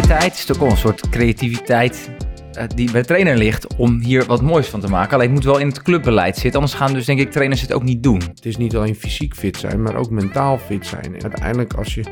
fitheid 0.00 0.34
is 0.34 0.44
toch 0.44 0.58
wel 0.58 0.70
een 0.70 0.76
soort 0.76 1.08
creativiteit 1.08 2.10
eh, 2.52 2.64
die 2.74 2.90
bij 2.90 3.00
de 3.00 3.06
trainer 3.06 3.36
ligt 3.36 3.76
om 3.76 4.00
hier 4.00 4.24
wat 4.26 4.42
moois 4.42 4.66
van 4.66 4.80
te 4.80 4.88
maken. 4.88 5.12
Alleen 5.14 5.26
het 5.26 5.34
moet 5.34 5.44
wel 5.44 5.58
in 5.58 5.66
het 5.66 5.82
clubbeleid 5.82 6.36
zitten, 6.36 6.60
anders 6.60 6.78
gaan 6.78 6.92
dus 6.92 7.04
denk 7.04 7.20
ik 7.20 7.30
trainers 7.30 7.60
het 7.60 7.72
ook 7.72 7.82
niet 7.82 8.02
doen. 8.02 8.20
Het 8.34 8.46
is 8.46 8.56
niet 8.56 8.76
alleen 8.76 8.94
fysiek 8.94 9.34
fit 9.34 9.56
zijn, 9.56 9.82
maar 9.82 9.96
ook 9.96 10.10
mentaal 10.10 10.58
fit 10.58 10.86
zijn. 10.86 11.14
En 11.14 11.22
uiteindelijk 11.22 11.72
als 11.72 11.94
je 11.94 12.04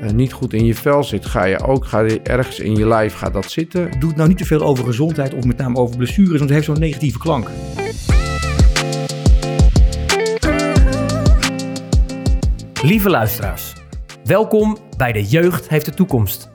eh, 0.00 0.10
niet 0.10 0.32
goed 0.32 0.52
in 0.52 0.64
je 0.64 0.74
vel 0.74 1.04
zit, 1.04 1.26
ga 1.26 1.44
je 1.44 1.60
ook 1.60 1.84
ga 1.84 2.00
je 2.00 2.20
ergens 2.22 2.60
in 2.60 2.76
je 2.76 2.86
lijf 2.86 3.14
gaat 3.14 3.32
dat 3.32 3.50
zitten. 3.50 3.90
Doe 3.98 4.08
het 4.08 4.16
nou 4.16 4.28
niet 4.28 4.38
te 4.38 4.44
veel 4.44 4.60
over 4.60 4.84
gezondheid 4.84 5.34
of 5.34 5.44
met 5.44 5.56
name 5.56 5.78
over 5.78 5.96
blessures, 5.96 6.28
want 6.28 6.40
het 6.40 6.52
heeft 6.52 6.64
zo'n 6.64 6.78
negatieve 6.78 7.18
klank. 7.18 7.50
Lieve 12.82 13.10
luisteraars, 13.10 13.72
welkom 14.24 14.78
bij 14.96 15.12
De 15.12 15.24
Jeugd 15.24 15.68
heeft 15.68 15.84
de 15.84 15.94
toekomst. 15.94 16.54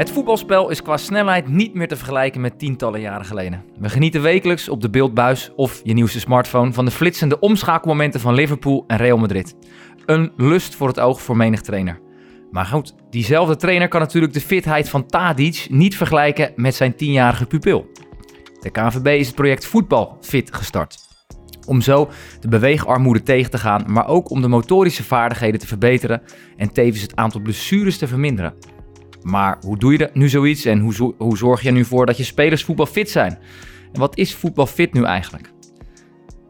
Het 0.00 0.10
voetbalspel 0.10 0.70
is 0.70 0.82
qua 0.82 0.96
snelheid 0.96 1.48
niet 1.48 1.74
meer 1.74 1.88
te 1.88 1.96
vergelijken 1.96 2.40
met 2.40 2.58
tientallen 2.58 3.00
jaren 3.00 3.26
geleden. 3.26 3.64
We 3.78 3.88
genieten 3.88 4.22
wekelijks 4.22 4.68
op 4.68 4.80
de 4.80 4.90
beeldbuis 4.90 5.50
of 5.56 5.80
je 5.84 5.92
nieuwste 5.92 6.20
smartphone 6.20 6.72
van 6.72 6.84
de 6.84 6.90
flitsende 6.90 7.38
omschakelmomenten 7.38 8.20
van 8.20 8.34
Liverpool 8.34 8.84
en 8.86 8.96
Real 8.96 9.18
Madrid. 9.18 9.56
Een 10.06 10.32
lust 10.36 10.74
voor 10.74 10.88
het 10.88 11.00
oog 11.00 11.22
voor 11.22 11.36
menig 11.36 11.60
trainer. 11.60 12.00
Maar 12.50 12.66
goed, 12.66 12.94
diezelfde 13.10 13.56
trainer 13.56 13.88
kan 13.88 14.00
natuurlijk 14.00 14.32
de 14.32 14.40
fitheid 14.40 14.88
van 14.88 15.06
Tadic 15.06 15.66
niet 15.70 15.96
vergelijken 15.96 16.52
met 16.56 16.74
zijn 16.74 16.96
tienjarige 16.96 17.46
pupil. 17.46 17.90
De 18.60 18.70
KNVB 18.70 19.06
is 19.06 19.26
het 19.26 19.36
project 19.36 19.66
Voetbal 19.66 20.16
Fit 20.20 20.54
gestart. 20.54 20.98
Om 21.66 21.80
zo 21.80 22.10
de 22.40 22.48
beweegarmoede 22.48 23.22
tegen 23.22 23.50
te 23.50 23.58
gaan, 23.58 23.84
maar 23.86 24.08
ook 24.08 24.30
om 24.30 24.40
de 24.40 24.48
motorische 24.48 25.04
vaardigheden 25.04 25.60
te 25.60 25.66
verbeteren 25.66 26.22
en 26.56 26.72
tevens 26.72 27.02
het 27.02 27.16
aantal 27.16 27.40
blessures 27.40 27.98
te 27.98 28.06
verminderen. 28.06 28.54
Maar 29.22 29.58
hoe 29.60 29.78
doe 29.78 29.92
je 29.92 30.10
nu 30.12 30.28
zoiets 30.28 30.64
en 30.64 30.78
hoe, 30.78 31.14
hoe 31.18 31.36
zorg 31.36 31.62
je 31.62 31.68
er 31.68 31.74
nu 31.74 31.84
voor 31.84 32.06
dat 32.06 32.16
je 32.16 32.24
spelers 32.24 32.64
voetbalfit 32.64 33.10
zijn? 33.10 33.38
En 33.92 34.00
wat 34.00 34.16
is 34.18 34.34
voetbalfit 34.34 34.92
nu 34.92 35.04
eigenlijk? 35.04 35.52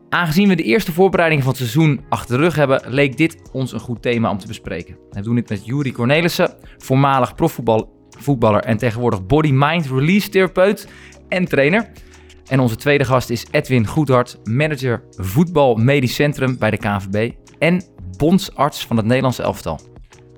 Aangezien 0.09 0.49
we 0.49 0.55
de 0.55 0.63
eerste 0.63 0.93
voorbereidingen 0.93 1.45
van 1.45 1.53
het 1.53 1.63
seizoen 1.63 2.01
achter 2.09 2.37
de 2.37 2.43
rug 2.43 2.55
hebben, 2.55 2.83
leek 2.87 3.17
dit 3.17 3.43
ons 3.53 3.73
een 3.73 3.81
goed 3.81 4.03
thema 4.03 4.31
om 4.31 4.39
te 4.39 4.47
bespreken. 4.47 4.97
We 5.11 5.21
doen 5.21 5.35
dit 5.35 5.49
met 5.49 5.67
Juri 5.67 5.93
Cornelissen, 5.93 6.55
voormalig 6.79 7.35
profvoetballer 7.35 8.63
en 8.63 8.77
tegenwoordig 8.77 9.27
body-mind 9.27 9.87
release 9.87 10.29
therapeut 10.29 10.89
en 11.29 11.45
trainer. 11.45 11.91
En 12.47 12.61
onze 12.61 12.77
tweede 12.77 13.05
gast 13.05 13.31
is 13.31 13.47
Edwin 13.51 13.87
Goedhart, 13.87 14.39
manager 14.45 15.03
voetbal 15.11 15.75
medisch 15.75 16.15
centrum 16.15 16.59
bij 16.59 16.71
de 16.71 16.77
KNVB 16.77 17.33
en 17.59 17.83
bondsarts 18.17 18.87
van 18.87 18.97
het 18.97 19.07
Nederlandse 19.07 19.43
elftal. 19.43 19.81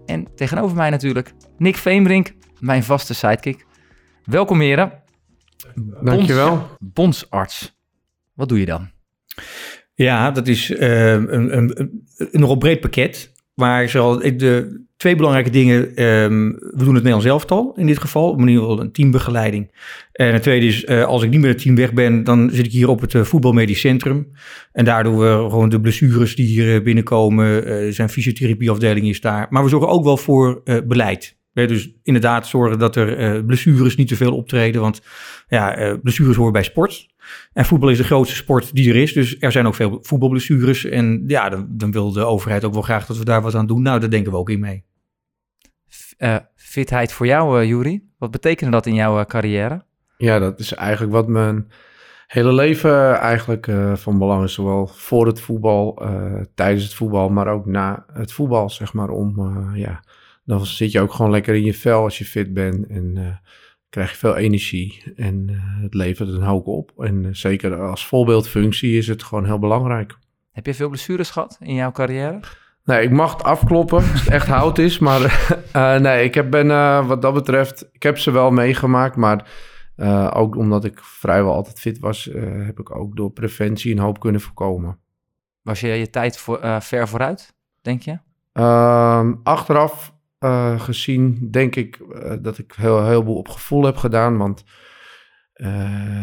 En 0.06 0.34
tegenover 0.34 0.76
mij 0.76 0.90
natuurlijk 0.90 1.32
Nick 1.58 1.76
Veembrink, 1.76 2.32
mijn 2.58 2.82
vaste 2.82 3.14
sidekick. 3.14 3.66
Welkom 4.24 4.60
heren. 4.60 5.02
Dankjewel. 6.02 6.68
Bondsarts. 6.78 7.80
Wat 8.34 8.48
doe 8.48 8.58
je 8.58 8.66
dan? 8.66 8.90
Ja, 9.94 10.30
dat 10.30 10.48
is 10.48 10.70
eh, 10.70 11.12
een, 11.12 11.34
een, 11.34 11.56
een, 11.58 12.06
een 12.16 12.40
nogal 12.40 12.56
breed 12.56 12.80
pakket. 12.80 13.32
Maar 13.54 13.88
zoal 13.88 14.18
de 14.18 14.84
twee 15.02 15.16
belangrijke 15.16 15.50
dingen. 15.50 15.96
ehm, 15.96 16.50
we 16.50 16.84
doen 16.84 16.94
het 16.94 17.02
Nederlands 17.02 17.26
elftal 17.26 17.72
in 17.76 17.86
dit 17.86 17.98
geval. 17.98 18.30
Op 18.30 18.38
ieder 18.40 18.54
geval 18.54 18.80
een 18.80 18.92
teambegeleiding. 18.92 19.70
En 20.12 20.32
het 20.32 20.42
tweede 20.42 20.66
is, 20.66 20.84
eh, 20.84 21.04
als 21.04 21.22
ik 21.22 21.30
niet 21.30 21.40
meer 21.40 21.48
het 21.48 21.62
team 21.62 21.76
weg 21.76 21.92
ben, 21.92 22.24
dan 22.24 22.50
zit 22.52 22.66
ik 22.66 22.72
hier 22.72 22.88
op 22.88 23.00
het 23.00 23.14
eh, 23.14 23.22
voetbalmedisch 23.22 23.80
centrum. 23.80 24.32
En 24.72 24.84
daar 24.84 25.04
doen 25.04 25.18
we 25.18 25.46
gewoon 25.50 25.68
de 25.68 25.80
blessures 25.80 26.36
die 26.36 26.46
hier 26.46 26.74
eh, 26.74 26.82
binnenkomen. 26.82 27.64
Eh, 27.66 27.86
er 27.86 27.92
zijn 27.92 28.08
fysiotherapieafdeling 28.08 29.08
is 29.08 29.20
daar. 29.20 29.46
Maar 29.50 29.62
we 29.62 29.68
zorgen 29.68 29.88
ook 29.88 30.04
wel 30.04 30.16
voor 30.16 30.60
eh, 30.64 30.76
beleid. 30.84 31.36
Hè, 31.52 31.66
dus 31.66 31.90
inderdaad 32.02 32.46
zorgen 32.46 32.78
dat 32.78 32.96
er 32.96 33.16
eh, 33.16 33.44
blessures 33.44 33.96
niet 33.96 34.08
te 34.08 34.16
veel 34.16 34.36
optreden. 34.36 34.80
Want 34.80 35.00
ja, 35.48 35.76
eh, 35.76 35.94
blessures 36.02 36.36
horen 36.36 36.52
bij 36.52 36.62
sport. 36.62 37.06
En 37.52 37.64
voetbal 37.64 37.88
is 37.88 37.96
de 37.96 38.04
grootste 38.04 38.36
sport 38.36 38.74
die 38.74 38.90
er 38.90 38.96
is. 38.96 39.12
Dus 39.12 39.36
er 39.38 39.52
zijn 39.52 39.66
ook 39.66 39.74
veel 39.74 39.98
voetbalblessures. 40.02 40.84
En 40.84 41.24
ja, 41.26 41.48
dan, 41.48 41.66
dan 41.70 41.92
wil 41.92 42.12
de 42.12 42.24
overheid 42.24 42.64
ook 42.64 42.72
wel 42.72 42.82
graag 42.82 43.06
dat 43.06 43.18
we 43.18 43.24
daar 43.24 43.42
wat 43.42 43.54
aan 43.54 43.66
doen. 43.66 43.82
Nou, 43.82 44.00
daar 44.00 44.10
denken 44.10 44.32
we 44.32 44.38
ook 44.38 44.50
in 44.50 44.60
mee. 44.60 44.84
Eh, 46.22 46.36
fitheid 46.54 47.12
voor 47.12 47.26
jou, 47.26 47.60
eh 47.60 47.68
Juri. 47.68 48.08
Wat 48.18 48.30
betekende 48.30 48.72
dat 48.72 48.86
in 48.86 48.94
jouw 48.94 49.18
eh, 49.18 49.24
carrière? 49.24 49.84
Ja, 50.16 50.38
dat 50.38 50.58
is 50.58 50.74
eigenlijk 50.74 51.12
wat 51.12 51.28
mijn 51.28 51.70
hele 52.26 52.52
leven 52.52 53.18
eigenlijk 53.18 53.68
van 53.94 54.18
belang 54.18 54.44
is. 54.44 54.54
Zowel 54.54 54.86
voor 54.86 55.26
het 55.26 55.40
voetbal, 55.40 56.02
tijdens 56.54 56.84
het 56.84 56.94
voetbal, 56.94 57.28
maar 57.28 57.46
ook 57.46 57.66
na 57.66 58.04
het 58.12 58.32
voetbal, 58.32 58.70
zeg 58.70 58.92
maar. 58.92 59.08
Om, 59.08 59.34
ja, 59.74 60.04
dan 60.44 60.66
zit 60.66 60.92
je 60.92 61.00
ook 61.00 61.12
gewoon 61.12 61.30
lekker 61.30 61.54
in 61.54 61.64
je 61.64 61.74
vel 61.74 62.02
als 62.02 62.18
je 62.18 62.24
fit 62.24 62.54
bent. 62.54 62.86
En 62.86 63.40
krijg 63.88 64.10
je 64.10 64.16
veel 64.16 64.36
energie. 64.36 65.12
En 65.16 65.48
het 65.82 65.94
levert 65.94 66.28
een 66.28 66.42
hoop 66.42 66.66
op. 66.66 66.92
En 66.96 67.36
zeker 67.36 67.80
als 67.80 68.06
voorbeeldfunctie 68.06 68.96
is 68.96 69.08
het 69.08 69.22
gewoon 69.22 69.44
heel 69.44 69.58
belangrijk. 69.58 70.18
Heb 70.52 70.66
je 70.66 70.74
veel 70.74 70.88
blessures 70.88 71.30
gehad 71.30 71.58
in 71.60 71.74
jouw 71.74 71.92
carrière? 71.92 72.40
Nee, 72.84 73.02
ik 73.02 73.10
mag 73.10 73.32
het 73.32 73.42
afkloppen 73.42 73.96
als 73.96 74.20
het 74.20 74.28
echt 74.28 74.46
hout 74.46 74.78
is. 74.78 74.98
Maar 74.98 75.20
eh, 75.72 75.96
nee, 75.96 76.24
ik 76.24 76.34
heb, 76.34 76.50
ben 76.50 76.70
eh, 76.70 77.06
wat 77.06 77.22
dat 77.22 77.34
betreft, 77.34 77.88
ik 77.92 78.02
heb 78.02 78.18
ze 78.18 78.30
wel 78.30 78.50
meegemaakt. 78.50 79.16
Maar 79.16 79.50
eh, 79.96 80.30
ook 80.34 80.56
omdat 80.56 80.84
ik 80.84 80.98
vrijwel 81.02 81.52
altijd 81.52 81.80
fit 81.80 81.98
was, 81.98 82.30
heb 82.66 82.80
ik 82.80 82.96
ook 82.96 83.16
door 83.16 83.30
preventie 83.30 83.92
een 83.92 83.98
hoop 83.98 84.20
kunnen 84.20 84.40
voorkomen. 84.40 84.98
Was 85.62 85.80
je 85.80 85.88
je 85.88 86.10
tijd 86.10 86.38
voor, 86.38 86.60
ver 86.80 87.08
vooruit, 87.08 87.54
denk 87.80 88.02
je? 88.02 88.18
Ehm, 88.52 89.34
achteraf 89.42 90.14
gezien 90.76 91.48
denk 91.50 91.76
ik 91.76 92.00
dat 92.42 92.58
ik 92.58 92.72
heel, 92.76 93.06
heel 93.06 93.22
veel 93.22 93.34
op 93.34 93.48
gevoel 93.48 93.84
heb 93.84 93.96
gedaan. 93.96 94.36
Want 94.36 94.64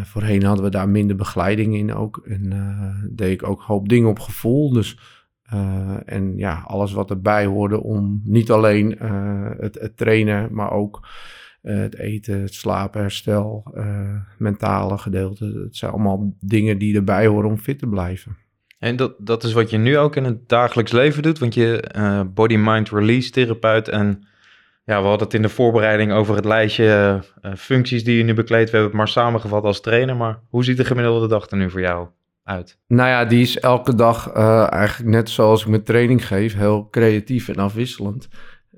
voorheen 0.04 0.42
hadden 0.42 0.64
we 0.64 0.70
daar 0.70 0.88
minder 0.88 1.16
begeleiding 1.16 1.74
in 1.74 1.94
ook. 1.94 2.22
En 2.26 3.10
deed 3.12 3.32
ik 3.32 3.48
ook 3.48 3.58
een 3.58 3.66
hoop 3.66 3.88
dingen 3.88 4.08
op 4.08 4.18
gevoel. 4.18 4.72
Dus, 4.72 4.98
eh, 5.50 5.96
en 6.04 6.36
ja, 6.36 6.62
alles 6.66 6.92
wat 6.92 7.10
erbij 7.10 7.46
hoorde 7.46 7.82
om 7.82 8.20
niet 8.24 8.50
alleen 8.50 8.98
eh, 8.98 9.50
het, 9.58 9.92
trainen, 9.96 10.48
maar 10.52 10.72
ook 10.72 11.00
eh, 11.62 11.78
het 11.78 11.98
eten, 11.98 12.40
het 12.40 12.54
slapen, 12.54 13.00
herstel, 13.00 13.70
eh, 13.74 14.14
mentale 14.38 14.98
gedeelte. 14.98 15.44
Het 15.64 15.76
zijn 15.76 15.90
allemaal 15.90 16.34
dingen 16.40 16.78
die 16.78 16.96
erbij 16.96 17.26
horen 17.26 17.50
om 17.50 17.58
fit 17.58 17.78
te 17.78 17.86
blijven. 17.86 18.36
En 18.78 18.96
dat, 18.96 19.14
dat 19.18 19.44
is 19.44 19.52
wat 19.52 19.70
je 19.70 19.78
nu 19.78 19.98
ook 19.98 20.16
in 20.16 20.24
het 20.24 20.48
dagelijks 20.48 20.92
leven 20.92 21.22
doet, 21.22 21.38
want 21.38 21.54
je 21.54 21.80
eh, 21.80 22.20
body-mind-release 22.34 23.30
therapeut 23.30 23.88
en 23.88 24.26
ja, 24.84 25.00
we 25.00 25.06
hadden 25.06 25.26
het 25.26 25.36
in 25.36 25.42
de 25.42 25.48
voorbereiding 25.48 26.12
over 26.12 26.36
het 26.36 26.44
lijstje 26.44 27.20
functies 27.56 28.04
die 28.04 28.16
je 28.16 28.24
nu 28.24 28.34
bekleedt. 28.34 28.70
We 28.70 28.76
hebben 28.76 28.88
het 28.88 28.98
maar 28.98 29.08
samengevat 29.08 29.64
als 29.64 29.80
trainer, 29.80 30.16
maar 30.16 30.40
hoe 30.48 30.64
ziet 30.64 30.76
de 30.76 30.84
gemiddelde 30.84 31.28
dag 31.28 31.50
er 31.50 31.56
nu 31.56 31.70
voor 31.70 31.80
jou 31.80 32.08
uit? 32.44 32.78
Nou 32.86 33.08
ja, 33.08 33.24
die 33.24 33.40
is 33.40 33.58
elke 33.58 33.94
dag 33.94 34.30
eh, 34.32 34.72
eigenlijk 34.72 35.10
net 35.10 35.30
zoals 35.30 35.62
ik 35.62 35.68
mijn 35.68 35.82
training 35.82 36.26
geef, 36.26 36.54
heel 36.54 36.88
creatief 36.90 37.48
en 37.48 37.56
afwisselend. 37.56 38.28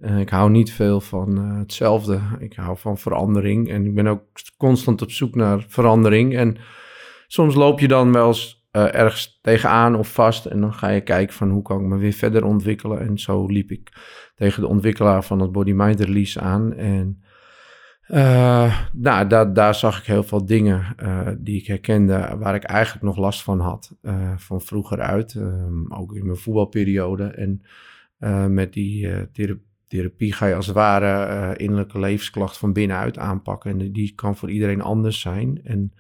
Eh, 0.01 0.19
ik 0.19 0.29
hou 0.29 0.51
niet 0.51 0.73
veel 0.73 1.01
van 1.01 1.39
eh, 1.39 1.59
hetzelfde. 1.59 2.21
Ik 2.39 2.55
hou 2.55 2.79
van 2.79 2.99
verandering 2.99 3.71
en 3.71 3.87
ik 3.87 3.95
ben 3.95 4.07
ook 4.07 4.23
constant 4.57 5.03
op 5.03 5.11
zoek 5.11 5.35
naar 5.35 5.65
verandering. 5.69 6.37
En 6.37 6.57
soms 7.27 7.55
loop 7.55 7.81
je 7.81 7.89
dan 7.89 8.13
wel 8.13 8.27
eens 8.27 8.61
ergens 8.71 9.39
tegenaan 9.43 9.97
of 9.97 10.13
vast 10.13 10.47
en 10.47 10.61
dan 10.61 10.75
ga 10.75 10.89
je 10.89 11.01
kijken 11.01 11.35
van 11.35 11.51
hoe 11.51 11.63
kan 11.63 11.81
ik 11.81 11.87
me 11.87 11.97
weer 11.97 12.13
verder 12.13 12.45
ontwikkelen. 12.45 13.01
En 13.01 13.19
zo 13.19 13.47
liep 13.47 13.71
ik 13.71 13.93
tegen 14.35 14.63
de 14.63 14.69
ontwikkelaar 14.69 15.25
van 15.25 15.41
het 15.41 15.53
Body 15.53 15.73
Mind 15.73 16.01
Release 16.01 16.41
aan 16.41 16.75
en... 16.75 17.23
eh, 18.13 18.79
nou, 18.93 19.27
daar, 19.27 19.53
daar 19.53 19.75
zag 19.75 19.99
ik 19.99 20.05
heel 20.05 20.23
veel 20.23 20.47
dingen 20.47 20.85
eh, 20.97 21.29
die 21.39 21.61
ik 21.61 21.67
herkende 21.67 22.37
waar 22.39 22.55
ik 22.55 22.65
eigenlijk 22.65 23.05
nog 23.05 23.17
last 23.17 23.43
van 23.43 23.61
had. 23.61 23.97
eh, 24.03 24.37
van 24.37 24.61
vroeger 24.61 25.01
uit, 25.01 25.35
ehm, 25.35 25.93
ook 25.93 26.15
in 26.15 26.27
mijn 26.27 26.39
voetbalperiode. 26.39 27.25
En 27.25 27.63
met 28.55 28.73
die 28.73 29.09
eh, 29.13 29.21
thera- 29.33 29.57
therapie 29.89 30.33
ga 30.33 30.47
je 30.47 30.55
als 30.55 30.67
het 30.67 30.75
ware 30.75 31.57
innerlijke 31.57 31.99
levensklacht 31.99 32.59
van 32.59 32.73
binnenuit 32.73 33.19
aanpakken. 33.19 33.71
En 33.81 33.93
die 33.93 34.13
kan 34.15 34.37
voor 34.37 34.51
iedereen 34.51 34.81
anders 34.83 35.21
zijn. 35.21 35.61
En 35.65 35.93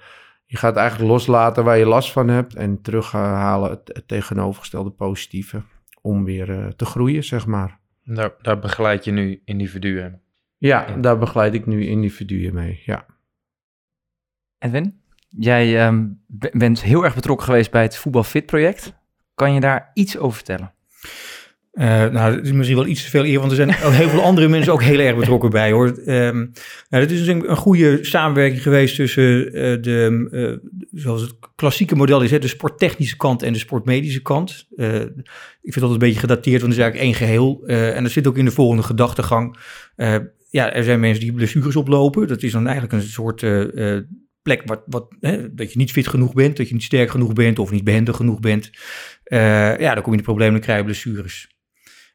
je 0.46 0.56
gaat 0.56 0.76
eigenlijk 0.76 1.10
loslaten 1.10 1.64
waar 1.64 1.78
je 1.78 1.86
last 1.86 2.12
van 2.12 2.28
hebt 2.28 2.54
en 2.54 2.80
terughalen 2.82 3.70
het, 3.70 4.02
tegenovergestelde 4.06 4.90
positieve. 4.90 5.62
Om 6.00 6.24
weer 6.24 6.72
te 6.76 6.84
groeien, 6.84 7.24
zeg 7.24 7.46
maar. 7.46 7.78
Daar, 8.04 8.32
daar 8.42 8.58
begeleid 8.58 9.04
je 9.04 9.10
nu 9.12 9.42
individuen. 9.44 10.20
Ja, 10.62 10.96
daar 11.00 11.18
begeleid 11.18 11.54
ik 11.54 11.66
nu 11.66 11.86
individuen 11.86 12.54
mee. 12.54 12.82
Ja. 12.84 13.06
Edwin? 14.58 15.00
Jij 15.28 15.80
ehm, 15.86 16.06
be- 16.26 16.50
bent 16.52 16.82
heel 16.82 17.04
erg 17.04 17.14
betrokken 17.14 17.46
geweest 17.46 17.70
bij 17.70 17.82
het 17.82 17.96
Voetbal 17.96 18.22
Fit 18.24 18.46
project. 18.46 18.92
Kan 19.34 19.54
je 19.54 19.60
daar 19.60 19.90
iets 19.94 20.18
over 20.18 20.34
vertellen? 20.34 20.72
Eh, 21.72 21.86
nou, 21.86 22.34
het 22.34 22.44
is 22.44 22.52
misschien 22.52 22.76
wel 22.76 22.86
iets 22.86 23.02
te 23.04 23.10
veel 23.10 23.24
eer, 23.24 23.38
want 23.38 23.50
er 23.50 23.56
zijn 23.56 23.72
heel 23.92 24.08
veel 24.08 24.22
andere 24.22 24.48
mensen 24.48 24.72
ook 24.72 24.82
heel 24.82 24.98
erg 24.98 25.16
betrokken 25.16 25.50
bij, 25.50 25.72
hoor. 25.72 25.88
Ehm 25.98 26.36
nou, 26.88 27.02
het 27.02 27.10
is 27.10 27.26
een, 27.26 27.50
een 27.50 27.56
goede 27.56 28.04
samenwerking 28.04 28.62
geweest 28.62 28.96
tussen 28.96 29.46
eh, 29.46 29.82
de, 29.82 30.28
eh, 30.62 30.70
zoals 30.92 31.20
het 31.20 31.34
klassieke 31.54 31.96
model 31.96 32.20
is, 32.22 32.30
hè, 32.30 32.38
de 32.38 32.48
sporttechnische 32.48 33.16
kant 33.16 33.42
en 33.42 33.52
de 33.52 33.58
sportmedische 33.58 34.22
kant. 34.22 34.66
Eh, 34.76 35.00
ik 35.62 35.72
vind 35.72 35.80
dat 35.80 35.90
een 35.90 35.98
beetje 35.98 36.20
gedateerd, 36.20 36.60
want 36.60 36.72
het 36.72 36.80
is 36.82 36.88
eigenlijk 36.88 37.04
één 37.18 37.26
geheel. 37.28 37.62
Eh, 37.66 37.96
en 37.96 38.02
dat 38.02 38.12
zit 38.12 38.26
ook 38.26 38.38
in 38.38 38.44
de 38.44 38.50
volgende 38.50 38.82
gedachtegang. 38.82 39.56
Ja, 40.52 40.72
er 40.72 40.84
zijn 40.84 41.00
mensen 41.00 41.22
die 41.22 41.32
blessures 41.32 41.76
oplopen. 41.76 42.26
Dat 42.28 42.42
is 42.42 42.52
dan 42.52 42.64
eigenlijk 42.64 42.92
een 42.92 43.08
soort 43.08 43.42
eh, 43.42 43.96
eh, 43.96 44.04
plek 44.42 44.62
wat, 44.64 44.82
wat, 44.86 45.14
hè, 45.20 45.54
dat 45.54 45.72
je 45.72 45.78
niet 45.78 45.92
fit 45.92 46.08
genoeg 46.08 46.32
bent, 46.32 46.56
dat 46.56 46.68
je 46.68 46.74
niet 46.74 46.82
sterk 46.82 47.10
genoeg 47.10 47.32
bent 47.32 47.58
of 47.58 47.70
niet 47.70 47.84
behendig 47.84 48.16
genoeg 48.16 48.40
bent. 48.40 48.70
Eh, 49.24 49.78
ja, 49.78 49.94
dan 49.94 50.02
kom 50.02 50.12
je 50.12 50.18
in 50.18 50.24
de 50.24 50.30
problemen, 50.30 50.52
dan 50.52 50.62
krijg 50.62 50.78
je 50.78 50.84
blessures. 50.84 51.56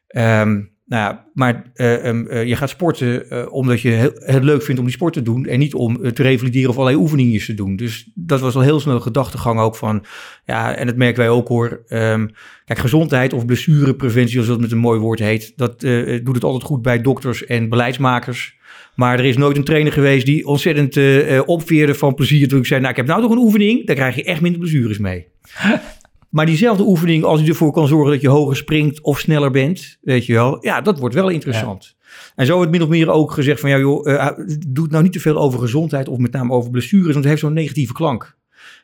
Ehm, 0.06 0.64
nou 0.88 1.02
ja, 1.02 1.26
maar 1.34 1.70
eh, 1.74 2.08
ehm, 2.08 2.26
eh, 2.26 2.46
je 2.46 2.56
gaat 2.56 2.68
sporten 2.68 3.30
eh, 3.30 3.52
omdat 3.52 3.80
je 3.80 4.12
het 4.24 4.44
leuk 4.44 4.62
vindt 4.62 4.80
om 4.80 4.86
die 4.86 4.94
sport 4.94 5.12
te 5.12 5.22
doen 5.22 5.46
en 5.46 5.58
niet 5.58 5.74
om 5.74 6.12
te 6.12 6.22
revalideren 6.22 6.70
of 6.70 6.76
allerlei 6.76 7.02
oefeningen 7.02 7.44
te 7.44 7.54
doen. 7.54 7.76
Dus 7.76 8.10
dat 8.14 8.40
was 8.40 8.54
al 8.54 8.60
heel 8.60 8.80
snel 8.80 8.94
een 8.94 9.02
gedachtegang 9.02 9.60
ook 9.60 9.76
van, 9.76 10.04
ja, 10.46 10.74
en 10.74 10.86
dat 10.86 10.96
merken 10.96 11.18
wij 11.18 11.30
ook 11.30 11.48
hoor. 11.48 11.82
Ehm, 11.88 12.26
kijk, 12.64 12.78
gezondheid 12.78 13.32
of 13.32 13.46
blessurepreventie, 13.46 14.32
zoals 14.32 14.48
dat 14.48 14.60
met 14.60 14.72
een 14.72 14.78
mooi 14.78 15.00
woord 15.00 15.18
heet, 15.18 15.52
dat 15.56 15.80
doet 15.80 16.34
het 16.34 16.44
altijd 16.44 16.64
goed 16.64 16.82
bij 16.82 17.00
dokters 17.00 17.44
en 17.44 17.68
beleidsmakers. 17.68 18.56
Maar 18.98 19.18
er 19.18 19.24
is 19.24 19.36
nooit 19.36 19.56
een 19.56 19.64
trainer 19.64 19.92
geweest 19.92 20.26
die 20.26 20.46
ontzettend 20.46 20.96
eh, 20.96 21.40
opveerde 21.46 21.94
van 21.94 22.14
plezier 22.14 22.48
toen 22.48 22.58
ik 22.58 22.66
zei, 22.66 22.80
nou, 22.80 22.90
ik 22.90 22.96
heb 22.96 23.06
nou 23.06 23.22
toch 23.22 23.30
een 23.30 23.38
oefening, 23.38 23.86
daar 23.86 23.96
krijg 23.96 24.14
je 24.14 24.24
echt 24.24 24.40
minder 24.40 24.60
blessures 24.60 24.98
mee. 24.98 25.26
Maar 26.28 26.46
diezelfde 26.46 26.86
oefening, 26.86 27.24
als 27.24 27.40
die 27.40 27.48
ervoor 27.48 27.72
kan 27.72 27.88
zorgen 27.88 28.12
dat 28.12 28.20
je 28.20 28.28
hoger 28.28 28.56
springt 28.56 29.00
of 29.00 29.18
sneller 29.18 29.50
bent, 29.50 29.98
weet 30.00 30.26
je 30.26 30.32
wel, 30.32 30.64
ja, 30.64 30.80
dat 30.80 30.98
wordt 30.98 31.14
wel 31.14 31.28
interessant. 31.28 31.96
En 32.34 32.46
zo 32.46 32.56
wordt 32.56 32.70
min 32.70 32.82
of 32.82 32.88
meer 32.88 33.10
ook 33.10 33.32
gezegd 33.32 33.60
van, 33.60 33.70
ja 33.70 33.78
joh, 33.78 34.12
eh, 34.12 34.28
doe 34.68 34.82
het 34.82 34.92
nou 34.92 35.02
niet 35.02 35.12
te 35.12 35.20
veel 35.20 35.36
over 35.36 35.58
gezondheid 35.58 36.08
of 36.08 36.18
met 36.18 36.32
name 36.32 36.52
over 36.52 36.70
blessures, 36.70 37.12
want 37.12 37.16
het 37.16 37.26
heeft 37.26 37.40
zo'n 37.40 37.52
negatieve 37.52 37.92
klank. 37.92 38.36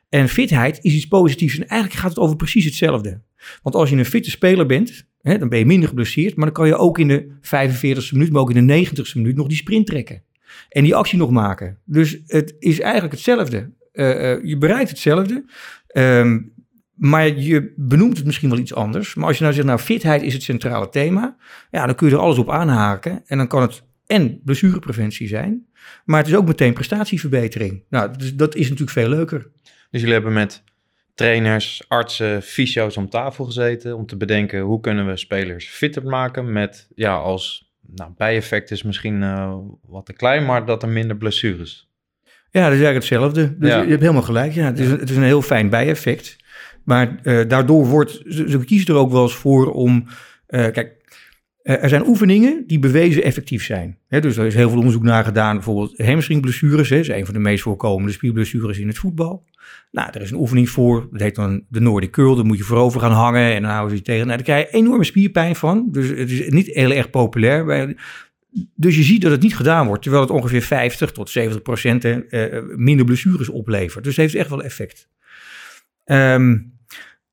En 0.09 0.29
fitheid 0.29 0.79
is 0.83 0.95
iets 0.95 1.09
positiefs 1.09 1.59
en 1.59 1.69
eigenlijk 1.69 2.01
gaat 2.01 2.11
het 2.11 2.19
over 2.19 2.37
precies 2.37 2.65
hetzelfde. 2.65 3.21
Want 3.63 3.75
als 3.75 3.91
je 3.91 3.97
een 3.97 4.05
fitte 4.05 4.31
speler 4.31 4.67
bent, 4.67 5.07
hè, 5.21 5.39
dan 5.39 5.49
ben 5.49 5.59
je 5.59 5.67
minder 5.67 5.89
geblesseerd, 5.89 6.37
maar 6.37 6.45
dan 6.45 6.55
kan 6.55 6.67
je 6.67 6.77
ook 6.77 6.99
in 6.99 7.09
de 7.09 7.27
45e 7.41 8.13
minuut, 8.13 8.33
maar 8.33 8.41
ook 8.41 8.53
in 8.53 8.67
de 8.67 8.87
90e 8.87 9.15
minuut 9.15 9.37
nog 9.37 9.47
die 9.47 9.57
sprint 9.57 9.87
trekken. 9.87 10.23
En 10.69 10.85
die 10.85 10.95
actie 10.95 11.19
nog 11.19 11.31
maken. 11.31 11.79
Dus 11.85 12.19
het 12.27 12.57
is 12.59 12.81
eigenlijk 12.81 13.13
hetzelfde. 13.13 13.71
Eh, 13.93 14.33
eh, 14.33 14.45
je 14.45 14.59
bereikt 14.59 14.91
hetzelfde. 14.91 15.45
Ehm, 15.87 16.39
maar 16.95 17.29
je 17.29 17.73
benoemt 17.77 18.17
het 18.17 18.27
misschien 18.27 18.51
wel 18.51 18.59
iets 18.59 18.75
anders. 18.75 19.15
Maar 19.15 19.27
als 19.27 19.37
je 19.37 19.43
nou 19.43 19.55
zegt, 19.55 19.67
nou, 19.67 19.79
fitheid 19.79 20.23
is 20.23 20.33
het 20.33 20.43
centrale 20.43 20.89
thema. 20.89 21.37
Ja, 21.71 21.87
dan 21.87 21.95
kun 21.95 22.09
je 22.09 22.15
er 22.15 22.21
alles 22.21 22.39
op 22.39 22.51
aanhaken. 22.51 23.23
En 23.27 23.39
dan 23.39 23.49
kan 23.49 23.63
het 23.63 23.83
en 24.07 24.41
blessurepreventie 24.45 25.29
zijn. 25.29 25.67
Maar 26.05 26.19
het 26.19 26.29
is 26.29 26.35
ook 26.35 26.47
meteen 26.47 26.73
prestatieverbetering. 26.73 27.83
Nou, 27.89 28.11
dat 28.35 28.55
is 28.55 28.63
natuurlijk 28.63 28.91
veel 28.91 29.09
leuker. 29.09 29.51
Dus 29.91 30.01
jullie 30.01 30.13
hebben 30.13 30.33
met 30.33 30.63
trainers, 31.15 31.85
artsen, 31.89 32.43
fysio's 32.43 32.97
om 32.97 33.09
tafel 33.09 33.45
gezeten 33.45 33.97
om 33.97 34.07
te 34.07 34.17
bedenken 34.17 34.61
hoe 34.61 34.81
kunnen 34.81 35.07
we 35.07 35.17
spelers 35.17 35.69
fitter 35.69 36.05
maken 36.05 36.53
met, 36.53 36.89
ja, 36.95 37.17
als 37.17 37.73
nou, 37.95 38.11
bijeffect 38.17 38.71
is 38.71 38.83
misschien 38.83 39.23
eh, 39.23 39.57
wat 39.87 40.07
te 40.07 40.13
klein, 40.13 40.45
maar 40.45 40.67
dat 40.67 40.83
er 40.83 40.89
minder 40.89 41.17
blessures. 41.17 41.89
Ja, 42.51 42.63
dat 42.69 42.73
is 42.73 42.83
eigenlijk 42.83 42.95
hetzelfde. 42.95 43.59
Dus 43.59 43.69
Ja. 43.69 43.83
je 43.83 43.89
hebt 43.89 44.01
helemaal 44.01 44.23
gelijk. 44.23 44.53
Ja, 44.53 44.65
het, 44.65 44.79
is, 44.79 44.91
het 44.91 45.11
is 45.11 45.17
een 45.17 45.23
heel 45.23 45.43
fijn 45.43 45.69
bijeffect. 45.69 46.37
Maar 46.85 47.19
eh, 47.23 47.49
daardoor 47.49 47.87
wordt, 47.87 48.23
ze, 48.29 48.51
ze 48.51 48.65
kiezen 48.65 48.95
er 48.95 49.01
ook 49.01 49.13
wel 49.13 49.23
eens 49.23 49.35
voor 49.35 49.73
om, 49.73 50.07
eh, 50.47 50.71
kijk, 50.71 51.03
eh, 51.63 51.83
er 51.83 51.89
zijn 51.89 52.07
oefeningen 52.07 52.65
die 52.67 52.79
bewezen 52.79 53.23
effectief 53.23 53.65
zijn. 53.65 53.99
Dus 54.09 54.37
er 54.37 54.47
is 54.47 54.55
heel 54.55 54.69
veel 54.69 54.79
onderzoek 54.79 55.03
naar 55.03 55.25
gedaan. 55.25 55.55
Bijvoorbeeld 55.55 55.99
hamstringblessures, 55.99 56.89
hè, 56.89 56.99
is 56.99 57.09
een 57.09 57.25
van 57.25 57.35
de 57.35 57.41
meest 57.41 57.63
voorkomende 57.63 58.13
spierblessures 58.13 58.79
in 58.79 58.89
het 58.89 58.99
voetbal. 58.99 59.45
Nou, 59.91 60.09
er 60.13 60.21
is 60.21 60.31
een 60.31 60.39
oefening 60.39 60.71
voor, 60.71 61.09
dat 61.11 61.21
heet 61.21 61.35
dan 61.35 61.65
de 61.69 61.81
Nordic 61.81 62.11
Curl. 62.11 62.35
Daar 62.35 62.45
moet 62.45 62.59
je 62.59 62.65
voorover 62.65 63.01
gaan 63.01 63.13
hangen 63.13 63.55
en 63.55 63.63
dan 63.63 63.71
houden 63.71 63.91
ze 63.91 63.97
je 63.97 64.03
tegen. 64.03 64.27
Nou, 64.27 64.37
daar 64.37 64.47
krijg 64.47 64.71
je 64.71 64.77
enorme 64.77 65.05
spierpijn 65.05 65.57
van. 65.57 65.89
Dus 65.91 66.09
het 66.09 66.31
is 66.31 66.49
niet 66.49 66.67
heel 66.67 66.93
erg 66.93 67.11
populair. 67.11 67.95
Dus 68.75 68.97
je 68.97 69.03
ziet 69.03 69.23
dat 69.23 69.31
het 69.31 69.43
niet 69.43 69.57
gedaan 69.57 69.87
wordt, 69.87 70.03
terwijl 70.03 70.23
het 70.23 70.33
ongeveer 70.33 70.63
50 70.63 71.13
tot 71.13 71.31
70 71.31 71.63
procent 71.63 72.07
minder 72.77 73.05
blessures 73.05 73.49
oplevert. 73.49 74.05
Dus 74.05 74.17
het 74.17 74.25
heeft 74.25 74.35
echt 74.35 74.51
wel 74.51 74.63
effect. 74.63 75.09
Ehm, 76.05 76.57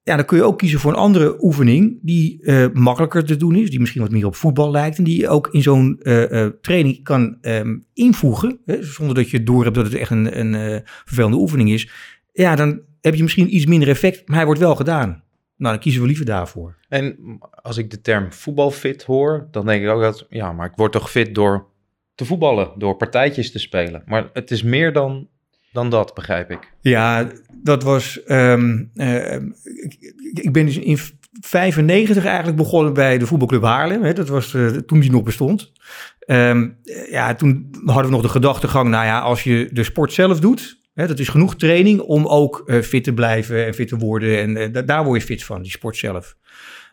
ja, 0.04 0.16
dan 0.16 0.26
kun 0.26 0.38
je 0.38 0.44
ook 0.44 0.58
kiezen 0.58 0.80
voor 0.80 0.92
een 0.92 0.98
andere 0.98 1.44
oefening 1.44 2.00
die 2.02 2.44
eh, 2.44 2.68
makkelijker 2.74 3.26
te 3.26 3.38
doen 3.38 3.56
is, 3.56 3.70
die 3.70 3.80
misschien 3.80 4.02
wat 4.02 4.12
meer 4.12 4.26
op 4.26 4.36
voetbal 4.36 4.72
lijkt 4.72 4.98
en 4.98 5.04
die 5.04 5.20
je 5.20 5.30
ook 5.30 5.48
in 5.52 5.62
zo'n 5.62 6.00
eh, 6.02 6.44
eh, 6.44 6.52
training 6.62 7.04
kan 7.04 7.38
ehm, 7.42 7.78
invoegen, 7.94 8.60
hè, 8.66 8.84
zonder 8.84 9.16
dat 9.16 9.30
je 9.30 9.44
door 9.44 9.64
hebt 9.64 9.76
dat 9.76 9.86
het 9.86 9.96
echt 9.96 10.12
een, 10.12 10.40
een 10.40 10.82
vervelende 11.06 11.38
oefening 11.38 11.72
is. 11.72 11.90
Ja, 12.32 12.56
dan 12.56 12.82
heb 13.02 13.16
je 13.16 13.24
misschien 13.24 13.56
iets 13.56 13.66
minder 13.66 13.90
effect, 13.90 14.28
maar 14.28 14.38
hij 14.38 14.46
wordt 14.46 14.62
wel 14.62 14.76
gedaan. 14.76 15.24
Nou, 15.58 15.74
dan 15.74 15.80
kiezen 15.80 16.02
we 16.02 16.08
liever 16.08 16.26
daarvoor. 16.26 16.78
En 16.90 17.18
als 17.62 17.78
ik 17.78 17.90
de 17.90 18.02
term 18.02 18.34
voetbalfit 18.34 19.04
hoor, 19.04 19.48
dan 19.52 19.66
denk 19.66 19.84
ik 19.84 19.90
ook 19.90 20.02
dat, 20.02 20.26
ja, 20.30 20.52
maar 20.52 20.66
ik 20.66 20.76
word 20.76 20.92
toch 20.92 21.12
fit 21.12 21.36
door 21.36 21.68
te 22.16 22.26
voetballen, 22.26 22.72
door 22.78 22.96
partijtjes 22.96 23.52
te 23.52 23.60
spelen. 23.60 24.04
Maar 24.06 24.30
het 24.34 24.52
is 24.52 24.64
meer 24.64 24.94
dan, 24.94 25.28
dan 25.72 25.90
dat, 25.90 26.14
begrijp 26.14 26.52
ik. 26.52 26.72
Ja, 26.82 27.28
dat 27.64 27.84
was. 27.84 28.24
ehm, 28.24 28.84
eh, 28.96 29.36
ik, 29.36 29.98
ik 30.34 30.52
ben 30.54 30.66
dus 30.66 30.78
in 30.78 30.98
95 31.42 32.26
eigenlijk 32.26 32.58
begonnen 32.58 32.94
bij 32.94 33.18
de 33.18 33.26
voetbalclub 33.28 33.64
Haarlem. 33.64 34.04
Hè. 34.04 34.14
Dat 34.14 34.28
was 34.28 34.54
eh, 34.54 34.68
toen 34.68 35.00
die 35.00 35.12
nog 35.12 35.24
bestond. 35.24 35.72
Ehm, 36.20 36.70
ja, 37.10 37.36
toen 37.36 37.70
hadden 37.86 38.06
we 38.06 38.12
nog 38.12 38.22
de 38.22 38.30
gedachtegang, 38.30 38.90
nou 38.90 39.06
ja, 39.06 39.20
als 39.20 39.44
je 39.44 39.70
de 39.72 39.84
sport 39.84 40.14
zelf 40.14 40.40
doet, 40.40 40.80
dat 40.94 41.20
is 41.20 41.28
genoeg 41.30 41.56
training 41.56 42.00
om 42.00 42.28
ook 42.28 42.64
eh, 42.66 42.80
fit 42.82 43.04
te 43.04 43.14
blijven 43.14 43.66
en 43.66 43.74
fit 43.74 43.88
te 43.88 43.98
worden. 43.98 44.40
En 44.40 44.58
eh, 44.58 44.74
da- 44.74 44.82
daar 44.82 45.04
word 45.04 45.22
je 45.22 45.28
fit 45.28 45.44
van, 45.44 45.62
die 45.62 45.72
sport 45.72 45.98
zelf. 45.98 46.36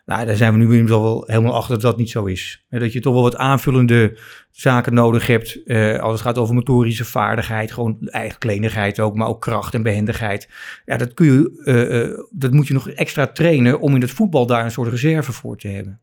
Nou, 0.09 0.25
daar 0.25 0.35
zijn 0.35 0.51
we 0.51 0.57
nu 0.57 0.63
inmiddels 0.63 1.01
wel 1.01 1.23
helemaal 1.27 1.53
achter 1.53 1.73
dat 1.73 1.81
dat 1.81 1.97
niet 1.97 2.09
zo 2.09 2.25
is. 2.25 2.65
Dat 2.69 2.93
je 2.93 2.99
toch 2.99 3.13
wel 3.13 3.21
wat 3.21 3.35
aanvullende 3.35 4.17
zaken 4.51 4.93
nodig 4.93 5.27
hebt. 5.27 5.63
eh, 5.63 5.99
als 5.99 6.11
het 6.11 6.21
gaat 6.21 6.37
over 6.37 6.55
motorische 6.55 7.05
vaardigheid, 7.05 7.71
gewoon 7.71 7.97
eigen 8.01 8.37
lenigheid 8.39 8.99
ook, 8.99 9.15
maar 9.15 9.27
ook 9.27 9.41
kracht 9.41 9.73
en 9.73 9.83
behendigheid. 9.83 10.49
Ja, 10.85 10.97
dat, 10.97 11.13
kun 11.13 11.25
je, 11.25 11.61
eh, 11.63 12.01
eh, 12.01 12.19
dat 12.31 12.51
moet 12.51 12.67
je 12.67 12.73
nog 12.73 12.89
extra 12.89 13.27
trainen 13.27 13.79
om 13.79 13.95
in 13.95 14.01
het 14.01 14.11
voetbal 14.11 14.45
daar 14.45 14.65
een 14.65 14.71
soort 14.71 14.89
reserve 14.89 15.31
voor 15.31 15.57
te 15.57 15.67
hebben. 15.67 16.01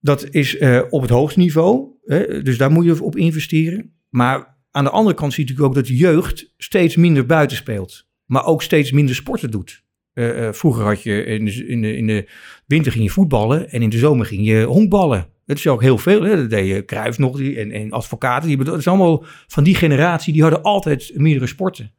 Dat 0.00 0.28
is 0.30 0.58
op 0.90 1.00
het 1.00 1.10
hoogste 1.10 1.38
niveau, 1.38 1.86
hè, 2.04 2.42
dus 2.42 2.58
daar 2.58 2.70
moet 2.70 2.84
je 2.84 3.02
op 3.02 3.16
investeren. 3.16 3.92
Maar 4.08 4.56
aan 4.70 4.84
de 4.84 4.90
andere 4.90 5.16
kant 5.16 5.32
zie 5.32 5.44
je 5.44 5.50
natuurlijk 5.50 5.76
ook 5.76 5.86
dat 5.86 5.98
jeugd 5.98 6.52
steeds 6.56 6.96
minder 6.96 7.26
buiten 7.26 7.56
speelt, 7.56 8.06
maar 8.24 8.44
ook 8.44 8.62
steeds 8.62 8.92
minder 8.92 9.14
sporten 9.14 9.50
doet. 9.50 9.83
Eh, 10.14 10.46
eh, 10.46 10.52
vroeger 10.52 10.84
had 10.84 11.02
je 11.02 11.24
in 11.24 11.44
de, 11.44 11.66
in, 11.66 11.80
de, 11.80 11.96
in 11.96 12.06
de 12.06 12.28
winter 12.66 12.92
ging 12.92 13.04
je 13.04 13.10
voetballen 13.10 13.70
en 13.70 13.82
in 13.82 13.88
de 13.88 13.98
zomer 13.98 14.26
ging 14.26 14.46
je 14.46 14.62
honkballen. 14.62 15.26
Dat 15.46 15.56
is 15.56 15.66
ook 15.66 15.82
heel 15.82 15.98
veel. 15.98 16.22
Hè? 16.22 16.36
Dat 16.36 16.50
deed 16.50 16.66
je 16.66 17.12
nog 17.16 17.36
die, 17.36 17.58
en, 17.58 17.70
en 17.70 17.90
advocaten. 17.90 18.48
Die, 18.48 18.64
dat 18.64 18.78
is 18.78 18.88
allemaal 18.88 19.24
van 19.46 19.64
die 19.64 19.74
generatie. 19.74 20.32
Die 20.32 20.42
hadden 20.42 20.62
altijd 20.62 21.12
meerdere 21.14 21.46
sporten. 21.46 21.92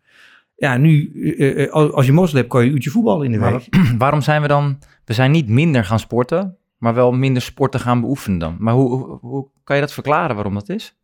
Ja, 0.55 0.77
nu 0.77 1.11
eh, 1.37 1.71
als 1.71 2.05
je 2.05 2.11
moslim 2.11 2.37
hebt, 2.37 2.49
kan 2.49 2.61
je 2.61 2.67
een 2.67 2.73
uurtje 2.73 2.89
voetballen 2.89 3.25
in 3.25 3.31
de 3.31 3.37
Maar 3.37 3.51
week. 3.51 3.67
Waarom 3.97 4.21
zijn 4.21 4.41
we 4.41 4.47
dan... 4.47 4.79
We 5.05 5.13
zijn 5.13 5.31
niet 5.31 5.49
minder 5.49 5.85
gaan 5.85 5.99
sporten, 5.99 6.57
maar 6.77 6.93
wel 6.93 7.11
minder 7.11 7.41
sporten 7.41 7.79
gaan 7.79 8.01
beoefenen 8.01 8.39
dan. 8.39 8.55
Maar 8.59 8.73
hoe, 8.73 8.89
hoe, 8.89 9.17
hoe 9.21 9.47
kan 9.63 9.75
je 9.75 9.81
dat 9.81 9.93
verklaren 9.93 10.35
waarom 10.35 10.53
dat 10.53 10.69
is? 10.69 10.97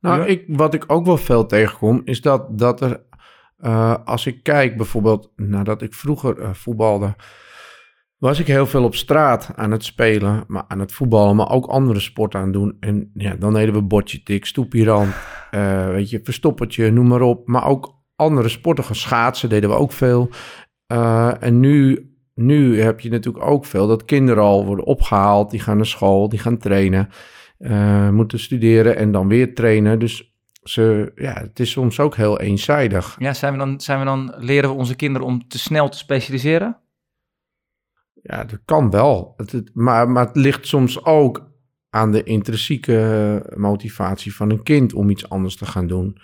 Nou, 0.00 0.18
Ja. 0.20 0.26
ik, 0.26 0.44
wat 0.46 0.74
ik 0.74 0.84
ook 0.86 1.06
wel 1.06 1.16
veel 1.16 1.46
tegenkom, 1.46 2.00
is 2.04 2.20
dat, 2.20 2.58
dat 2.58 2.80
er, 2.80 3.00
eh, 3.58 3.94
als 4.04 4.26
ik 4.26 4.42
kijk 4.42 4.76
bijvoorbeeld, 4.76 5.32
nadat 5.36 5.82
ik 5.82 5.94
vroeger 5.94 6.40
eh, 6.40 6.52
voetbalde, 6.52 7.14
was 8.18 8.38
ik 8.38 8.46
heel 8.46 8.66
veel 8.66 8.84
op 8.84 8.94
straat 8.94 9.50
aan 9.56 9.70
het 9.70 9.84
spelen, 9.84 10.44
maar 10.46 10.64
aan 10.68 10.78
het 10.78 10.92
voetballen, 10.92 11.36
maar 11.36 11.50
ook 11.50 11.66
andere 11.66 12.00
sporten 12.00 12.38
aan 12.38 12.44
het 12.44 12.54
doen. 12.54 12.76
En 12.80 13.10
ja, 13.14 13.34
dan 13.34 13.52
deden 13.52 13.74
we 13.74 13.82
botje 13.82 14.22
tik, 14.22 14.44
stoepierand, 14.44 15.14
eh, 15.50 15.88
weet 15.88 16.10
je, 16.10 16.20
verstoppertje, 16.22 16.90
noem 16.90 17.06
maar 17.06 17.20
op. 17.20 17.48
Maar 17.48 17.66
ook 17.66 17.96
andere 18.16 18.48
sporten, 18.48 18.84
gaan 18.84 18.94
schaatsen 18.94 19.48
deden 19.48 19.70
we 19.70 19.76
ook 19.76 19.92
veel. 19.92 20.30
En 21.40 21.60
nu, 21.60 22.10
nu 22.34 22.80
heb 22.80 23.00
je 23.00 23.10
natuurlijk 23.10 23.44
ook 23.44 23.64
veel 23.64 23.86
dat 23.86 24.04
kinderen 24.04 24.42
al 24.42 24.66
worden 24.66 24.84
opgehaald, 24.84 25.50
die 25.50 25.60
gaan 25.60 25.76
naar 25.76 25.86
school, 25.86 26.28
die 26.28 26.38
gaan 26.38 26.58
trainen 26.58 27.08
moeten 28.14 28.38
studeren 28.38 28.96
en 28.96 29.12
dan 29.12 29.28
weer 29.28 29.54
trainen. 29.54 29.98
Dus 29.98 30.27
ze, 30.68 31.12
ja, 31.14 31.32
het 31.32 31.60
is 31.60 31.70
soms 31.70 32.00
ook 32.00 32.16
heel 32.16 32.40
eenzijdig. 32.40 33.16
Ja, 33.18 33.32
zijn 33.34 33.52
we 33.52 33.58
dan, 33.58 33.80
zijn 33.80 33.98
we 33.98 34.04
dan, 34.04 34.34
leren 34.36 34.70
we 34.70 34.76
onze 34.76 34.94
kinderen 34.96 35.26
om 35.26 35.48
te 35.48 35.58
snel 35.58 35.88
te 35.88 35.98
specialiseren? 35.98 36.76
Ja, 38.22 38.44
dat 38.44 38.60
kan 38.64 38.90
wel. 38.90 39.34
Het, 39.36 39.52
het- 39.52 39.70
maar, 39.74 40.08
maar 40.10 40.26
het 40.26 40.36
ligt 40.36 40.66
soms 40.66 41.04
ook 41.04 41.50
aan 41.90 42.12
de 42.12 42.22
intrinsieke 42.22 43.52
motivatie 43.56 44.34
van 44.34 44.50
een 44.50 44.62
kind 44.62 44.92
om 44.94 45.10
iets 45.10 45.28
anders 45.28 45.56
te 45.56 45.66
gaan 45.66 45.86
doen. 45.86 46.18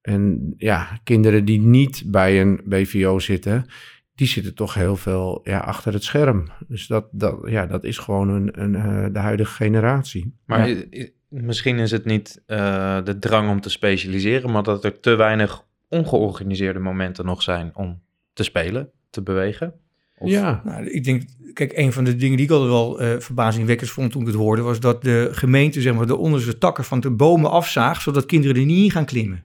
En 0.00 0.54
ja, 0.56 1.00
kinderen 1.04 1.44
die 1.44 1.60
niet 1.60 2.02
bij 2.06 2.40
een 2.40 2.60
BVO 2.64 3.18
zitten, 3.18 3.66
die 4.14 4.26
zitten 4.26 4.54
toch 4.54 4.74
heel 4.74 4.96
veel 4.96 5.40
ja, 5.44 5.58
achter 5.58 5.92
het 5.92 6.04
scherm. 6.04 6.48
Dus 6.68 6.86
dat, 6.86 7.08
dat, 7.10 7.38
ja, 7.44 7.66
dat 7.66 7.84
is 7.84 7.98
gewoon 7.98 8.28
een, 8.28 8.62
een, 8.62 8.74
eh, 8.74 9.12
de 9.12 9.18
huidige 9.18 9.54
generatie. 9.54 10.34
Maar 10.46 10.68
Ja. 10.68 11.06
Misschien 11.28 11.78
is 11.78 11.90
het 11.90 12.04
niet 12.04 12.42
eh, 12.46 12.98
de 13.04 13.18
drang 13.18 13.50
om 13.50 13.60
te 13.60 13.70
specialiseren, 13.70 14.50
maar 14.50 14.62
dat 14.62 14.84
er 14.84 15.00
te 15.00 15.14
weinig 15.14 15.64
ongeorganiseerde 15.88 16.78
momenten 16.78 17.24
nog 17.24 17.42
zijn 17.42 17.70
om 17.74 18.00
te 18.32 18.42
spelen, 18.42 18.90
te 19.10 19.22
bewegen. 19.22 19.74
Of- 20.18 20.30
ja, 20.30 20.60
Nou, 20.64 20.86
ik 20.90 21.04
denk, 21.04 21.22
kijk, 21.52 21.72
een 21.76 21.92
van 21.92 22.04
de 22.04 22.16
dingen 22.16 22.36
die 22.36 22.46
ik 22.46 22.52
altijd 22.52 22.70
wel 22.70 23.00
eh 23.00 23.20
verbazingwekkend 23.20 23.90
vond 23.90 24.10
toen 24.12 24.20
ik 24.20 24.26
het 24.26 24.36
hoorde, 24.36 24.62
was 24.62 24.80
dat 24.80 25.02
de 25.02 25.28
gemeente 25.32 25.80
zeg 25.80 25.94
maar, 25.94 26.06
de 26.06 26.16
onderste 26.16 26.58
takken 26.58 26.84
van 26.84 27.00
de 27.00 27.10
bomen 27.10 27.50
afzaagt, 27.50 28.02
zodat 28.02 28.26
kinderen 28.26 28.56
er 28.56 28.64
niet 28.64 28.84
in 28.84 28.90
gaan 28.90 29.04
klimmen. 29.04 29.44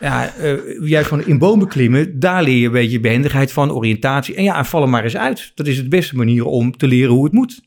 Ja, 0.00 0.34
eh, 0.34 0.54
juist 0.80 1.08
van 1.08 1.26
in 1.26 1.38
bomen 1.38 1.68
klimmen, 1.68 2.18
daar 2.18 2.42
leer 2.42 2.56
je 2.56 2.66
een 2.66 2.72
beetje 2.72 3.00
behendigheid 3.00 3.52
van, 3.52 3.72
oriëntatie. 3.72 4.34
En 4.34 4.42
ja, 4.42 4.58
en 4.58 4.64
val 4.64 4.82
er 4.82 4.88
maar 4.88 5.04
eens 5.04 5.16
uit. 5.16 5.52
Dat 5.54 5.66
is 5.66 5.76
de 5.76 5.88
beste 5.88 6.16
manier 6.16 6.44
om 6.44 6.76
te 6.76 6.86
leren 6.86 7.14
hoe 7.14 7.24
het 7.24 7.32
moet. 7.32 7.62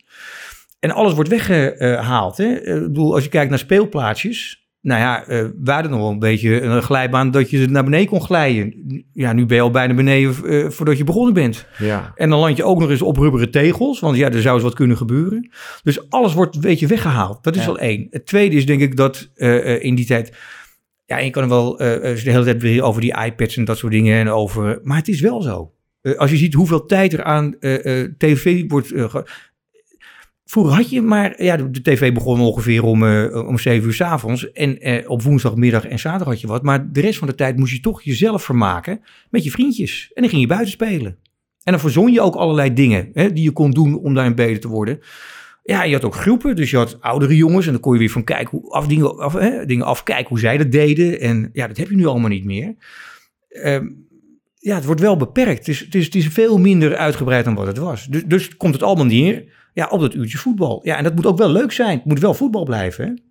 En 0.80 0.92
alles 0.92 1.14
wordt 1.14 1.30
weggehaald. 1.30 2.38
Hè? 2.38 2.54
Eh, 2.54 2.76
Ik 2.76 2.82
bedoel, 2.82 3.14
als 3.14 3.24
je 3.24 3.30
kijkt 3.30 3.50
naar 3.50 3.60
speelplaatsjes. 3.60 4.68
Nou 4.82 5.00
ja, 5.02 5.26
eh 5.28 5.46
we 5.64 5.72
hadden 5.72 5.92
nog 5.92 6.00
wel 6.00 6.10
een 6.10 6.20
beetje 6.20 6.62
een 6.62 6.82
glijbaan 6.82 7.32
dat 7.32 7.50
je 7.50 7.68
naar 7.68 7.84
beneden 7.84 8.08
kon 8.08 8.22
glijden. 8.22 8.74
Ja, 9.14 9.34
nu 9.34 9.46
ben 9.46 9.56
je 9.58 9.64
al 9.64 9.72
bijna 9.72 9.94
beneden 9.94 10.36
eh, 10.46 10.70
voordat 10.70 10.98
je 10.98 11.04
begonnen 11.04 11.34
bent. 11.34 11.66
ja. 11.78 12.12
En 12.16 12.30
dan 12.30 12.40
land 12.40 12.58
je 12.58 12.64
ook 12.64 12.80
nog 12.80 12.90
eens 12.90 13.02
op 13.02 13.18
rubberen 13.18 13.52
tegels, 13.52 14.00
want 14.00 14.18
ja, 14.18 14.32
er 14.32 14.42
zou 14.42 14.54
eens 14.56 14.64
wat 14.64 14.74
kunnen 14.74 14.98
gebeuren. 14.98 15.50
Dus 15.84 16.10
alles 16.10 16.34
wordt 16.34 16.56
een 16.56 16.62
beetje 16.62 16.88
weggehaald. 16.88 17.44
Dat 17.44 17.56
is 17.56 17.62
Ja. 17.62 17.68
wel 17.68 17.80
één. 17.80 18.08
Het 18.10 18.26
tweede 18.26 18.56
is 18.56 18.66
denk 18.66 18.82
ik 18.82 18.96
dat 18.96 19.30
eh, 19.36 19.84
in 19.84 19.96
die 19.96 20.06
tijd... 20.06 20.34
Ja, 21.06 21.18
je 21.18 21.30
kan 21.30 21.44
er 21.44 21.50
wel 21.50 21.80
eh, 21.80 22.24
de 22.24 22.32
hele 22.32 22.44
tijd 22.44 22.62
weer 22.62 22.84
over 22.84 23.02
die 23.02 23.18
iPads 23.26 23.58
en 23.58 23.66
dat 23.66 23.78
soort 23.78 23.92
dingen 23.94 24.20
en 24.20 24.30
over... 24.30 24.80
Maar 24.84 24.98
het 24.98 25.08
is 25.08 25.22
wel 25.22 25.42
zo. 25.42 25.72
Als 26.18 26.32
je 26.32 26.38
ziet 26.38 26.54
hoeveel 26.54 26.86
tijd 26.86 27.14
er 27.14 27.24
aan 27.24 27.56
tv 28.18 28.64
wordt... 28.68 28.88
ge- 28.88 29.28
Vroeger 30.50 30.76
had 30.76 30.90
je 30.90 31.02
maar... 31.02 31.44
Ja, 31.44 31.58
de, 31.58 31.82
tv 31.82 32.14
begon 32.14 32.40
ongeveer 32.40 32.84
om, 32.84 33.08
eh, 33.08 33.48
om 33.48 33.58
7 33.58 33.88
uur 33.88 33.94
's 33.94 34.02
avonds. 34.02 34.52
En 34.52 34.80
eh, 34.80 35.10
op 35.10 35.22
woensdagmiddag 35.22 35.86
en 35.86 36.00
zaterdag 36.00 36.28
had 36.28 36.42
je 36.42 36.48
wat. 36.48 36.64
Maar 36.64 36.92
de 36.92 37.02
rest 37.02 37.20
van 37.20 37.28
de 37.28 37.36
tijd 37.36 37.58
moest 37.58 37.74
je 37.74 37.80
toch 37.80 38.02
jezelf 38.02 38.44
vermaken 38.44 39.02
met 39.30 39.44
je 39.44 39.52
vriendjes. 39.52 40.12
En 40.14 40.22
dan 40.22 40.30
ging 40.30 40.42
je 40.42 40.48
buiten 40.48 40.72
spelen. 40.72 41.18
En 41.64 41.72
dan 41.72 41.80
verzon 41.80 42.12
je 42.12 42.22
ook 42.22 42.36
allerlei 42.36 42.74
dingen 42.74 43.10
hè, 43.14 43.34
die 43.34 43.44
je 43.44 43.52
kon 43.52 43.72
doen 43.72 44.00
om 44.00 44.14
daarin 44.14 44.36
beter 44.36 44.60
te 44.60 44.68
worden. 44.68 45.00
Ja, 45.64 45.84
je 45.84 45.94
had 45.94 46.06
ook 46.06 46.16
groepen, 46.16 46.56
dus 46.56 46.70
je 46.70 46.78
had 46.78 47.02
oudere 47.02 47.36
jongens 47.36 47.66
en 47.66 47.72
dan 47.72 47.82
kon 47.82 47.94
je 47.94 48.00
weer 48.00 48.10
van 48.10 48.24
kijken 48.24 48.60
hoe 48.60 48.72
af, 48.72 48.88
dingen, 48.88 49.18
af, 49.18 49.34
hè, 49.34 49.66
dingen 49.66 49.86
afkijken 49.86 50.28
hoe 50.28 50.40
zij 50.40 50.58
dat 50.58 50.72
deden. 50.72 51.20
En 51.20 51.50
ja, 51.54 51.68
dat 51.68 51.78
heb 51.78 51.90
je 51.90 51.96
nu 51.96 52.06
allemaal 52.06 52.30
niet 52.30 52.46
meer. 52.46 52.76
Ehm, 53.50 53.88
ja, 54.56 54.76
het 54.76 54.86
wordt 54.86 55.02
wel 55.02 55.18
beperkt. 55.18 55.58
Het 55.58 55.68
is, 55.68 55.80
het, 55.80 55.96
is, 55.96 56.06
het 56.06 56.16
is 56.16 56.28
veel 56.28 56.58
minder 56.58 56.96
uitgebreid 56.96 57.46
dan 57.46 57.56
wat 57.56 57.68
het 57.68 57.78
was. 57.78 58.06
Dus, 58.06 58.24
dus 58.26 58.58
komt 58.58 58.74
het 58.74 58.84
allemaal 58.84 59.06
neer 59.06 59.58
ja, 59.74 59.88
op 59.88 60.00
dat 60.00 60.14
uurtje 60.14 60.38
voetbal. 60.38 60.80
Ja, 60.84 60.98
en 60.98 61.04
dat 61.04 61.16
moet 61.16 61.26
ook 61.26 61.38
wel 61.38 61.52
leuk 61.52 61.72
zijn. 61.72 61.98
Het 61.98 62.06
moet 62.06 62.20
wel 62.20 62.34
voetbal 62.34 62.64
blijven. 62.64 63.22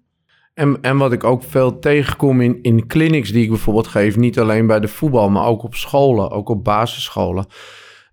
En, 0.55 0.79
en 0.81 0.97
wat 0.97 1.13
ik 1.13 1.25
ook 1.25 1.43
veel 1.43 1.79
tegenkom 1.79 2.41
in, 2.41 2.59
in 2.63 2.87
clinics 2.87 3.33
die 3.33 3.43
ik 3.43 3.49
bijvoorbeeld 3.49 3.87
geef, 3.87 4.17
niet 4.17 4.39
alleen 4.39 4.67
bij 4.67 4.81
de 4.81 4.89
voetbal, 4.89 5.31
maar 5.31 5.45
ook 5.45 5.63
op 5.63 5.75
scholen, 5.75 6.31
ook 6.31 6.49
op 6.49 6.65
basisscholen. 6.65 7.47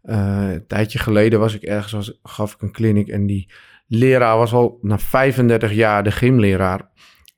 Eh, 0.01 0.51
een 0.51 0.67
tijdje 0.67 0.99
geleden 0.99 1.39
was 1.39 1.53
ik 1.53 1.63
ergens, 1.63 1.91
was, 1.91 2.19
gaf 2.23 2.53
ik 2.53 2.61
een 2.61 2.71
clinic 2.71 3.07
en 3.07 3.25
die 3.25 3.49
leraar 3.87 4.37
was 4.37 4.53
al 4.53 4.79
na 4.81 4.99
35 4.99 5.73
jaar 5.73 6.03
de 6.03 6.11
gymleraar. 6.11 6.89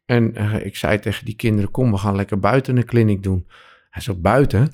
En 0.06 0.36
eh, 0.36 0.66
ik 0.66 0.76
zei 0.76 1.00
tegen 1.00 1.26
die 1.26 1.36
kinderen, 1.36 1.72
kom, 1.72 1.92
we 1.92 1.98
gaan 1.98 2.16
lekker 2.16 2.40
buiten 2.40 2.78
een 2.78 2.86
clinic 2.86 3.24
doen. 3.24 3.48
Hij 3.90 4.02
zo, 4.02 4.16
buiten? 4.16 4.70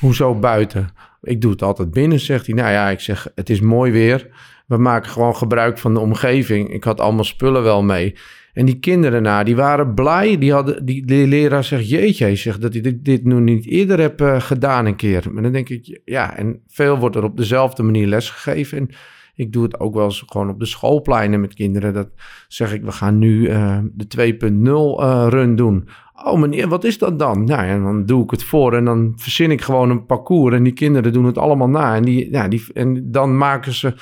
Hoezo 0.00 0.34
buiten? 0.34 0.88
Ik 1.22 1.40
doe 1.40 1.50
het 1.50 1.62
altijd 1.62 1.90
binnen, 1.90 2.20
zegt 2.20 2.46
hij. 2.46 2.54
Nou 2.54 2.70
ja, 2.70 2.88
ik 2.88 3.00
zeg, 3.00 3.28
het 3.34 3.50
is 3.50 3.60
mooi 3.60 3.92
weer. 3.92 4.28
We 4.68 4.76
maken 4.76 5.10
gewoon 5.10 5.36
gebruik 5.36 5.78
van 5.78 5.94
de 5.94 6.00
omgeving. 6.00 6.72
Ik 6.72 6.84
had 6.84 7.00
allemaal 7.00 7.24
spullen 7.24 7.62
wel 7.62 7.82
mee. 7.82 8.14
En 8.52 8.66
die 8.66 8.78
kinderen 8.78 9.22
na, 9.22 9.42
die 9.42 9.56
waren 9.56 9.94
blij. 9.94 10.38
Die 10.38 10.52
hadden, 10.52 10.84
die, 10.84 11.06
die 11.06 11.26
leraar 11.26 11.64
zegt, 11.64 11.88
jeetje, 11.88 12.24
hij 12.24 12.36
zegt 12.36 12.60
dat 12.60 12.72
hij 12.72 12.82
dit, 12.82 13.04
dit 13.04 13.24
nog 13.24 13.40
niet 13.40 13.66
eerder 13.66 14.00
heb 14.00 14.20
eh, 14.20 14.40
gedaan 14.40 14.86
een 14.86 14.96
keer. 14.96 15.24
Maar 15.32 15.42
dan 15.42 15.52
denk 15.52 15.68
ik, 15.68 16.00
ja, 16.04 16.36
en 16.36 16.60
veel 16.66 16.98
wordt 16.98 17.16
er 17.16 17.24
op 17.24 17.36
dezelfde 17.36 17.82
manier 17.82 18.06
lesgegeven. 18.06 18.78
En 18.78 18.88
ik 19.34 19.52
doe 19.52 19.62
het 19.62 19.80
ook 19.80 19.94
wel 19.94 20.04
eens 20.04 20.24
gewoon 20.26 20.50
op 20.50 20.58
de 20.58 20.66
schoolpleinen 20.66 21.40
met 21.40 21.54
kinderen. 21.54 21.94
Dat 21.94 22.08
zeg 22.48 22.72
ik, 22.72 22.82
we 22.82 22.92
gaan 22.92 23.18
nu 23.18 23.46
eh, 23.46 23.78
de 23.92 24.36
2.0 24.40 25.02
eh, 25.02 25.26
run 25.28 25.56
doen. 25.56 25.88
Oh 26.24 26.40
meneer, 26.40 26.68
wat 26.68 26.84
is 26.84 26.98
dat 26.98 27.18
dan? 27.18 27.44
Nou, 27.44 27.66
en 27.66 27.82
dan 27.82 28.06
doe 28.06 28.24
ik 28.24 28.30
het 28.30 28.44
voor 28.44 28.74
en 28.74 28.84
dan 28.84 29.12
verzin 29.16 29.50
ik 29.50 29.60
gewoon 29.60 29.90
een 29.90 30.06
parcours. 30.06 30.54
En 30.54 30.62
die 30.62 30.72
kinderen 30.72 31.12
doen 31.12 31.24
het 31.24 31.38
allemaal 31.38 31.68
na. 31.68 31.94
En, 31.94 32.02
die, 32.02 32.30
ja, 32.30 32.48
die, 32.48 32.64
en 32.74 33.10
dan 33.10 33.36
maken 33.36 33.72
ze 33.72 33.94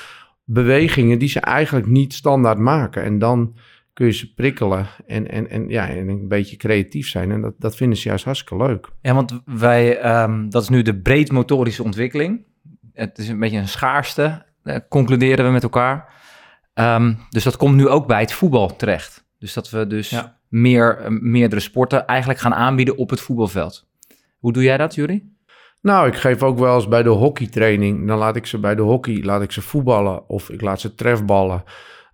bewegingen 0.51 1.19
die 1.19 1.29
ze 1.29 1.41
eigenlijk 1.41 1.87
niet 1.87 2.15
standaard 2.15 2.59
maken. 2.59 3.03
En 3.03 3.19
dan 3.19 3.57
kun 3.93 4.07
je 4.07 4.13
ze 4.13 4.35
prikkelen 4.35 4.87
en, 5.07 5.31
en, 5.31 5.51
en, 5.51 5.69
ja, 5.69 5.89
en 5.89 6.09
een 6.09 6.29
beetje 6.29 6.57
creatief 6.57 7.09
zijn. 7.09 7.31
En 7.31 7.41
dat, 7.41 7.55
dat 7.59 7.77
vinden 7.77 7.99
ze 7.99 8.09
juist 8.09 8.25
hartstikke 8.25 8.65
leuk. 8.67 8.89
Ja, 9.01 9.15
want 9.15 9.41
wij, 9.45 9.99
ehm, 9.99 10.49
dat 10.49 10.63
is 10.63 10.69
nu 10.69 10.83
de 10.83 10.97
breedmotorische 11.01 11.83
ontwikkeling. 11.83 12.45
Het 12.93 13.19
is 13.19 13.29
een 13.29 13.39
beetje 13.39 13.59
een 13.59 13.69
schaarste, 13.69 14.45
eh, 14.63 14.77
concluderen 14.89 15.45
we 15.45 15.51
met 15.51 15.63
elkaar. 15.63 16.15
Ehm, 16.75 17.15
dus 17.31 17.45
dat 17.45 17.57
komt 17.57 17.77
nu 17.77 17.89
ook 17.89 18.07
bij 18.07 18.21
het 18.21 18.33
voetbal 18.33 18.77
terecht. 18.77 19.25
Dus 19.39 19.53
dat 19.53 19.71
we 19.71 19.87
dus 19.87 20.11
Ja. 20.11 20.39
meer, 20.49 20.99
eh, 20.99 21.11
meerdere 21.11 21.61
sporten 21.61 22.07
eigenlijk 22.07 22.41
gaan 22.41 22.55
aanbieden 22.55 22.97
op 22.97 23.11
het 23.11 23.21
voetbalveld. 23.21 23.87
Hoe 24.39 24.53
doe 24.53 24.63
jij 24.63 24.77
dat, 24.77 24.95
Jury? 24.95 25.25
Nou, 25.87 26.07
ik 26.07 26.15
geef 26.15 26.43
ook 26.43 26.59
wel 26.59 26.75
eens 26.75 26.89
bij 26.89 27.03
de 27.03 27.09
hockeytraining. 27.09 28.07
Dan 28.07 28.19
laat 28.19 28.37
ik 28.37 28.47
ze 28.47 28.59
bij 28.59 28.75
de 28.75 28.83
hockey 28.83 29.23
laat 29.23 29.43
ik 29.43 29.53
ze 29.53 29.63
voetballen 29.63 30.29
of 30.29 30.51
ik 30.51 30.61
laat 30.61 30.81
ze 30.81 30.95
trefballen. 30.95 31.65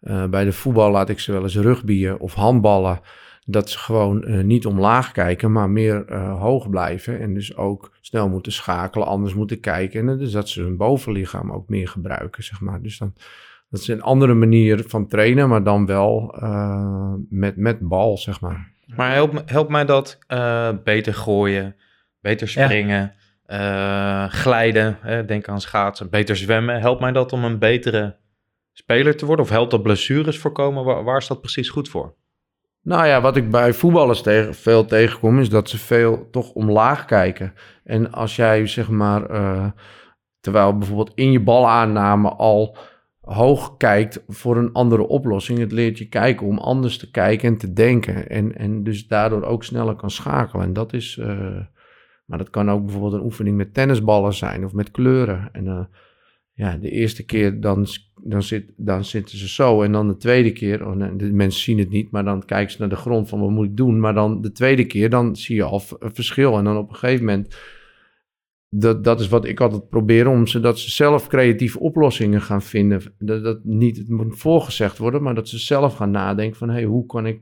Eh, 0.00 0.26
bij 0.26 0.44
de 0.44 0.52
voetbal 0.52 0.90
laat 0.90 1.08
ik 1.08 1.18
ze 1.18 1.32
wel 1.32 1.42
eens 1.42 1.56
rugbyen 1.56 2.20
of 2.20 2.34
handballen. 2.34 3.00
Dat 3.44 3.70
ze 3.70 3.78
gewoon 3.78 4.24
eh, 4.24 4.44
niet 4.44 4.66
omlaag 4.66 5.12
kijken, 5.12 5.52
maar 5.52 5.70
meer 5.70 6.04
eh, 6.06 6.40
hoog 6.40 6.70
blijven. 6.70 7.20
En 7.20 7.34
dus 7.34 7.56
ook 7.56 7.92
snel 8.00 8.28
moeten 8.28 8.52
schakelen, 8.52 9.06
anders 9.06 9.34
moeten 9.34 9.60
kijken. 9.60 10.08
En 10.08 10.18
dus 10.18 10.32
dat 10.32 10.48
ze 10.48 10.62
hun 10.62 10.76
bovenlichaam 10.76 11.52
ook 11.52 11.68
meer 11.68 11.88
gebruiken, 11.88 12.44
zeg 12.44 12.60
maar. 12.60 12.82
Dus 12.82 12.98
dan, 12.98 13.14
dat 13.70 13.80
is 13.80 13.88
een 13.88 14.02
andere 14.02 14.34
manier 14.34 14.84
van 14.86 15.06
trainen, 15.06 15.48
maar 15.48 15.64
dan 15.64 15.86
wel 15.86 16.34
eh, 16.40 17.14
met, 17.28 17.56
met 17.56 17.78
bal, 17.80 18.18
zeg 18.18 18.40
maar. 18.40 18.72
Maar 18.96 19.12
helpt 19.12 19.50
help 19.50 19.68
mij 19.68 19.84
dat 19.84 20.18
eh, 20.26 20.68
beter 20.84 21.14
gooien, 21.14 21.76
beter 22.20 22.52
Ja. 22.54 23.20
Eh, 23.52 24.24
glijden, 24.28 24.98
hè, 25.00 25.24
denk 25.24 25.48
aan 25.48 25.60
schaatsen, 25.60 26.10
beter 26.10 26.36
zwemmen. 26.36 26.80
Helpt 26.80 27.00
mij 27.00 27.12
dat 27.12 27.32
om 27.32 27.44
een 27.44 27.58
betere 27.58 28.16
speler 28.72 29.16
te 29.16 29.26
worden? 29.26 29.44
Of 29.44 29.50
helpt 29.50 29.70
dat 29.70 29.82
blessures 29.82 30.38
voorkomen? 30.38 31.04
Waar, 31.04 31.16
is 31.16 31.26
dat 31.26 31.40
precies 31.40 31.68
goed 31.68 31.88
voor? 31.88 32.14
Nou 32.82 33.06
ja, 33.06 33.20
wat 33.20 33.36
ik 33.36 33.50
bij 33.50 33.72
voetballers 33.72 34.22
veel 34.50 34.84
tegenkom, 34.84 35.40
is 35.40 35.48
dat 35.48 35.68
ze 35.68 35.78
veel 35.78 36.28
toch 36.30 36.52
omlaag 36.52 37.04
kijken. 37.04 37.54
En 37.84 38.12
als 38.12 38.36
jij 38.36 38.66
zeg 38.66 38.90
maar, 38.90 39.30
eh, 39.30 39.66
terwijl 40.40 40.78
bijvoorbeeld 40.78 41.12
in 41.14 41.32
je 41.32 41.40
balaanname 41.40 42.28
al 42.28 42.76
hoog 43.20 43.76
kijkt 43.76 44.24
voor 44.28 44.56
een 44.56 44.72
andere 44.72 45.06
oplossing, 45.06 45.58
het 45.58 45.72
leert 45.72 45.98
je 45.98 46.08
kijken 46.08 46.46
om 46.46 46.58
anders 46.58 46.98
te 46.98 47.10
kijken 47.10 47.48
en 47.48 47.58
te 47.58 47.72
denken. 47.72 48.28
En, 48.28 48.56
en 48.56 48.84
dus 48.84 49.06
daardoor 49.06 49.42
ook 49.42 49.64
sneller 49.64 49.94
kan 49.94 50.10
schakelen. 50.10 50.64
En 50.64 50.72
dat 50.72 50.92
is, 50.92 51.18
eh, 51.18 51.60
maar 52.32 52.40
dat 52.40 52.50
kan 52.50 52.70
ook 52.70 52.82
bijvoorbeeld 52.84 53.12
een 53.12 53.24
oefening 53.24 53.56
met 53.56 53.74
tennisballen 53.74 54.34
zijn 54.34 54.64
of 54.64 54.72
met 54.72 54.90
kleuren. 54.90 55.48
En 55.52 55.66
eh, 55.66 55.84
ja, 56.52 56.76
de 56.76 56.90
eerste 56.90 57.24
keer 57.24 57.60
dan, 57.60 57.86
dan, 58.22 58.42
zit, 58.42 58.72
dan 58.76 59.04
zitten 59.04 59.38
ze 59.38 59.48
zo. 59.48 59.82
En 59.82 59.92
dan 59.92 60.08
de 60.08 60.16
tweede 60.16 60.52
keer, 60.52 60.86
oh 60.86 60.94
nee, 60.94 61.16
de 61.16 61.32
mensen 61.32 61.62
zien 61.62 61.78
het 61.78 61.90
niet, 61.90 62.10
maar 62.10 62.24
dan 62.24 62.44
kijken 62.44 62.72
ze 62.72 62.80
naar 62.80 62.88
de 62.88 62.96
grond 62.96 63.28
van 63.28 63.40
wat 63.40 63.50
moet 63.50 63.66
ik 63.66 63.76
doen. 63.76 64.00
Maar 64.00 64.14
dan 64.14 64.40
de 64.40 64.52
tweede 64.52 64.84
keer, 64.84 65.10
dan 65.10 65.36
zie 65.36 65.56
je 65.56 65.62
al 65.62 65.82
een 65.98 66.14
verschil. 66.14 66.58
En 66.58 66.64
dan 66.64 66.76
op 66.76 66.88
een 66.88 66.94
gegeven 66.94 67.24
moment, 67.24 67.56
dat, 68.68 69.04
dat 69.04 69.20
is 69.20 69.28
wat 69.28 69.44
ik 69.44 69.60
altijd 69.60 69.88
probeer, 69.88 70.28
om 70.28 70.46
ze, 70.46 70.60
dat 70.60 70.78
ze 70.78 70.90
zelf 70.90 71.26
creatieve 71.26 71.80
oplossingen 71.80 72.42
gaan 72.42 72.62
vinden. 72.62 73.02
Dat, 73.18 73.44
dat 73.44 73.64
niet 73.64 74.08
moet 74.08 74.38
voorgezegd 74.38 74.98
worden, 74.98 75.22
maar 75.22 75.34
dat 75.34 75.48
ze 75.48 75.58
zelf 75.58 75.94
gaan 75.94 76.10
nadenken 76.10 76.58
van, 76.58 76.68
hé, 76.68 76.74
hey, 76.74 76.84
hoe 76.84 77.06
kan 77.06 77.26
ik 77.26 77.40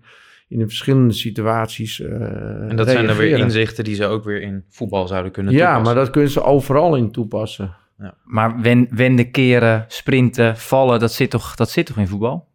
in 0.51 0.59
de 0.59 0.67
verschillende 0.69 1.15
situaties 1.15 2.01
eh 2.01 2.11
En 2.69 2.77
dat 2.77 2.89
zijn 2.91 3.07
dan 3.07 3.17
weer 3.17 3.39
inzichten 3.39 3.85
die 3.85 3.95
ze 3.95 4.05
ook 4.07 4.25
weer 4.25 4.43
in 4.43 4.65
voetbal 4.69 5.07
zouden 5.07 5.33
kunnen 5.33 5.53
Ja, 5.53 5.59
toepassen. 5.59 5.85
maar 5.85 5.95
dat 6.05 6.11
kunnen 6.13 6.31
ze 6.31 6.43
overal 6.43 6.97
in 6.97 7.11
toepassen. 7.11 7.77
Maar 8.25 8.61
wen, 8.61 8.89
wenden, 8.91 9.31
keren, 9.31 9.85
sprinten, 9.89 10.57
vallen, 10.57 11.01
dat 11.01 11.13
zit, 11.13 11.31
toch, 11.31 11.55
dat 11.55 11.71
zit 11.71 11.87
toch 11.87 11.97
in 11.97 12.07
voetbal? 12.09 12.49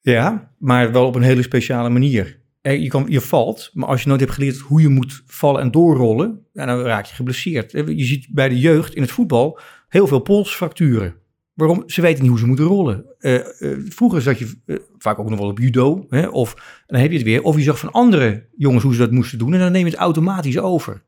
Ja, 0.00 0.50
maar 0.58 0.92
wel 0.92 1.06
op 1.06 1.14
een 1.14 1.22
hele 1.22 1.42
speciale 1.42 1.88
manier. 1.88 2.40
Eh, 2.60 2.82
Je, 2.82 2.88
kan, 2.88 3.04
je 3.08 3.20
valt, 3.20 3.70
maar 3.72 3.88
als 3.88 4.02
je 4.02 4.08
nooit 4.08 4.20
hebt 4.20 4.32
geleerd 4.32 4.56
hoe 4.58 4.80
je 4.80 4.88
moet 4.88 5.22
vallen 5.26 5.60
en 5.60 5.70
doorrollen, 5.70 6.46
ja, 6.52 6.66
dan 6.66 6.80
raak 6.80 7.04
je 7.06 7.14
geblesseerd. 7.14 7.74
Eh, 7.74 7.86
Je 7.86 8.04
ziet 8.04 8.26
bij 8.30 8.48
de 8.48 8.58
jeugd 8.58 8.94
in 8.94 9.02
het 9.02 9.10
voetbal 9.10 9.58
heel 9.88 10.06
veel 10.06 10.20
polsfracturen. 10.20 11.14
Waarom? 11.62 11.82
Ze 11.86 12.00
weten 12.00 12.20
niet 12.20 12.30
hoe 12.30 12.38
ze 12.38 12.46
moeten 12.46 12.64
rollen. 12.64 13.04
Eh, 13.18 13.34
eh, 13.34 13.78
vroeger 13.88 14.22
zat 14.22 14.38
je 14.38 14.56
eh, 14.66 14.76
vaak 14.98 15.18
ook 15.18 15.28
nog 15.30 15.38
wel 15.38 15.48
op 15.48 15.58
judo, 15.58 16.06
hè, 16.08 16.28
of 16.28 16.54
dan 16.86 17.00
heb 17.00 17.10
je 17.10 17.16
het 17.16 17.26
weer. 17.26 17.42
Of 17.42 17.56
je 17.56 17.62
zag 17.62 17.78
van 17.78 17.92
andere 17.92 18.48
jongens 18.56 18.82
hoe 18.82 18.92
ze 18.92 18.98
dat 18.98 19.10
moesten 19.10 19.38
doen 19.38 19.52
en 19.52 19.58
dan 19.58 19.72
neem 19.72 19.84
je 19.84 19.90
het 19.90 20.00
automatisch 20.00 20.58
over. 20.58 21.02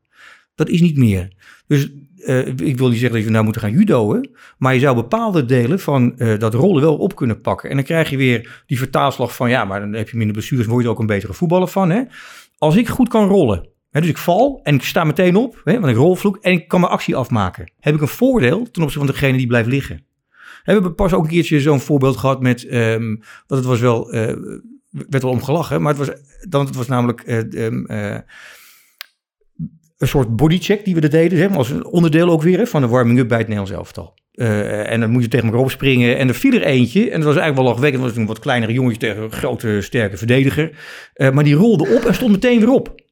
Dat 0.55 0.69
is 0.69 0.81
niet 0.81 0.97
meer. 0.97 1.33
Dus 1.67 1.91
ik 2.55 2.77
wil 2.77 2.89
niet 2.89 2.99
zeggen 2.99 3.17
dat 3.17 3.23
je 3.23 3.29
nou 3.29 3.45
moet 3.45 3.57
gaan 3.57 3.71
judoën, 3.71 4.29
maar 4.57 4.73
je 4.73 4.79
zou 4.79 4.95
bepaalde 4.95 5.45
delen 5.45 5.79
van 5.79 6.15
dat 6.39 6.53
rollen 6.53 6.81
wel 6.81 6.97
op 6.97 7.15
kunnen 7.15 7.41
pakken. 7.41 7.69
En 7.69 7.75
dan 7.75 7.85
krijg 7.85 8.09
je 8.09 8.17
weer 8.17 8.63
die 8.65 8.77
vertaalslag 8.77 9.35
van, 9.35 9.49
ja, 9.49 9.65
maar 9.65 9.79
dan 9.79 9.93
heb 9.93 10.09
je 10.09 10.17
minder 10.17 10.35
blessures, 10.35 10.65
word 10.65 10.81
je 10.81 10.87
er 10.87 10.93
ook 10.93 10.99
een 10.99 11.05
betere 11.05 11.33
voetballer 11.33 11.67
van. 11.67 11.89
Hè? 11.89 12.01
Als 12.57 12.75
ik 12.75 12.87
goed 12.87 13.09
kan 13.09 13.27
rollen, 13.27 13.67
dus 13.91 14.07
ik 14.07 14.17
val 14.17 14.59
en 14.63 14.75
ik 14.75 14.83
sta 14.83 15.03
meteen 15.03 15.35
op, 15.35 15.61
want 15.63 15.87
ik 15.87 15.95
rolvloek 15.95 16.37
en 16.41 16.51
ik 16.51 16.67
kan 16.67 16.79
mijn 16.79 16.91
actie 16.91 17.15
afmaken, 17.15 17.71
heb 17.79 17.95
ik 17.95 18.01
een 18.01 18.07
voordeel 18.07 18.71
ten 18.71 18.83
opzichte 18.83 19.05
van 19.05 19.15
degene 19.15 19.37
die 19.37 19.47
blijft 19.47 19.69
liggen. 19.69 20.05
We 20.65 20.71
hebben 20.71 20.95
pas 20.95 21.13
ook 21.13 21.23
een 21.23 21.29
keertje 21.29 21.59
zo'n 21.59 21.79
voorbeeld 21.79 22.17
gehad 22.17 22.41
met, 22.41 22.65
ehm, 22.67 23.15
dat 23.47 23.57
het 23.57 23.67
was 23.67 23.79
wel, 23.79 24.11
eh, 24.11 24.33
werd 24.89 25.23
wel 25.23 25.31
om 25.31 25.43
gelachen, 25.43 25.81
maar 25.81 25.95
het 25.95 26.07
was, 26.07 26.17
dan, 26.49 26.65
het 26.65 26.75
was 26.75 26.87
namelijk... 26.87 27.21
eh, 27.21 27.65
ehm, 27.65 27.85
eh, 27.85 28.19
een 29.97 30.07
soort 30.07 30.35
bodycheck 30.35 30.85
die 30.85 30.95
we 30.95 31.01
er 31.01 31.09
deden, 31.09 31.37
zeg 31.37 31.55
als 31.55 31.81
onderdeel 31.81 32.29
ook 32.29 32.41
weer 32.41 32.67
van 32.67 32.81
de 32.81 32.87
warming-up 32.87 33.27
bij 33.27 33.37
het 33.37 33.47
Nederlands 33.47 33.77
elftal. 33.77 34.13
En 34.35 34.99
dan 34.99 35.09
moet 35.09 35.23
je 35.23 35.27
tegen 35.27 35.45
elkaar 35.45 35.61
opspringen. 35.61 36.17
En 36.17 36.27
er 36.27 36.33
viel 36.33 36.53
er 36.53 36.63
eentje. 36.63 37.01
En 37.01 37.19
dat 37.19 37.23
was 37.23 37.35
eigenlijk 37.35 37.55
wel 37.55 37.65
lachwekkend. 37.65 38.03
Dat 38.03 38.11
was 38.11 38.21
een 38.21 38.27
wat 38.27 38.39
kleinere 38.39 38.73
jongetje 38.73 38.99
tegen 38.99 39.23
een 39.23 39.31
grote, 39.31 39.81
sterke 39.81 40.17
verdediger. 40.17 40.77
Maar 41.15 41.43
die 41.43 41.55
rolde 41.55 41.95
op 41.95 42.05
en 42.05 42.13
stond 42.13 42.31
meteen 42.31 42.59
weer 42.59 42.69
op. 42.69 43.04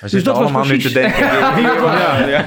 We 0.00 0.08
zitten 0.08 0.24
dat 0.32 0.42
was 0.42 0.44
allemaal 0.52 0.64
nu 0.70 0.78
te 0.78 0.92
precies- 0.92 1.18
denken. 1.18 1.26
ja, 1.62 2.26
ja. 2.28 2.44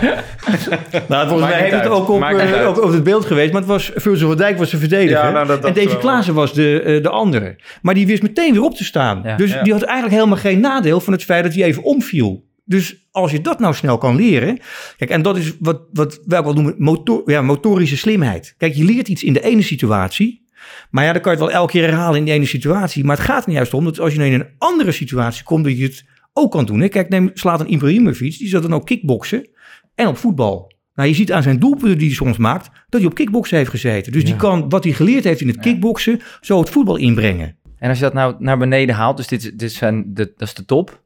Nou, 1.07 1.27
volgens 1.27 1.49
mij 1.49 1.59
heeft 1.59 1.73
niet 1.73 1.81
het 1.83 1.91
ook 1.91 2.09
op, 2.09 2.29
niet 2.29 2.39
eh, 2.39 2.67
ook 2.67 2.77
over 2.81 2.93
het 2.93 3.03
beeld 3.03 3.25
geweest. 3.25 3.51
Maar 3.51 3.61
het 3.61 3.69
was 3.69 3.91
Virgil 3.95 4.27
van 4.27 4.37
Dijk 4.37 4.57
was 4.57 4.69
de 4.69 4.77
verdediger. 4.77 5.23
Ja, 5.25 5.31
nou, 5.31 5.47
dat- 5.47 5.61
dat 5.61 5.69
en 5.69 5.75
Davy 5.75 5.87
wel. 5.87 5.97
Klaassen 5.97 6.33
was 6.33 6.53
de, 6.53 6.81
eh, 6.81 7.03
de 7.03 7.09
andere. 7.09 7.55
Maar 7.81 7.93
die 7.93 8.07
wist 8.07 8.21
meteen 8.21 8.53
weer 8.53 8.63
op 8.63 8.75
te 8.75 8.83
staan. 8.83 9.21
Ja. 9.23 9.35
dus 9.37 9.51
Ja. 9.51 9.63
die 9.63 9.73
had 9.73 9.81
eigenlijk 9.81 10.15
helemaal 10.17 10.37
geen 10.41 10.59
nadeel 10.59 10.99
van 10.99 11.13
het 11.13 11.23
feit 11.23 11.43
dat 11.43 11.53
hij 11.53 11.63
even 11.63 11.83
omviel. 11.83 12.47
Dus 12.65 13.07
als 13.11 13.31
je 13.31 13.41
dat 13.41 13.59
nou 13.59 13.73
snel 13.73 13.97
kan 13.97 14.15
leren. 14.15 14.59
Kijk, 14.97 15.09
en 15.11 15.21
dat 15.21 15.37
is 15.37 15.53
wat, 15.59 15.81
wat 15.93 16.19
wij 16.25 16.39
ook 16.39 16.45
wel 16.45 16.53
noemen 16.53 16.75
motor, 16.77 17.21
ja, 17.25 17.41
motorische 17.41 17.97
slimheid. 17.97 18.53
Kijk, 18.57 18.73
je 18.73 18.83
leert 18.83 19.07
iets 19.07 19.23
in 19.23 19.33
de 19.33 19.41
ene 19.41 19.61
situatie. 19.61 20.47
Maar 20.89 21.03
ja, 21.05 21.13
dan 21.13 21.21
kan 21.21 21.31
je 21.33 21.37
het 21.37 21.47
wel 21.47 21.57
elke 21.59 21.71
keer 21.71 21.83
herhalen 21.83 22.17
in 22.19 22.25
die 22.25 22.33
ene 22.33 22.45
situatie. 22.45 23.03
Maar 23.03 23.15
het 23.15 23.25
gaat 23.25 23.45
er 23.45 23.51
juist 23.51 23.73
om 23.73 23.83
dat 23.83 23.99
als 23.99 24.11
je 24.13 24.19
nou 24.19 24.31
in 24.31 24.39
een 24.39 24.47
andere 24.57 24.91
situatie 24.91 25.43
komt, 25.43 25.63
dat 25.63 25.77
je 25.77 25.83
het 25.83 26.03
ook 26.39 26.51
kan 26.51 26.65
doen. 26.65 26.79
Hè? 26.79 26.87
Kijk, 26.87 27.09
neem 27.09 27.31
slaat 27.33 27.59
een 27.59 27.71
Ibrahimovic, 27.71 28.37
die 28.37 28.47
zat 28.47 28.61
dan 28.61 28.73
ook 28.73 28.85
kickboksen 28.85 29.49
en 29.95 30.07
op 30.07 30.17
voetbal. 30.17 30.71
Nou, 30.95 31.09
je 31.09 31.15
ziet 31.15 31.31
aan 31.31 31.43
zijn 31.43 31.59
doelpunten 31.59 31.97
die 31.97 32.07
hij 32.07 32.15
soms 32.15 32.37
maakt, 32.37 32.69
dat 32.89 33.01
hij 33.01 33.09
op 33.09 33.15
kickboksen 33.15 33.57
heeft 33.57 33.69
gezeten. 33.69 34.11
Dus 34.11 34.25
die 34.25 34.35
kan 34.35 34.69
wat 34.69 34.83
hij 34.83 34.93
geleerd 34.93 35.23
heeft 35.23 35.41
in 35.41 35.47
het 35.47 35.55
Ja. 35.55 35.61
kickboksen, 35.61 36.19
zo 36.41 36.59
het 36.59 36.69
voetbal 36.69 36.95
inbrengen. 36.95 37.57
En 37.77 37.89
als 37.89 37.97
je 37.97 38.03
dat 38.03 38.13
nou 38.13 38.35
naar 38.39 38.57
beneden 38.57 38.95
haalt, 38.95 39.17
dus 39.17 39.27
dit, 39.27 39.59
dit 39.59 39.71
zijn 39.71 40.13
de, 40.13 40.33
dat 40.37 40.47
is 40.47 40.53
de 40.53 40.65
top. 40.65 41.03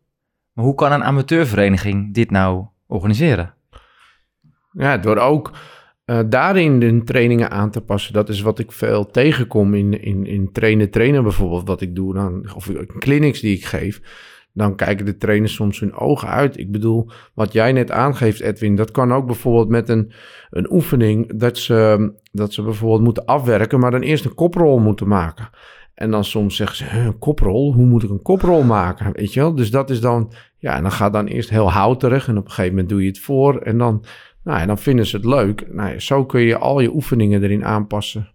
Maar 0.54 0.66
hoe 0.66 0.76
kan 0.76 0.92
een 0.92 1.04
amateurvereniging 1.04 2.14
dit 2.14 2.32
nou 2.32 2.66
organiseren? 2.88 3.54
Ja, 4.72 4.98
door 4.98 5.18
ook 5.18 5.52
eh, 6.06 6.20
daarin 6.26 6.80
de 6.80 7.04
trainingen 7.04 7.52
aan 7.52 7.72
te 7.72 7.82
passen. 7.82 8.14
Dat 8.14 8.30
is 8.30 8.42
wat 8.42 8.60
ik 8.60 8.72
veel 8.72 9.06
tegenkom 9.06 9.74
in, 9.74 10.02
in, 10.02 10.26
in 10.26 10.52
trainen-trainen 10.52 11.24
bijvoorbeeld. 11.24 11.68
Wat 11.68 11.82
ik 11.82 11.96
doe 11.96 12.14
dan, 12.14 12.54
of 12.56 12.70
clinics 13.00 13.40
die 13.40 13.56
ik 13.56 13.66
geef. 13.66 14.02
Dan 14.54 14.76
kijken 14.76 15.06
de 15.06 15.18
trainers 15.18 15.54
soms 15.54 15.80
hun 15.80 15.94
ogen 15.94 16.28
uit. 16.28 16.58
Ik 16.58 16.72
bedoel, 16.72 17.10
wat 17.34 17.54
jij 17.54 17.72
net 17.72 17.92
aangeeft, 17.92 18.40
Edwin, 18.42 18.76
dat 18.76 18.92
kan 18.92 19.14
ook 19.14 19.26
bijvoorbeeld 19.26 19.70
met 19.70 19.90
een, 19.90 20.12
een 20.50 20.72
oefening 20.72 21.40
dat 21.40 21.58
ze, 21.58 22.12
dat 22.32 22.54
ze 22.54 22.62
bijvoorbeeld 22.64 23.02
moeten 23.02 23.26
afwerken, 23.26 23.80
maar 23.80 23.92
dan 23.92 24.02
eerst 24.02 24.26
een 24.26 24.36
koprol 24.36 24.80
moeten 24.80 25.08
maken. 25.08 25.50
En 25.94 26.12
dan 26.12 26.24
soms 26.24 26.56
zeggen 26.56 26.78
ze, 26.78 26.86
"Huh, 26.86 27.06
een 27.06 27.20
koprol? 27.20 27.74
Hoe 27.74 27.86
moet 27.86 28.04
ik 28.04 28.10
een 28.10 28.22
koprol 28.22 28.64
maken? 28.64 29.14
Weet 29.14 29.34
je 29.34 29.40
wel? 29.40 29.56
Dus 29.56 29.72
dat 29.72 29.90
is 29.90 30.02
dan, 30.02 30.34
ja, 30.58 30.76
en 30.76 30.82
dan 30.82 30.92
gaat 30.92 31.14
dan 31.14 31.26
eerst 31.26 31.50
heel 31.50 31.72
houterig 31.72 32.28
en 32.28 32.38
op 32.38 32.46
een 32.46 32.50
gegeven 32.50 32.72
moment 32.72 32.90
doe 32.90 33.02
je 33.02 33.08
het 33.08 33.20
voor 33.20 33.58
en 33.58 33.78
dan, 33.78 34.06
nou 34.44 34.60
ja, 34.60 34.66
dan 34.66 34.78
vinden 34.78 35.06
ze 35.06 35.16
het 35.16 35.26
leuk. 35.26 35.74
Nou 35.74 36.00
zo 36.00 36.26
kun 36.26 36.42
je 36.42 36.58
al 36.58 36.80
je 36.80 36.94
oefeningen 36.94 37.44
erin 37.44 37.66
aanpassen 37.66 38.32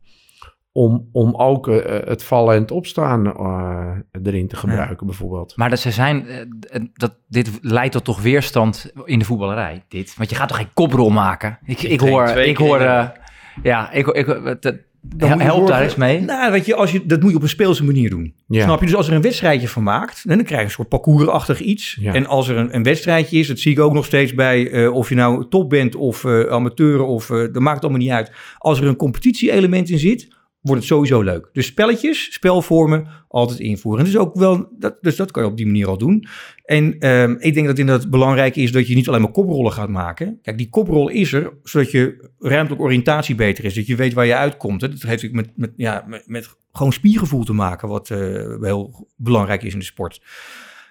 om, 0.78 1.08
om 1.12 1.34
ook 1.34 1.68
eh, 1.68 2.08
het 2.08 2.24
vallen 2.24 2.54
en 2.54 2.60
het 2.60 2.70
opstaan 2.70 3.26
eh, 3.26 4.22
erin 4.22 4.48
te 4.48 4.56
gebruiken 4.56 5.06
bijvoorbeeld. 5.06 5.56
Maar 5.56 5.70
dat 5.70 5.78
ze 5.78 5.90
zijn, 5.90 6.26
eh, 6.26 6.80
dat, 6.92 7.14
dit 7.28 7.58
leidt 7.62 7.92
tot 7.92 8.04
toch 8.04 8.22
weerstand 8.22 8.92
in 9.04 9.18
de 9.18 9.24
voetballerij, 9.24 9.84
dit. 9.88 10.14
Want 10.16 10.30
je 10.30 10.36
gaat 10.36 10.48
toch 10.48 10.56
geen 10.56 10.72
koprol 10.74 11.10
maken? 11.10 11.58
Ik, 11.64 11.82
ik 11.82 12.00
hoor, 12.00 12.28
ik 12.28 12.56
hoor, 12.56 12.80
eh, 12.80 13.08
ja, 13.62 13.92
ik, 13.92 14.06
ik, 14.06 14.26
help 15.18 15.66
daar 15.66 15.82
eens 15.82 15.94
mee. 15.94 16.20
Nou, 16.20 16.52
weet 16.52 16.66
je, 16.66 16.74
als 16.74 16.92
je, 16.92 17.06
dat 17.06 17.20
moet 17.20 17.30
je 17.30 17.36
op 17.36 17.42
een 17.42 17.48
speelse 17.48 17.84
manier 17.84 18.10
doen. 18.10 18.34
Ja. 18.46 18.62
Snap 18.62 18.80
je? 18.80 18.86
Dus 18.86 18.94
als 18.94 19.08
er 19.08 19.14
een 19.14 19.22
wedstrijdje 19.22 19.68
van 19.68 19.82
maakt, 19.82 20.28
dan 20.28 20.36
krijg 20.42 20.60
je 20.60 20.66
een 20.66 20.70
soort 20.70 20.88
parcoursachtig 20.88 21.60
iets. 21.60 21.98
Ja. 22.00 22.12
En 22.12 22.26
als 22.26 22.48
er 22.48 22.56
een, 22.56 22.74
een 22.74 22.82
wedstrijdje 22.82 23.38
is, 23.38 23.48
dat 23.48 23.58
zie 23.58 23.72
ik 23.72 23.80
ook 23.80 23.92
nog 23.92 24.04
steeds 24.04 24.34
bij 24.34 24.70
eh, 24.70 24.94
of 24.94 25.08
je 25.08 25.14
nou 25.14 25.48
top 25.48 25.70
bent 25.70 25.94
of 25.94 26.24
eh, 26.24 26.40
amateur 26.40 27.02
of, 27.02 27.30
eh, 27.30 27.38
dat 27.38 27.62
maakt 27.62 27.82
allemaal 27.82 28.00
niet 28.00 28.10
uit. 28.10 28.32
Als 28.58 28.80
er 28.80 28.86
een 28.86 28.96
competitie-element 28.96 29.90
in 29.90 29.98
zit, 29.98 30.36
wordt 30.60 30.80
het 30.80 30.90
sowieso 30.90 31.22
leuk. 31.22 31.48
Dus 31.52 31.66
spelletjes, 31.66 32.32
spelvormen, 32.32 33.08
altijd 33.28 33.58
invoeren. 33.58 34.04
Dus 34.04 34.16
ook 34.16 34.34
wel, 34.34 34.68
dat, 34.78 34.98
dus 35.00 35.16
dat 35.16 35.30
kan 35.30 35.42
je 35.42 35.48
op 35.48 35.56
die 35.56 35.66
manier 35.66 35.88
al 35.88 35.98
doen. 35.98 36.26
En 36.64 36.98
ehm, 36.98 37.36
ik 37.38 37.54
denk 37.54 37.66
dat 37.66 37.78
inderdaad 37.78 38.10
belangrijk 38.10 38.56
is 38.56 38.72
dat 38.72 38.88
je 38.88 38.94
niet 38.94 39.08
alleen 39.08 39.20
maar 39.20 39.30
koprollen 39.30 39.72
gaat 39.72 39.88
maken. 39.88 40.38
Kijk, 40.42 40.58
die 40.58 40.68
koprol 40.68 41.08
is 41.08 41.32
er, 41.32 41.52
zodat 41.62 41.90
je 41.90 42.30
ruimtelijke 42.38 42.84
oriëntatie 42.84 43.34
beter 43.34 43.64
is. 43.64 43.74
Dat 43.74 43.86
je 43.86 43.96
weet 43.96 44.12
waar 44.12 44.26
je 44.26 44.34
uitkomt. 44.34 44.80
Hè. 44.80 44.88
Dat 44.88 45.02
heeft 45.02 45.32
met, 45.32 45.50
met, 45.56 45.72
ja, 45.76 46.04
met, 46.26 46.56
gewoon 46.72 46.92
spiergevoel 46.92 47.44
te 47.44 47.52
maken, 47.52 47.88
wat 47.88 48.10
eh, 48.10 48.18
heel 48.60 49.08
belangrijk 49.16 49.62
is 49.62 49.72
in 49.72 49.78
de 49.78 49.84
sport. 49.84 50.20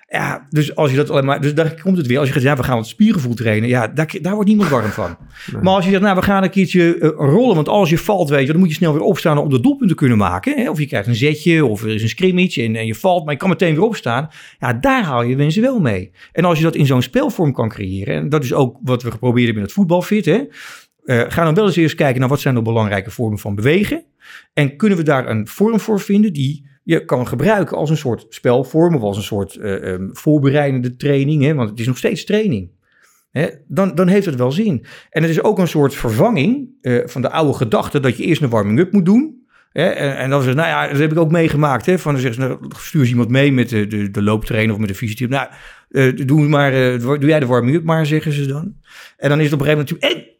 Ja, 0.10 0.48
dus 0.50 0.76
als 0.76 0.92
je 0.92 0.98
dat 0.98 1.10
alleen 1.10 1.26
maar, 1.26 1.42
dus 1.42 1.54
daar 1.54 1.82
komt 1.82 1.98
het 1.98 2.08
weer. 2.08 2.20
Als 2.20 2.28
je 2.28 2.34
gaat, 2.34 2.44
ja, 2.44 2.56
we 2.56 2.64
gaan 2.64 2.76
wat 2.76 2.88
spiergevoel 2.88 3.34
trainen, 3.34 3.70
ja, 3.70 3.88
daar, 3.88 4.16
daar 4.22 4.34
wordt 4.34 4.50
niemand 4.50 4.70
warm 4.70 4.90
van. 4.90 5.18
Nee. 5.52 5.62
Maar 5.62 5.74
als 5.74 5.86
je 5.86 5.90
zegt, 5.90 6.04
nou, 6.04 6.16
we 6.16 6.22
gaan 6.22 6.44
een 6.44 6.50
keertje 6.50 6.98
eh, 6.98 7.10
rollen, 7.10 7.56
want 7.56 7.68
als 7.68 7.90
je 7.90 7.98
valt, 7.98 8.30
weet 8.30 8.46
je, 8.46 8.52
dan 8.52 8.60
moet 8.60 8.70
je 8.70 8.76
snel 8.76 8.94
weer 8.94 9.02
opstaan 9.02 9.38
om 9.38 9.50
de 9.50 9.62
doelpunt 9.62 9.90
te 9.90 9.96
kunnen 9.96 10.18
maken. 10.18 10.58
Hè? 10.58 10.70
Of 10.70 10.80
je 10.80 10.86
krijgt 10.86 11.08
een 11.08 11.16
zetje, 11.16 11.66
of 11.66 11.84
er 11.84 11.90
is 11.90 12.02
een 12.02 12.10
scrimmage 12.10 12.64
en, 12.64 12.76
en 12.76 12.86
je 12.86 12.96
valt, 12.96 13.24
maar 13.24 13.34
je 13.34 13.40
kan 13.40 13.50
meteen 13.50 13.76
weer 13.76 13.84
opstaan. 13.84 14.30
Ja, 14.60 14.74
daar 14.74 15.04
haal 15.04 15.24
je 15.24 15.36
mensen 15.36 15.62
wel 15.62 15.80
mee. 15.80 16.12
En 16.32 16.46
als 16.46 16.58
je 16.58 16.64
dat 16.64 16.76
in 16.76 16.86
zo'n 16.86 17.02
speelvorm 17.02 17.54
kan 17.54 17.70
creëren, 17.70 18.16
en 18.16 18.30
dat 18.30 18.44
is 18.44 18.54
ook 18.54 18.78
wat 18.82 19.04
we 19.04 19.12
geprobeerd 19.12 19.46
hebben 19.46 19.62
in 19.62 19.68
het 19.68 19.78
voetbalfit, 19.78 20.26
hè. 20.26 20.42
Eh, 21.06 21.24
ga 21.28 21.44
dan 21.44 21.54
wel 21.54 21.66
eens 21.66 21.76
eerst 21.76 21.96
kijken 21.96 22.20
naar 22.20 22.30
wat 22.30 22.40
zijn 22.40 22.56
de 22.56 22.62
belangrijke 22.62 23.12
vormen 23.12 23.40
van 23.40 23.56
bewegen. 23.56 24.04
En 24.54 24.76
kunnen 24.76 24.98
we 24.98 25.04
daar 25.04 25.30
een 25.30 25.48
vorm 25.48 25.80
voor 25.80 26.00
vinden 26.00 26.34
die 26.34 26.66
je 26.88 27.06
kan 27.06 27.28
gebruiken 27.28 27.78
als 27.78 27.90
een 27.90 27.98
soort 27.98 28.26
spelvorm 28.30 28.96
of 28.96 29.02
als 29.02 29.18
een 29.18 29.24
soort 29.24 29.56
eh, 29.56 29.94
ehm, 29.94 30.08
voorbereidende 30.12 30.96
training, 30.96 31.44
hè, 31.44 31.54
want 31.54 31.70
het 31.70 31.80
is 31.80 31.88
nog 31.88 31.98
steeds 31.98 32.26
training. 32.26 32.70
Dan, 33.68 33.96
dan 33.96 34.08
heeft 34.08 34.26
het 34.26 34.36
wel 34.36 34.52
zin. 34.52 34.86
En 35.10 35.22
het 35.22 35.32
is 35.32 35.44
ook 35.44 35.60
een 35.60 35.68
soort 35.68 35.96
vervanging 35.96 36.70
eh, 36.82 37.00
van 37.06 37.22
de 37.22 37.30
oude 37.30 37.54
gedachte 37.54 38.00
dat 38.00 38.18
je 38.18 38.24
eerst 38.24 38.42
een 38.42 38.50
warming-up 38.50 38.92
moet 38.92 39.06
doen. 39.06 39.48
En, 39.72 40.18
en 40.18 40.30
dan 40.30 40.42
zeggen 40.42 40.62
ze, 40.62 40.68
nou 40.68 40.68
ja, 40.68 40.92
dat 40.92 41.00
heb 41.00 41.12
ik 41.12 41.18
ook 41.18 41.32
meegemaakt. 41.32 41.86
Hè, 41.86 42.00
van 42.00 42.14
dan 42.14 42.22
zeggen 42.22 42.42
ze, 42.42 42.48
nou, 42.48 42.60
stuur 42.78 43.02
eens 43.02 43.10
iemand 43.10 43.30
mee 43.30 43.52
met 43.52 43.70
de, 43.70 43.88
de, 43.88 44.12
de 44.12 44.24
looptrainer 44.24 44.74
of 44.74 44.80
met 44.80 44.90
de 44.90 44.96
fysiotherapeut. 44.96 45.60
Nou, 45.90 46.10
eh, 46.18 46.26
doe, 46.28 46.48
maar, 46.48 46.72
doe 47.00 47.26
jij 47.26 47.40
de 47.40 47.46
warming-up 47.46 47.84
maar, 47.84 48.06
zeggen 48.06 48.32
ze 48.32 48.46
dan. 48.46 48.76
En 49.18 49.30
dan 49.30 49.40
is 49.40 49.46
het 49.46 49.54
op 49.54 49.60
een 49.60 49.66
gegeven 49.66 49.86
moment 49.86 49.92
natuurlijk, 49.92 50.38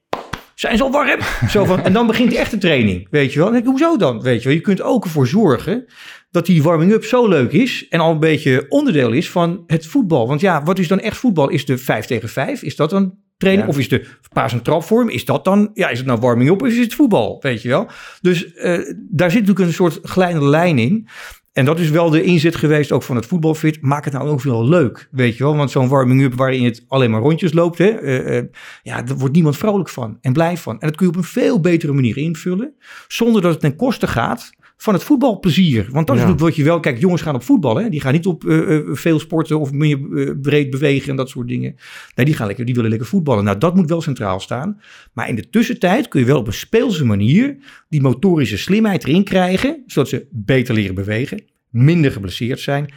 zijn 0.58 0.78
ze 0.78 0.84
al 0.84 0.92
warm? 0.92 1.20
Zo 1.50 1.66
van, 1.66 1.84
en 1.84 1.94
dan 1.94 2.08
begint 2.08 2.30
de 2.30 2.38
echte 2.38 2.58
training, 2.58 3.08
weet 3.12 3.34
je 3.34 3.40
wel. 3.40 3.62
Hoezo 3.62 3.98
dan? 3.98 4.22
Weet 4.22 4.42
je 4.42 4.48
wel, 4.48 4.58
je 4.58 4.64
kunt 4.64 4.82
ook 4.82 5.04
ervoor 5.04 5.28
zorgen 5.28 5.86
dat 6.32 6.46
die 6.46 6.64
warming-up 6.64 7.04
zo 7.04 7.28
leuk 7.28 7.52
is 7.52 7.88
en 7.90 8.00
al 8.00 8.12
een 8.12 8.20
beetje 8.20 8.66
onderdeel 8.70 9.12
is 9.12 9.30
van 9.30 9.64
het 9.68 9.86
voetbal. 9.86 10.28
Want 10.28 10.42
ja, 10.42 10.64
wat 10.64 10.80
is 10.80 10.88
dan 10.88 11.00
echt 11.00 11.18
voetbal? 11.18 11.50
Is 11.50 11.66
de 11.66 11.78
5 11.78 12.06
tegen 12.06 12.30
5? 12.30 12.62
Is 12.62 12.76
dat 12.76 12.90
dan 12.90 13.16
training? 13.38 13.68
Ja. 13.68 13.74
Of 13.74 13.80
is 13.80 13.90
de 13.90 14.06
paas- 14.34 14.54
en 14.54 14.62
trapvorm? 14.62 15.10
Is 15.10 15.26
dat 15.26 15.46
dan, 15.46 15.72
ja, 15.74 15.90
is 15.90 15.98
het 15.98 16.08
nou 16.08 16.20
warming-up 16.20 16.62
of 16.62 16.68
is 16.68 16.78
het 16.78 16.94
voetbal? 16.94 17.38
Weet 17.42 17.62
je 17.62 17.70
wel? 17.70 17.88
Dus 18.22 18.54
eh, 18.54 18.94
daar 19.10 19.32
zit 19.32 19.40
natuurlijk 19.40 19.68
een 19.68 19.74
soort 19.74 20.00
glijdende 20.04 20.48
lijn 20.50 20.80
in. 20.80 21.08
En 21.54 21.66
dat 21.66 21.80
is 21.80 21.90
wel 21.90 22.10
de 22.10 22.24
inzet 22.24 22.56
geweest 22.56 22.92
ook 22.92 23.04
van 23.04 23.16
het 23.16 23.26
voetbalfit. 23.26 23.82
Maak 23.82 24.04
het 24.04 24.14
nou 24.14 24.30
ook 24.30 24.42
veel 24.42 24.68
leuk, 24.68 25.08
weet 25.12 25.38
je 25.38 25.44
wel. 25.44 25.56
Want 25.56 25.72
zo'n 25.72 25.88
warming-up 25.88 26.34
waarin 26.34 26.66
het 26.66 26.86
alleen 26.88 27.12
maar 27.12 27.22
rondjes 27.22 27.54
loopt... 27.54 27.78
Hè, 27.78 27.88
eh, 27.88 28.38
eh, 28.38 28.46
ja, 28.84 29.02
daar 29.02 29.18
wordt 29.18 29.34
niemand 29.34 29.58
vrolijk 29.58 29.90
van 29.90 30.18
en 30.22 30.34
blij 30.34 30.58
van. 30.58 30.80
En 30.80 30.88
dat 30.88 30.96
kun 30.98 31.06
je 31.06 31.12
op 31.12 31.18
een 31.18 31.24
veel 31.24 31.60
betere 31.60 31.94
manier 31.94 32.18
invullen... 32.18 32.74
zonder 33.08 33.42
dat 33.42 33.52
het 33.52 33.60
ten 33.60 33.76
koste 33.76 34.08
gaat 34.08 34.50
van 34.78 34.94
het 34.94 35.04
voetbalplezier. 35.04 35.88
Want 35.92 36.08
dat 36.08 36.16
is 36.16 36.22
Ja. 36.22 36.36
wat 36.36 36.56
je 36.56 36.64
wel... 36.64 36.80
Kijk, 36.80 37.00
jongens 37.00 37.22
gaan 37.22 37.36
op 37.36 37.44
voetballen. 37.44 37.84
Hè? 37.84 37.90
Die 37.90 38.02
gaan 38.02 38.14
niet 38.14 38.26
op 38.26 38.46
eh, 38.46 38.76
eh, 38.76 38.84
veel 38.92 39.20
sporten 39.20 39.60
of 39.60 39.72
meer 39.72 39.98
eh, 39.98 40.32
breed 40.42 40.70
bewegen 40.70 41.10
en 41.10 41.16
dat 41.16 41.30
soort 41.30 41.48
dingen. 41.48 41.76
Nee, 42.16 42.26
die, 42.26 42.36
gaan 42.36 42.48
lekker, 42.48 42.66
die 42.66 42.76
willen 42.76 42.90
lekker 42.90 43.08
voetballen. 43.08 43.44
Nou, 43.44 43.58
dat 43.58 43.76
moet 43.76 43.90
wel 43.90 44.02
centraal 44.02 44.40
staan. 44.40 44.82
Maar 45.14 45.30
in 45.30 45.36
de 45.36 45.50
tussentijd 45.50 46.08
kun 46.08 46.20
je 46.20 46.26
wel 46.26 46.40
op 46.40 46.48
een 46.48 46.54
speelse 46.54 47.06
manier... 47.06 47.58
die 47.90 48.02
motorische 48.02 48.58
slimheid 48.58 49.04
erin 49.04 49.24
krijgen... 49.24 49.84
zodat 49.86 50.10
ze 50.10 50.28
beter 50.32 50.74
leren 50.74 50.96
bewegen, 50.96 51.44
minder 51.70 52.12
geblesseerd 52.12 52.60
zijn... 52.60 52.94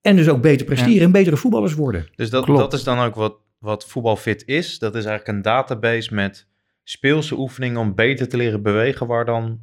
en 0.00 0.16
dus 0.16 0.28
ook 0.28 0.42
beter 0.42 0.66
presteren 0.66 1.02
en 1.02 1.12
betere 1.12 1.36
voetballers 1.36 1.74
worden. 1.74 2.06
Dus 2.14 2.30
dat, 2.30 2.44
Klopt. 2.44 2.60
dat 2.60 2.72
is 2.72 2.84
dan 2.84 2.98
ook 2.98 3.14
wat, 3.14 3.36
wat 3.58 3.86
voetbalfit 3.86 4.42
is. 4.46 4.78
Dat 4.78 4.94
is 4.94 5.04
eigenlijk 5.04 5.36
een 5.36 5.42
database 5.42 6.14
met 6.14 6.46
speelse 6.84 7.38
oefeningen 7.38 7.80
om 7.80 7.94
beter 7.94 8.28
te 8.28 8.36
leren 8.36 8.62
bewegen, 8.62 9.06
waar 9.06 9.24
dan 9.24 9.60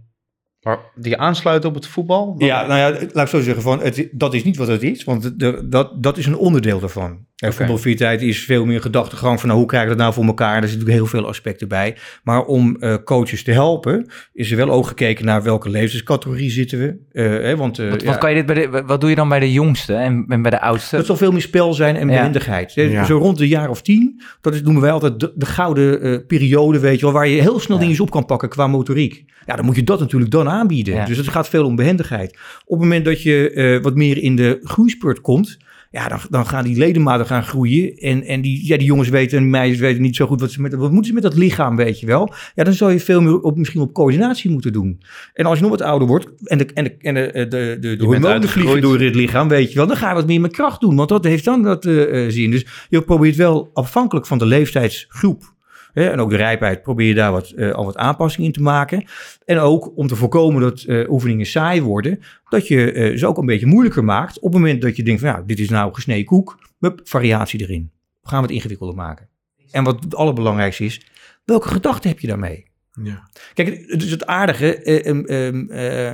Maar 0.68 0.80
die 0.96 1.18
aansluiten 1.18 1.70
op 1.70 1.76
het 1.76 1.88
voetbal? 1.88 2.36
Ja, 2.38 2.66
nou 2.68 2.80
ja, 2.80 3.00
laat 3.12 3.24
ik 3.24 3.28
zo 3.32 3.42
zeggen, 3.42 3.64
van, 3.64 3.82
het, 3.82 4.08
dat 4.12 4.34
is 4.34 4.44
niet 4.44 4.58
wat 4.58 4.68
het 4.68 4.84
is, 4.84 5.04
want 5.04 5.40
de- 5.40 5.68
dat, 5.70 6.04
dat 6.04 6.18
is 6.18 6.26
een 6.26 6.38
onderdeel 6.38 6.80
daarvan. 6.80 7.26
En 7.38 7.54
voetbalfiteit 7.54 8.22
is 8.22 8.44
veel 8.44 8.66
meer 8.66 8.82
gedachtegang 8.82 9.40
van 9.40 9.48
nou, 9.48 9.60
hoe 9.60 9.70
krijg 9.70 9.84
ik 9.84 9.90
dat 9.90 9.98
nou 9.98 10.14
voor 10.14 10.26
elkaar? 10.26 10.56
Er 10.56 10.68
zitten 10.68 10.80
natuurlijk 10.80 11.12
heel 11.12 11.20
veel 11.20 11.30
aspecten 11.30 11.68
bij. 11.68 11.96
Maar 12.24 12.46
om 12.46 12.76
eh, 12.80 12.96
coaches 13.06 13.44
te 13.44 13.52
helpen, 13.52 14.08
is 14.34 14.52
er 14.52 14.58
wel 14.58 14.70
ook 14.70 14.88
gekeken 14.88 15.26
naar 15.26 15.44
welke 15.44 15.70
leeftijdscategorie 15.70 16.50
zitten 16.50 16.80
we. 16.80 16.98
Eh, 17.12 17.26
hè, 17.26 17.56
want, 17.56 17.80
eh, 17.80 17.90
Wat, 17.90 18.02
ja, 18.02 18.08
wat, 18.08 18.18
kan 18.18 18.30
je 18.30 18.36
dit 18.36 18.46
bij 18.46 18.56
de, 18.56 18.84
wat 18.86 19.02
doe 19.02 19.10
je 19.10 19.16
dan 19.16 19.30
bij 19.30 19.40
de 19.40 19.52
jongste 19.52 19.94
en, 19.94 20.26
en 20.28 20.42
bij 20.42 20.52
de 20.52 20.62
oudste? 20.62 20.96
dat 20.96 21.06
zal 21.06 21.18
veel 21.18 21.32
meer 21.32 21.42
spel 21.42 21.74
zijn 21.74 21.96
en 21.96 22.08
behendigheid. 22.08 22.74
Ja. 22.74 23.06
Zo 23.06 23.18
rond 23.18 23.38
de 23.38 23.48
jaar 23.48 23.70
of 23.70 23.82
tien, 23.82 24.22
dat 24.42 24.54
is, 24.54 24.62
noemen 24.62 24.82
wij 24.82 24.92
altijd 24.92 25.20
de, 25.20 25.32
de 25.36 25.46
gouden 25.46 26.02
eh, 26.02 26.18
periode, 26.28 26.80
weet 26.80 27.00
je 27.00 27.06
wel, 27.06 27.14
waar 27.14 27.28
je 27.28 27.42
heel 27.42 27.60
snel 27.60 27.78
Ja. 27.78 27.84
dingen 27.84 28.02
op 28.02 28.12
kan 28.12 28.26
pakken 28.26 28.50
qua 28.50 28.68
motoriek. 28.68 29.26
Ja, 29.46 29.56
dan 29.56 29.66
moet 29.66 29.76
je 29.76 29.84
dat 29.84 30.00
natuurlijk 30.00 30.32
dan 30.32 30.50
aanbieden. 30.50 30.94
Ja. 30.94 31.06
Dus 31.06 31.18
het 31.18 31.28
gaat 31.28 31.50
veel 31.50 31.66
om 31.66 31.76
behendigheid. 31.76 32.38
Op 32.66 32.80
het 32.80 32.80
moment 32.80 33.06
dat 33.06 33.22
je 33.22 33.52
eh, 33.52 33.84
wat 33.84 33.96
meer 33.96 34.18
in 34.18 34.36
de 34.36 34.60
groeispurt 34.64 35.22
komt, 35.22 35.58
ja, 35.92 36.08
dan, 36.08 36.20
dan 36.30 36.46
gaan 36.46 36.64
die 36.64 36.78
ledematen 36.78 37.26
gaan 37.26 37.44
groeien. 37.44 37.98
En, 37.98 38.24
en 38.24 38.42
die, 38.42 38.68
ja, 38.68 38.78
die 38.78 38.86
jongens 38.86 39.10
weten 39.10 39.38
en 39.38 39.44
die 39.44 39.52
meisjes 39.52 39.80
weten 39.80 40.02
niet 40.02 40.16
zo 40.16 40.28
goed 40.28 40.42
wat 40.42 40.52
ze 40.52 40.62
met, 40.62 40.74
wat 40.74 40.92
moeten 40.92 41.08
ze 41.08 41.14
met 41.14 41.24
dat 41.24 41.36
lichaam, 41.36 41.76
weet 41.76 42.00
je 42.00 42.06
wel. 42.06 42.34
Ja, 42.56 42.64
dan 42.64 42.74
zou 42.74 42.92
je 42.92 43.00
veel 43.00 43.22
meer 43.22 43.40
op, 43.40 43.58
misschien 43.58 43.82
op 43.82 43.94
coördinatie 43.94 44.52
moeten 44.52 44.74
doen. 44.74 45.02
En 45.34 45.46
als 45.46 45.58
je 45.58 45.62
nog 45.62 45.72
wat 45.72 45.82
ouder 45.82 46.08
wordt 46.08 46.28
en 46.44 46.58
de, 46.58 46.66
en 46.74 46.84
de, 46.84 46.96
en 47.02 47.14
de, 47.14 47.32
de, 47.34 47.78
de, 47.80 47.96
de, 47.96 48.04
hormonen 48.04 48.50
vliegen 48.50 48.82
door 48.82 49.00
het 49.00 49.16
lichaam, 49.16 49.48
weet 49.48 49.70
je 49.70 49.78
wel, 49.78 49.88
dan 49.88 49.98
ga 49.98 50.10
je 50.10 50.16
wat 50.16 50.28
meer 50.28 50.42
met 50.42 50.52
kracht 50.52 50.82
doen. 50.82 50.96
Want 50.96 51.10
dat 51.10 51.24
heeft 51.24 51.46
dan 51.46 51.64
dat 51.64 51.86
eh, 51.86 52.26
eh, 52.26 52.32
zin. 52.32 52.52
Dus 52.52 52.66
je 52.90 53.02
probeert 53.02 53.36
wel 53.36 53.70
afhankelijk 53.74 54.26
van 54.26 54.38
de 54.38 54.46
leeftijdsgroep 54.46 55.56
hè, 55.98 56.10
en 56.10 56.20
ook 56.20 56.30
de 56.30 56.36
rijpheid, 56.36 56.82
probeer 56.82 57.08
je 57.08 57.14
daar 57.14 57.32
wat, 57.32 57.50
eh, 57.50 57.72
al 57.72 57.86
wat 57.86 57.98
aanpassingen 57.98 58.48
in 58.48 58.54
te 58.54 58.62
maken. 58.62 59.06
En 59.46 59.60
ook 59.60 59.98
om 59.98 60.08
te 60.08 60.16
voorkomen 60.16 60.62
dat 60.62 60.82
eh, 60.82 61.10
oefeningen 61.10 61.46
saai 61.46 61.82
worden, 61.82 62.20
dat 62.50 62.68
je 62.68 62.92
eh, 62.92 63.18
ze 63.18 63.28
ook 63.28 63.38
een 63.38 63.46
beetje 63.46 63.66
moeilijker 63.66 64.04
maakt. 64.04 64.38
Op 64.40 64.44
het 64.44 64.62
moment 64.62 64.82
dat 64.82 64.96
je 64.96 65.04
denkt 65.04 65.22
van 65.22 65.30
ja, 65.30 65.44
dit 65.46 65.60
is 65.60 65.70
nou 65.70 65.94
gesneden 65.94 66.26
koek, 66.26 66.60
hup, 66.80 67.00
variatie 67.04 67.62
erin. 67.62 67.92
We 68.22 68.30
gaan 68.30 68.42
het 68.42 68.52
ingewikkelder 68.52 68.96
maken. 68.96 69.28
En 69.72 69.84
wat 69.84 70.04
het 70.04 70.16
allerbelangrijkste 70.16 70.84
is, 70.84 71.02
welke 71.46 71.68
gedachten 71.68 72.10
heb 72.10 72.20
je 72.20 72.28
daarmee? 72.28 72.66
Ja. 73.04 73.30
Kijk, 73.54 73.68
is 73.70 74.12
het 74.12 74.26
aardige. 74.26 74.76
eh, 74.76 75.06
ehm, 75.06 75.26
ehm, 75.26 75.70
eh, 75.70 76.14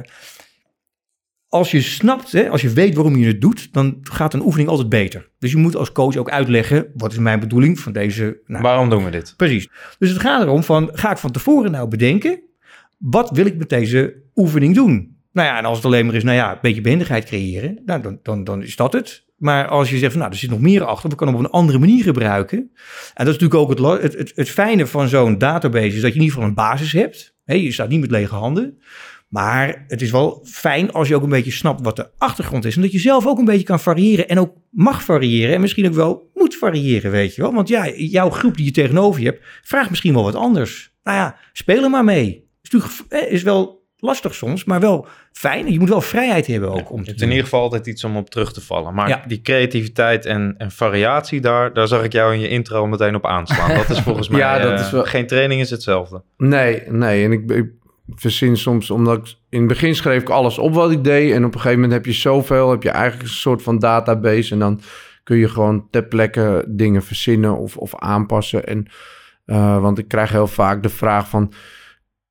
als 1.54 1.72
je 1.72 1.82
snapt, 1.82 2.32
hè, 2.32 2.50
als 2.50 2.62
je 2.62 2.70
weet 2.70 2.96
waarom 2.96 3.16
je 3.16 3.28
het 3.28 3.42
doet, 3.42 3.74
dan 3.74 3.98
gaat 4.02 4.34
een 4.34 4.42
oefening 4.42 4.70
altijd 4.70 4.89
beter. 4.89 5.30
Dus 5.39 5.52
je 5.52 5.58
moet 5.58 5.76
als 5.76 5.92
coach 5.92 6.16
ook 6.16 6.30
uitleggen, 6.30 6.88
wat 6.96 7.12
is 7.12 7.18
mijn 7.18 7.39
bedoeling 7.39 7.80
van 7.80 7.94
deze... 7.94 8.42
Nou, 8.46 8.63
Waarom 8.63 8.89
doen 8.89 9.04
we 9.04 9.12
dit? 9.12 9.34
Precies. 9.38 9.70
Dus 10.00 10.10
het 10.10 10.20
gaat 10.20 10.42
erom 10.42 10.63
van, 10.63 10.89
ga 10.94 11.12
ik 11.12 11.18
van 11.18 11.32
tevoren 11.32 11.72
nou 11.72 11.88
bedenken, 11.88 12.39
wat 12.98 13.30
wil 13.30 13.46
ik 13.46 13.58
met 13.58 13.70
deze 13.70 14.16
oefening 14.36 14.76
doen? 14.76 15.18
Nou 15.32 15.48
ja, 15.48 15.58
en 15.58 15.66
als 15.66 15.78
het 15.78 15.86
alleen 15.86 16.06
maar 16.06 16.16
is, 16.16 16.24
nou 16.24 16.36
ja, 16.36 16.52
een 16.52 16.58
beetje 16.62 16.82
behendigheid 16.82 17.26
creëren, 17.26 17.82
nou, 17.86 18.02
dan, 18.02 18.20
dan, 18.24 18.44
dan 18.44 18.63
is 18.63 18.76
dat 18.76 18.94
het. 18.94 19.26
Maar 19.38 19.68
als 19.68 19.89
je 19.89 19.98
zegt, 19.98 20.12
van, 20.12 20.22
nou, 20.22 20.34
er 20.34 20.39
zit 20.39 20.50
nog 20.50 20.60
meer 20.60 20.84
achter, 20.84 21.10
we 21.10 21.16
kunnen 21.16 21.36
hem 21.36 21.44
op 21.44 21.52
een 21.52 21.58
andere 21.60 21.80
manier 21.80 22.04
gebruiken. 22.04 22.58
En 23.13 23.26
dat 23.26 23.36
is 23.36 23.39
natuurlijk 23.39 23.60
ook 23.60 23.70
het, 23.70 24.02
het, 24.02 24.18
het, 24.18 24.32
het 24.36 24.50
fijne 24.50 24.88
van 24.88 25.08
zo'n 25.08 25.38
database, 25.38 25.96
is 25.96 26.02
dat 26.02 26.13
je 26.13 26.20
in 26.20 26.22
ieder 26.22 26.34
geval 26.34 26.48
een 26.48 26.54
basis 26.54 26.92
hebt. 26.92 27.36
Je 27.46 27.72
staat 27.72 27.89
niet 27.89 28.02
met 28.02 28.12
lege 28.12 28.36
handen. 28.36 28.78
Maar 29.34 29.84
het 29.88 30.02
is 30.02 30.12
wel 30.12 30.41
fijn 30.46 30.91
als 30.91 31.08
je 31.08 31.15
ook 31.15 31.24
een 31.24 31.30
beetje 31.30 31.52
snapt 31.52 31.82
wat 31.84 31.96
de 31.96 32.10
achtergrond 32.17 32.65
is. 32.65 32.76
En 32.76 32.82
dat 32.82 32.91
je 32.91 33.00
zelf 33.00 33.28
ook 33.28 33.38
een 33.38 33.46
beetje 33.46 33.65
kan 33.65 33.80
variëren 33.80 34.28
en 34.30 34.39
ook 34.39 34.54
mag 34.69 35.04
variëren. 35.04 35.56
En 35.56 35.62
misschien 35.62 35.86
ook 35.88 35.93
wel 35.93 36.30
moet 36.34 36.56
variëren, 36.56 37.12
weet 37.12 37.36
je 37.36 37.41
wel. 37.41 37.54
Want 37.54 37.67
ja, 37.67 37.89
jouw 37.96 38.30
groep 38.30 38.56
die 38.58 38.65
je 38.65 38.72
tegenover 38.72 39.22
je 39.22 39.28
hebt, 39.28 39.43
vraagt 39.63 39.89
misschien 39.89 40.13
wel 40.13 40.24
wat 40.24 40.36
anders. 40.36 40.93
Nou 41.04 41.17
ja, 41.17 41.36
speel 41.54 41.84
er 41.84 41.89
maar 41.89 42.04
mee. 42.04 42.48
Is, 42.62 42.69
natuurlijk, 42.69 42.93
eh, 43.10 43.32
is 43.32 43.43
wel 43.43 43.82
lastig 43.98 44.34
soms, 44.36 44.63
maar 44.63 44.80
wel 44.80 45.08
fijn. 45.32 45.72
Je 45.72 45.80
moet 45.80 45.89
wel 45.89 46.02
vrijheid 46.02 46.48
hebben 46.48 46.69
ook 46.72 46.91
om 46.91 47.00
Je 47.04 47.13
te 47.13 47.24
in 47.24 47.30
ieder 47.30 47.43
geval 47.43 47.62
altijd 47.62 47.88
iets 47.88 48.04
om 48.04 48.17
op 48.17 48.30
terug 48.30 48.54
te 48.54 48.62
vallen. 48.62 48.93
Maar 48.93 49.08
Ja. 49.10 49.24
die 49.28 49.41
creativiteit 49.41 50.26
en, 50.26 50.56
en 50.58 50.72
variatie 50.72 51.41
daar, 51.41 51.74
daar 51.74 51.88
zag 51.88 52.04
ik 52.04 52.12
jou 52.12 52.34
in 52.34 52.39
je 52.39 52.48
intro 52.50 52.88
meteen 52.88 53.15
op 53.15 53.26
aanslaan. 53.26 53.76
Dat 53.76 53.89
is 53.89 54.00
volgens 54.00 54.30
mij, 54.30 54.39
Ja, 54.39 54.60
dat 54.60 54.80
eh, 54.80 54.86
is 54.86 54.91
wel- 54.91 55.04
geen 55.04 55.28
training 55.28 55.62
is 55.62 55.69
hetzelfde. 55.69 56.24
Nee, 56.38 56.82
nee. 56.89 57.24
En 57.26 57.32
ik, 57.32 57.52
ik 57.52 57.72
verzin 58.08 58.58
soms, 58.58 58.89
omdat 58.89 59.18
ik 59.18 59.36
in 59.50 59.60
het 59.60 59.68
begin 59.68 59.96
schreef 59.96 60.22
ik 60.22 60.30
alles 60.30 60.58
op 60.58 60.74
wat 60.74 60.92
ik 60.92 61.04
deed. 61.04 61.32
En 61.32 61.46
op 61.46 61.54
een 61.54 61.60
gegeven 61.60 61.82
moment 61.82 61.94
heb 61.94 62.06
je 62.06 62.20
zoveel, 62.20 62.72
heb 62.72 62.84
je 62.84 62.89
eigenlijk 62.89 63.24
een 63.24 63.36
soort 63.36 63.62
van 63.62 63.80
database. 63.80 64.54
En 64.54 64.60
dan 64.60 64.82
kun 65.24 65.38
je 65.38 65.50
gewoon 65.50 65.88
ter 65.89 66.04
plekke 66.04 66.66
dingen 66.68 67.04
verzinnen 67.04 67.58
of, 67.58 67.78
of 67.78 67.96
aanpassen. 67.96 68.66
En, 68.66 68.88
eh, 69.46 69.82
want 69.82 69.98
ik 69.98 70.08
krijg 70.08 70.32
heel 70.32 70.48
vaak 70.48 70.84
de 70.84 70.89
vraag 70.89 71.30
van, 71.30 71.54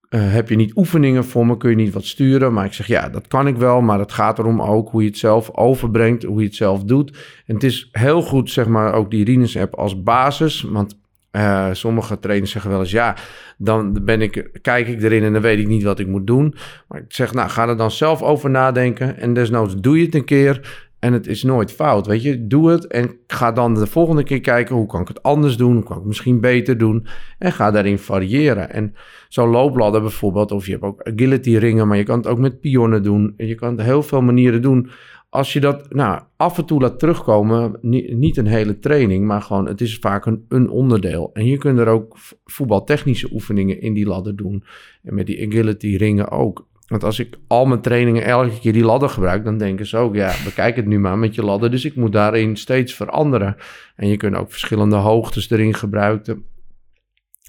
eh, 0.09 0.33
heb 0.33 0.49
je 0.49 0.57
niet 0.57 0.77
oefeningen 0.77 1.25
voor 1.25 1.47
me? 1.47 1.57
Kun 1.57 1.71
je 1.71 1.77
niet 1.77 1.93
wat 1.93 2.05
sturen? 2.05 2.53
Maar 2.53 2.65
ik 2.65 2.73
zeg, 2.73 2.87
ja, 2.87 3.09
dat 3.09 3.29
kan 3.29 3.47
ik 3.47 3.57
wel. 3.57 3.81
Maar 3.81 3.99
het 3.99 4.13
gaat 4.13 4.39
erom 4.39 4.63
ook 4.63 4.91
hoe 4.91 5.03
je 5.03 5.09
het 5.09 5.19
zelf 5.19 5.57
overbrengt, 5.57 6.23
hoe 6.23 6.41
je 6.41 6.47
het 6.47 6.55
zelf 6.55 6.85
doet. 6.85 7.11
En 7.47 7.55
het 7.55 7.65
is 7.65 7.89
heel 7.93 8.23
goed, 8.23 8.51
zeg 8.51 8.67
maar, 8.67 8.95
ook 8.95 9.11
die 9.11 9.25
Rinus 9.25 9.57
app 9.57 9.75
als 9.75 10.03
basis. 10.03 10.63
Want 10.63 11.01
eh, 11.33 11.69
sommige 11.73 12.19
trainers 12.19 12.51
zeggen 12.51 12.71
wel 12.71 12.81
eens, 12.81 12.91
ja, 12.91 13.17
dan 13.59 14.05
ben 14.05 14.21
ik, 14.21 14.59
kijk 14.63 14.89
ik 14.89 15.03
erin 15.03 15.23
en 15.23 15.33
dan 15.33 15.43
weet 15.43 15.59
ik 15.59 15.67
niet 15.67 15.83
wat 15.83 15.99
ik 15.99 16.07
moet 16.07 16.27
doen. 16.27 16.55
Maar 16.89 17.01
ik 17.01 17.13
zeg, 17.13 17.33
nou, 17.33 17.49
ga 17.51 17.69
er 17.69 17.77
dan 17.77 17.91
zelf 17.91 18.23
over 18.23 18.51
nadenken. 18.51 19.19
En 19.19 19.35
desnoods 19.35 19.75
doe 19.77 19.99
je 19.99 20.05
het 20.05 20.15
een 20.15 20.25
keer. 20.25 20.89
En 20.99 21.13
het 21.13 21.27
is 21.27 21.43
nooit 21.43 21.73
fout, 21.73 22.07
weet 22.07 22.23
je. 22.23 22.47
Doe 22.47 22.71
het 22.71 22.87
en 22.87 23.17
ga 23.27 23.53
dan 23.53 23.75
de 23.75 23.87
volgende 23.87 24.23
keer 24.23 24.41
kijken... 24.41 24.75
hoe 24.75 24.87
kan 24.87 25.01
ik 25.01 25.09
het 25.09 25.23
anders 25.23 25.57
doen? 25.57 25.75
Hoe 25.75 25.83
kan 25.83 25.93
ik 25.93 25.99
het 25.99 26.07
misschien 26.07 26.41
beter 26.41 26.79
doen? 26.79 27.07
En 27.39 27.53
ga 27.53 27.71
daarin 27.71 27.99
variëren. 27.99 28.73
En 28.73 28.95
zo'n 29.29 29.49
loopladder 29.49 30.01
bijvoorbeeld... 30.01 30.53
of 30.53 30.67
je 30.67 30.73
hebt 30.73 30.85
ook 30.85 31.03
agility 31.03 31.57
ringen... 31.57 31.89
maar 31.89 31.97
je 31.97 32.03
kan 32.03 32.17
het 32.17 32.27
ook 32.27 32.39
met 32.39 32.61
pionnen 32.61 33.03
doen. 33.03 33.35
En 33.37 33.47
je 33.47 33.55
kan 33.55 33.77
het 33.77 33.87
heel 33.87 34.03
veel 34.03 34.23
manieren 34.23 34.63
doen. 34.63 34.91
Als 35.33 35.53
je 35.53 35.61
dat 35.61 35.95
nou, 35.95 36.23
af 36.37 36.59
en 36.59 36.65
toe 36.65 36.81
laat 36.81 36.99
terugkomen... 36.99 37.79
Niet, 37.81 38.37
een 38.37 38.47
hele 38.47 38.79
training, 38.79 39.27
maar 39.27 39.43
gewoon... 39.43 39.67
het 39.67 39.81
is 39.81 39.99
vaak 39.99 40.27
een, 40.27 40.45
een 40.49 40.71
onderdeel. 40.71 41.31
En 41.33 41.47
je 41.47 41.59
kunt 41.59 41.79
er 41.79 41.87
ook 41.87 42.17
voetbaltechnische 42.45 43.29
oefeningen 43.33 43.81
in 43.81 43.95
die 43.95 44.07
ladder 44.07 44.37
doen. 44.37 44.65
En 45.03 45.15
met 45.15 45.27
die 45.27 45.47
agility 45.47 45.97
ringen 45.97 46.31
ook. 46.31 46.67
Want 46.87 47.05
als 47.05 47.19
ik 47.19 47.39
al 47.47 47.67
mijn 47.67 47.81
trainingen 47.81 48.25
elke 48.25 48.59
keer 48.61 48.73
die 48.73 48.85
ladder 48.85 49.09
gebruik, 49.09 49.45
dan 49.45 49.59
denken 49.59 49.87
ze 49.87 49.97
ook, 49.97 50.15
ja, 50.15 50.35
bekijk 50.45 50.77
het 50.77 50.87
nu 50.87 50.99
maar 50.99 51.19
met 51.19 51.35
je 51.35 51.45
ladder. 51.45 51.71
Dus 51.71 51.85
ik 51.85 51.97
moet 51.97 52.13
daarin 52.13 52.57
steeds 52.57 52.95
veranderen. 52.95 53.57
En 53.97 54.09
je 54.09 54.17
kunt 54.17 54.37
ook 54.37 54.51
verschillende 54.51 54.97
hoogtes 54.97 55.51
erin 55.51 55.75
gebruiken. 55.75 56.45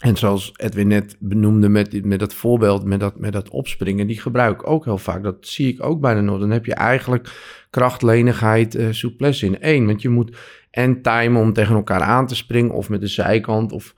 En 0.03 0.17
zoals 0.17 0.51
Edwin 0.55 0.87
net 0.87 1.15
benoemde 1.19 1.69
met, 1.69 2.05
met 2.05 2.19
dat 2.19 2.33
voorbeeld, 2.33 2.83
met 2.83 2.99
dat, 2.99 3.19
met 3.19 3.33
dat 3.33 3.49
opspringen, 3.49 4.07
die 4.07 4.19
gebruik 4.19 4.61
ik 4.61 4.67
ook 4.67 4.85
heel 4.85 4.97
vaak. 4.97 5.23
Dat 5.23 5.47
zie 5.47 5.73
ik 5.73 5.83
ook 5.83 6.01
bijna 6.01 6.21
nooit. 6.21 6.39
Dan 6.39 6.51
heb 6.51 6.65
je 6.65 6.73
eigenlijk 6.73 7.31
kracht, 7.69 8.01
lenigheid, 8.01 8.75
eh 8.75 8.87
souplesse 8.91 9.45
in 9.45 9.61
één. 9.61 9.85
Want 9.85 10.01
je 10.01 10.09
moet 10.09 10.37
en 10.71 11.01
timen 11.01 11.41
om 11.41 11.53
tegen 11.53 11.75
elkaar 11.75 12.01
aan 12.01 12.27
te 12.27 12.35
springen, 12.35 12.73
of 12.73 12.89
met 12.89 13.01
de 13.01 13.07
zijkant, 13.07 13.71
of 13.71 13.95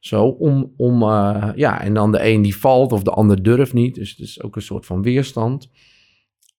zo. 0.00 0.24
Om, 0.24 0.72
om 0.76 1.02
eh, 1.02 1.48
ja, 1.54 1.80
en 1.80 1.94
dan 1.94 2.12
de 2.12 2.24
een 2.28 2.42
die 2.42 2.56
valt, 2.56 2.92
of 2.92 3.02
de 3.02 3.10
ander 3.10 3.42
durft 3.42 3.72
niet. 3.72 3.94
Dus 3.94 4.10
het 4.10 4.18
is 4.18 4.42
ook 4.42 4.56
een 4.56 4.62
soort 4.62 4.86
van 4.86 5.02
weerstand. 5.02 5.70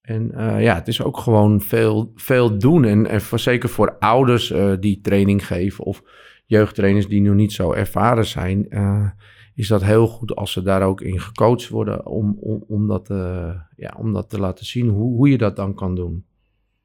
En 0.02 0.32
eh, 0.32 0.62
ja, 0.62 0.74
het 0.74 0.88
is 0.88 1.02
ook 1.02 1.18
gewoon 1.18 1.60
veel, 1.60 2.12
veel 2.14 2.58
doen. 2.58 2.84
En, 2.84 3.06
en 3.06 3.20
zeker 3.34 3.68
voor 3.68 3.96
ouders 3.98 4.52
die 4.80 5.00
training 5.00 5.46
geven 5.46 5.84
of 5.84 6.02
jeugdtrainers 6.50 7.08
die 7.08 7.20
nog 7.20 7.34
niet 7.34 7.52
zo 7.52 7.72
ervaren 7.72 8.26
zijn, 8.26 8.70
eh, 8.70 9.10
is 9.54 9.68
dat 9.68 9.82
heel 9.82 10.06
goed 10.06 10.34
als 10.36 10.52
ze 10.52 10.62
daar 10.62 10.82
ook 10.82 11.00
in 11.00 11.20
gecoacht 11.20 11.68
worden 11.68 12.06
om, 12.06 12.36
om, 12.40 12.64
om, 12.68 12.86
dat, 12.86 13.10
eh, 13.10 13.54
ja, 13.76 13.94
om 13.98 14.12
dat 14.12 14.30
te 14.30 14.38
laten 14.40 14.66
zien 14.66 14.88
hoe, 14.88 15.16
hoe 15.16 15.30
je 15.30 15.38
dat 15.38 15.56
dan 15.56 15.74
kan 15.74 15.94
doen. 15.94 16.24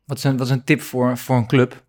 Wat 0.05 0.17
is 0.17 0.23
een, 0.23 0.37
wat 0.37 0.47
is 0.47 0.53
een 0.53 0.63
tip 0.63 0.81
voor, 0.81 1.17
voor 1.17 1.35
een 1.35 1.47
club? 1.47 1.83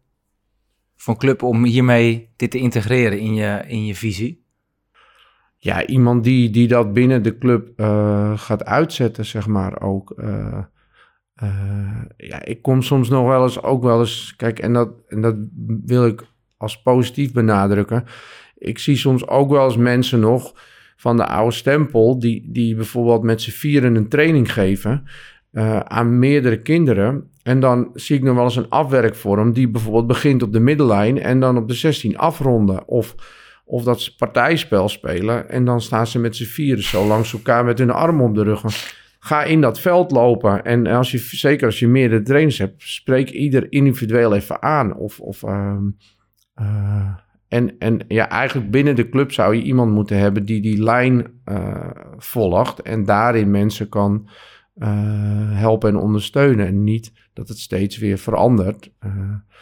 Voor 0.97 1.15
een 1.15 1.21
club 1.21 1.43
om 1.43 1.65
hiermee 1.65 2.29
dit 2.37 2.51
te 2.51 2.59
integreren 2.59 3.19
in 3.19 3.35
je, 3.35 3.65
in 3.67 3.87
je 3.87 3.95
visie? 3.95 4.45
Ja, 5.57 5.87
iemand 5.87 6.25
die, 6.25 6.51
die 6.51 6.69
dat 6.69 6.93
binnen 6.93 7.23
de 7.23 7.39
club 7.39 7.69
eh, 7.77 8.39
gaat 8.39 8.65
uitzetten, 8.65 9.25
zeg 9.25 9.47
maar 9.47 9.81
ook. 9.81 10.15
ja, 12.17 12.45
ik 12.45 12.63
kom 12.63 12.83
soms 12.83 13.09
nog 13.09 13.27
wel 13.27 13.43
eens, 13.43 13.63
ook 13.63 13.83
wel 13.83 14.01
eens, 14.01 14.35
kijk, 14.37 14.59
en 14.59 14.73
dat, 14.73 14.91
en 15.09 15.21
dat 15.21 15.37
wil 15.85 16.07
ik 16.07 16.35
als 16.57 16.83
positief 16.83 17.33
benadrukken. 17.33 18.05
Ik 18.59 18.79
zie 18.79 18.97
soms 18.97 19.27
ook 19.27 19.51
wel 19.51 19.65
eens 19.65 19.77
mensen 19.77 20.21
nog 20.21 20.55
van 20.97 21.17
de 21.17 21.27
oude 21.27 21.55
stempel, 21.55 22.19
die, 22.19 22.49
die 22.49 22.75
bijvoorbeeld 22.75 23.23
met 23.23 23.43
z'n 23.43 23.51
vieren 23.51 23.95
een 23.95 24.09
training 24.09 24.53
geven 24.53 25.05
eh, 25.53 25.79
aan 25.79 26.19
meerdere 26.19 26.63
kinderen. 26.63 27.31
En 27.43 27.61
dan 27.61 27.91
zie 27.95 28.17
ik 28.17 28.23
nog 28.23 28.35
wel 28.35 28.45
eens 28.45 28.57
een 28.57 28.69
afwerkvorm 28.69 29.53
die 29.53 29.69
bijvoorbeeld 29.69 30.07
begint 30.07 30.43
op 30.43 30.53
de 30.53 30.61
middellijn 30.61 31.21
en 31.21 31.41
dan 31.41 31.57
op 31.57 31.69
de 31.69 31.75
16 31.75 32.19
afronden. 32.19 32.89
Of, 32.89 33.15
of 33.65 33.83
dat 33.83 34.01
ze 34.01 34.17
partijspel 34.17 34.89
spelen 34.89 35.49
en 35.49 35.65
dan 35.65 35.81
staan 35.81 36.07
ze 36.07 36.19
met 36.19 36.37
z'n 36.37 36.45
vieren 36.45 36.85
zo 36.85 37.07
langs 37.07 37.33
elkaar 37.33 37.65
met 37.65 37.79
hun 37.79 37.91
armen 37.91 38.25
op 38.25 38.35
de 38.35 38.43
rug. 38.43 38.63
Ga 39.19 39.45
in 39.45 39.61
dat 39.61 39.81
veld 39.81 40.11
lopen. 40.11 40.65
En 40.65 40.87
als 40.87 41.11
je, 41.11 41.19
zeker 41.19 41.67
als 41.67 41.79
je 41.79 41.89
meerdere 41.89 42.23
trainers 42.23 42.59
hebt, 42.59 42.83
spreek 42.83 43.31
ieder 43.31 43.67
individueel 43.73 44.35
even 44.35 44.63
aan. 44.63 44.97
Of, 44.97 45.21
of, 45.21 45.43
ehm, 45.43 45.85
eh, 46.57 47.15
en, 47.49 47.79
en 47.79 48.05
ja, 48.09 48.29
eigenlijk 48.29 48.71
binnen 48.71 48.97
de 48.97 49.09
club 49.09 49.33
zou 49.33 49.55
je 49.57 49.63
iemand 49.63 49.93
moeten 49.93 50.19
hebben 50.19 50.45
die 50.45 50.61
die 50.61 50.83
lijn 50.83 51.27
eh, 51.45 51.91
volgt. 52.17 52.83
En 52.83 53.05
daarin 53.05 53.51
mensen 53.51 53.89
kan 53.89 54.29
eh, 54.75 54.89
helpen 55.53 55.89
en 55.89 55.97
ondersteunen. 55.97 56.67
En 56.67 56.85
niet 56.85 57.13
dat 57.33 57.49
het 57.49 57.59
steeds 57.59 57.99
weer 57.99 58.19
verandert. 58.19 58.91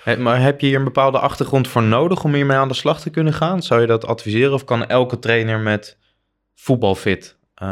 Eh, 0.04 0.18
Maar 0.18 0.40
heb 0.40 0.60
je 0.60 0.66
hier 0.66 0.78
een 0.78 0.84
bepaalde 0.84 1.18
achtergrond 1.18 1.68
voor 1.68 1.82
nodig 1.82 2.24
om 2.24 2.34
hiermee 2.34 2.56
aan 2.56 2.68
de 2.68 2.74
slag 2.74 3.00
te 3.00 3.10
kunnen 3.10 3.32
gaan? 3.32 3.62
Zou 3.62 3.80
je 3.80 3.86
dat 3.86 4.06
adviseren 4.06 4.52
of 4.52 4.64
kan 4.64 4.86
elke 4.86 5.18
trainer 5.18 5.60
met 5.60 5.98
voetbalfit 6.54 7.38
eh, 7.54 7.68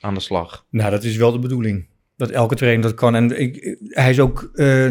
aan 0.00 0.14
de 0.14 0.20
slag? 0.20 0.66
Nou, 0.70 0.90
dat 0.90 1.04
is 1.04 1.16
wel 1.16 1.32
de 1.32 1.38
bedoeling. 1.38 1.88
Dat 2.16 2.30
elke 2.30 2.54
trainer 2.54 2.82
dat 2.82 2.94
kan. 2.94 3.14
En 3.14 3.40
ik, 3.40 3.76
hij 3.80 4.10
is 4.10 4.20
ook 4.20 4.50
eh, 4.54 4.86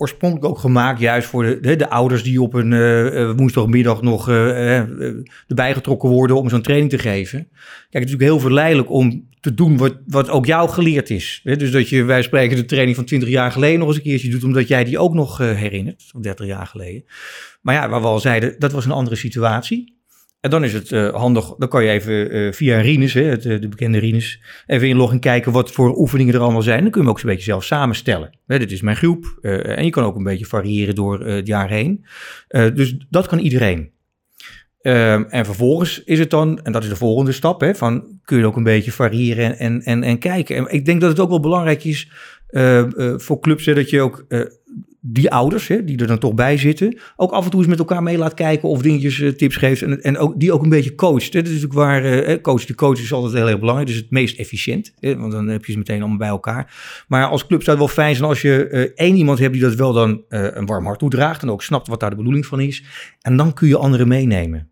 oorspronkelijk 0.00 0.46
ook 0.46 0.58
gemaakt 0.58 1.00
juist 1.00 1.28
voor 1.28 1.44
de, 1.44 1.60
de, 1.60 1.76
de 1.76 1.90
ouders 1.90 2.22
die 2.22 2.42
op 2.42 2.54
een 2.54 2.72
eh, 2.72 3.22
eh, 3.22 3.36
woensdagmiddag 3.36 4.02
nog 4.02 4.28
eh, 4.28 4.78
erbij 5.48 5.74
getrokken 5.74 6.08
worden 6.08 6.36
om 6.36 6.48
zo'n 6.48 6.62
training 6.62 6.90
te 6.90 6.98
geven. 6.98 7.48
Kijk, 7.48 7.52
het 7.90 8.04
is 8.04 8.10
natuurlijk 8.10 8.30
heel 8.30 8.40
verleidelijk 8.40 8.90
om 8.90 9.28
te 9.40 9.54
doen 9.54 9.76
wat, 9.76 9.96
wat 10.06 10.30
ook 10.30 10.46
jou 10.46 10.68
geleerd 10.68 11.10
is. 11.10 11.40
Hè? 11.44 11.56
Dus 11.56 11.70
dat 11.70 11.88
je, 11.88 12.04
wij 12.04 12.22
spreken, 12.22 12.56
de 12.56 12.64
training 12.64 12.96
van 12.96 13.04
20 13.04 13.28
jaar 13.28 13.52
geleden 13.52 13.78
nog 13.78 13.88
eens 13.88 13.96
een 13.96 14.02
keertje 14.02 14.30
doet, 14.30 14.44
omdat 14.44 14.68
jij 14.68 14.84
die 14.84 14.98
ook 14.98 15.14
nog 15.14 15.38
herinnert, 15.38 16.10
of 16.14 16.20
30 16.22 16.46
jaar 16.46 16.66
geleden. 16.66 17.04
Maar 17.60 17.74
ja, 17.74 17.88
waar 17.88 18.00
we 18.00 18.06
al 18.06 18.20
zeiden, 18.20 18.54
dat 18.58 18.72
was 18.72 18.84
een 18.84 18.90
andere 18.90 19.16
situatie. 19.16 19.99
En 20.40 20.50
dan 20.50 20.64
is 20.64 20.72
het 20.72 20.92
eh, 20.92 21.14
handig, 21.14 21.54
dan 21.58 21.68
kan 21.68 21.84
je 21.84 21.90
even 21.90 22.30
eh, 22.30 22.52
via 22.52 22.80
Rinus, 22.80 23.14
hè, 23.14 23.22
het, 23.22 23.46
eh, 23.46 23.60
de 23.60 23.68
bekende 23.68 23.98
Rinus, 23.98 24.42
even 24.66 24.88
inloggen 24.88 25.14
en 25.14 25.20
kijken 25.20 25.52
wat 25.52 25.70
voor 25.70 25.98
oefeningen 25.98 26.34
er 26.34 26.40
allemaal 26.40 26.62
zijn. 26.62 26.82
Dan 26.82 26.90
kun 26.90 27.00
je 27.00 27.06
hem 27.06 27.16
ook 27.16 27.20
zo'n 27.20 27.30
beetje 27.30 27.44
zelf 27.44 27.64
samenstellen. 27.64 28.38
Hè, 28.46 28.58
dit 28.58 28.72
is 28.72 28.80
mijn 28.80 28.96
groep. 28.96 29.38
en 29.42 29.84
je 29.84 29.90
kan 29.90 30.04
ook 30.04 30.16
een 30.16 30.22
beetje 30.22 30.46
variëren 30.46 30.94
door 30.94 31.20
het 31.26 31.46
jaar 31.46 31.68
heen. 31.68 32.04
Dus 32.48 32.96
dat 33.10 33.26
kan 33.26 33.38
iedereen. 33.38 33.90
Ehm, 34.82 35.22
en 35.22 35.44
vervolgens 35.44 36.04
is 36.04 36.18
het 36.18 36.30
dan, 36.30 36.62
en 36.62 36.72
dat 36.72 36.82
is 36.82 36.88
de 36.88 36.96
volgende 36.96 37.32
stap, 37.32 37.60
hè, 37.60 37.74
van 37.74 38.18
kun 38.24 38.38
je 38.38 38.46
ook 38.46 38.56
een 38.56 38.62
beetje 38.62 38.92
variëren 38.92 39.44
en, 39.44 39.58
en, 39.58 39.82
en, 39.82 40.02
en 40.02 40.18
kijken. 40.18 40.56
En 40.56 40.66
ik 40.74 40.84
denk 40.84 41.00
dat 41.00 41.10
het 41.10 41.20
ook 41.20 41.28
wel 41.28 41.40
belangrijk 41.40 41.84
is 41.84 42.10
voor 43.16 43.40
clubs, 43.40 43.66
hè, 43.66 43.74
dat 43.74 43.90
je 43.90 44.00
ook 44.00 44.26
die 45.00 45.30
ouders, 45.30 45.68
hè, 45.68 45.84
die 45.84 45.98
er 45.98 46.06
dan 46.06 46.18
toch 46.18 46.34
bij 46.34 46.56
zitten, 46.56 46.98
ook 47.16 47.30
af 47.30 47.44
en 47.44 47.50
toe 47.50 47.60
eens 47.60 47.68
met 47.68 47.78
elkaar 47.78 48.02
mee 48.02 48.18
laat 48.18 48.34
kijken 48.34 48.68
of 48.68 48.82
dingetjes, 48.82 49.20
eh, 49.20 49.28
tips 49.28 49.56
geeft 49.56 49.82
en, 49.82 50.02
en 50.02 50.18
ook, 50.18 50.40
die 50.40 50.52
ook 50.52 50.62
een 50.62 50.68
beetje 50.68 50.94
coacht. 50.94 51.32
Hè. 51.32 51.42
Dat 51.42 51.52
is 51.52 51.62
natuurlijk 51.62 51.80
waar, 51.80 52.04
eh, 52.04 52.40
coach, 52.40 52.64
de 52.64 52.74
coach 52.74 52.98
is 52.98 53.12
altijd 53.12 53.32
heel 53.34 53.48
erg 53.48 53.58
belangrijk, 53.58 53.88
dus 53.88 53.96
het 53.98 54.10
meest 54.10 54.38
efficiënt, 54.38 54.92
hè, 54.98 55.16
want 55.16 55.32
dan 55.32 55.48
heb 55.48 55.64
je 55.64 55.72
ze 55.72 55.78
meteen 55.78 56.00
allemaal 56.00 56.18
bij 56.18 56.28
elkaar. 56.28 56.74
Maar 57.08 57.26
als 57.26 57.46
club 57.46 57.62
zou 57.62 57.76
het 57.78 57.86
wel 57.86 57.94
fijn 58.04 58.14
zijn 58.14 58.28
als 58.28 58.42
je 58.42 58.66
eh, 58.66 58.80
één 59.06 59.16
iemand 59.16 59.38
hebt 59.38 59.52
die 59.52 59.62
dat 59.62 59.74
wel 59.74 59.92
dan 59.92 60.22
eh, 60.28 60.46
een 60.50 60.66
warm 60.66 60.84
hart 60.84 60.98
toedraagt 60.98 61.42
en 61.42 61.50
ook 61.50 61.62
snapt 61.62 61.88
wat 61.88 62.00
daar 62.00 62.10
de 62.10 62.16
bedoeling 62.16 62.46
van 62.46 62.60
is. 62.60 62.84
En 63.20 63.36
dan 63.36 63.52
kun 63.52 63.68
je 63.68 63.76
anderen 63.76 64.08
meenemen. 64.08 64.68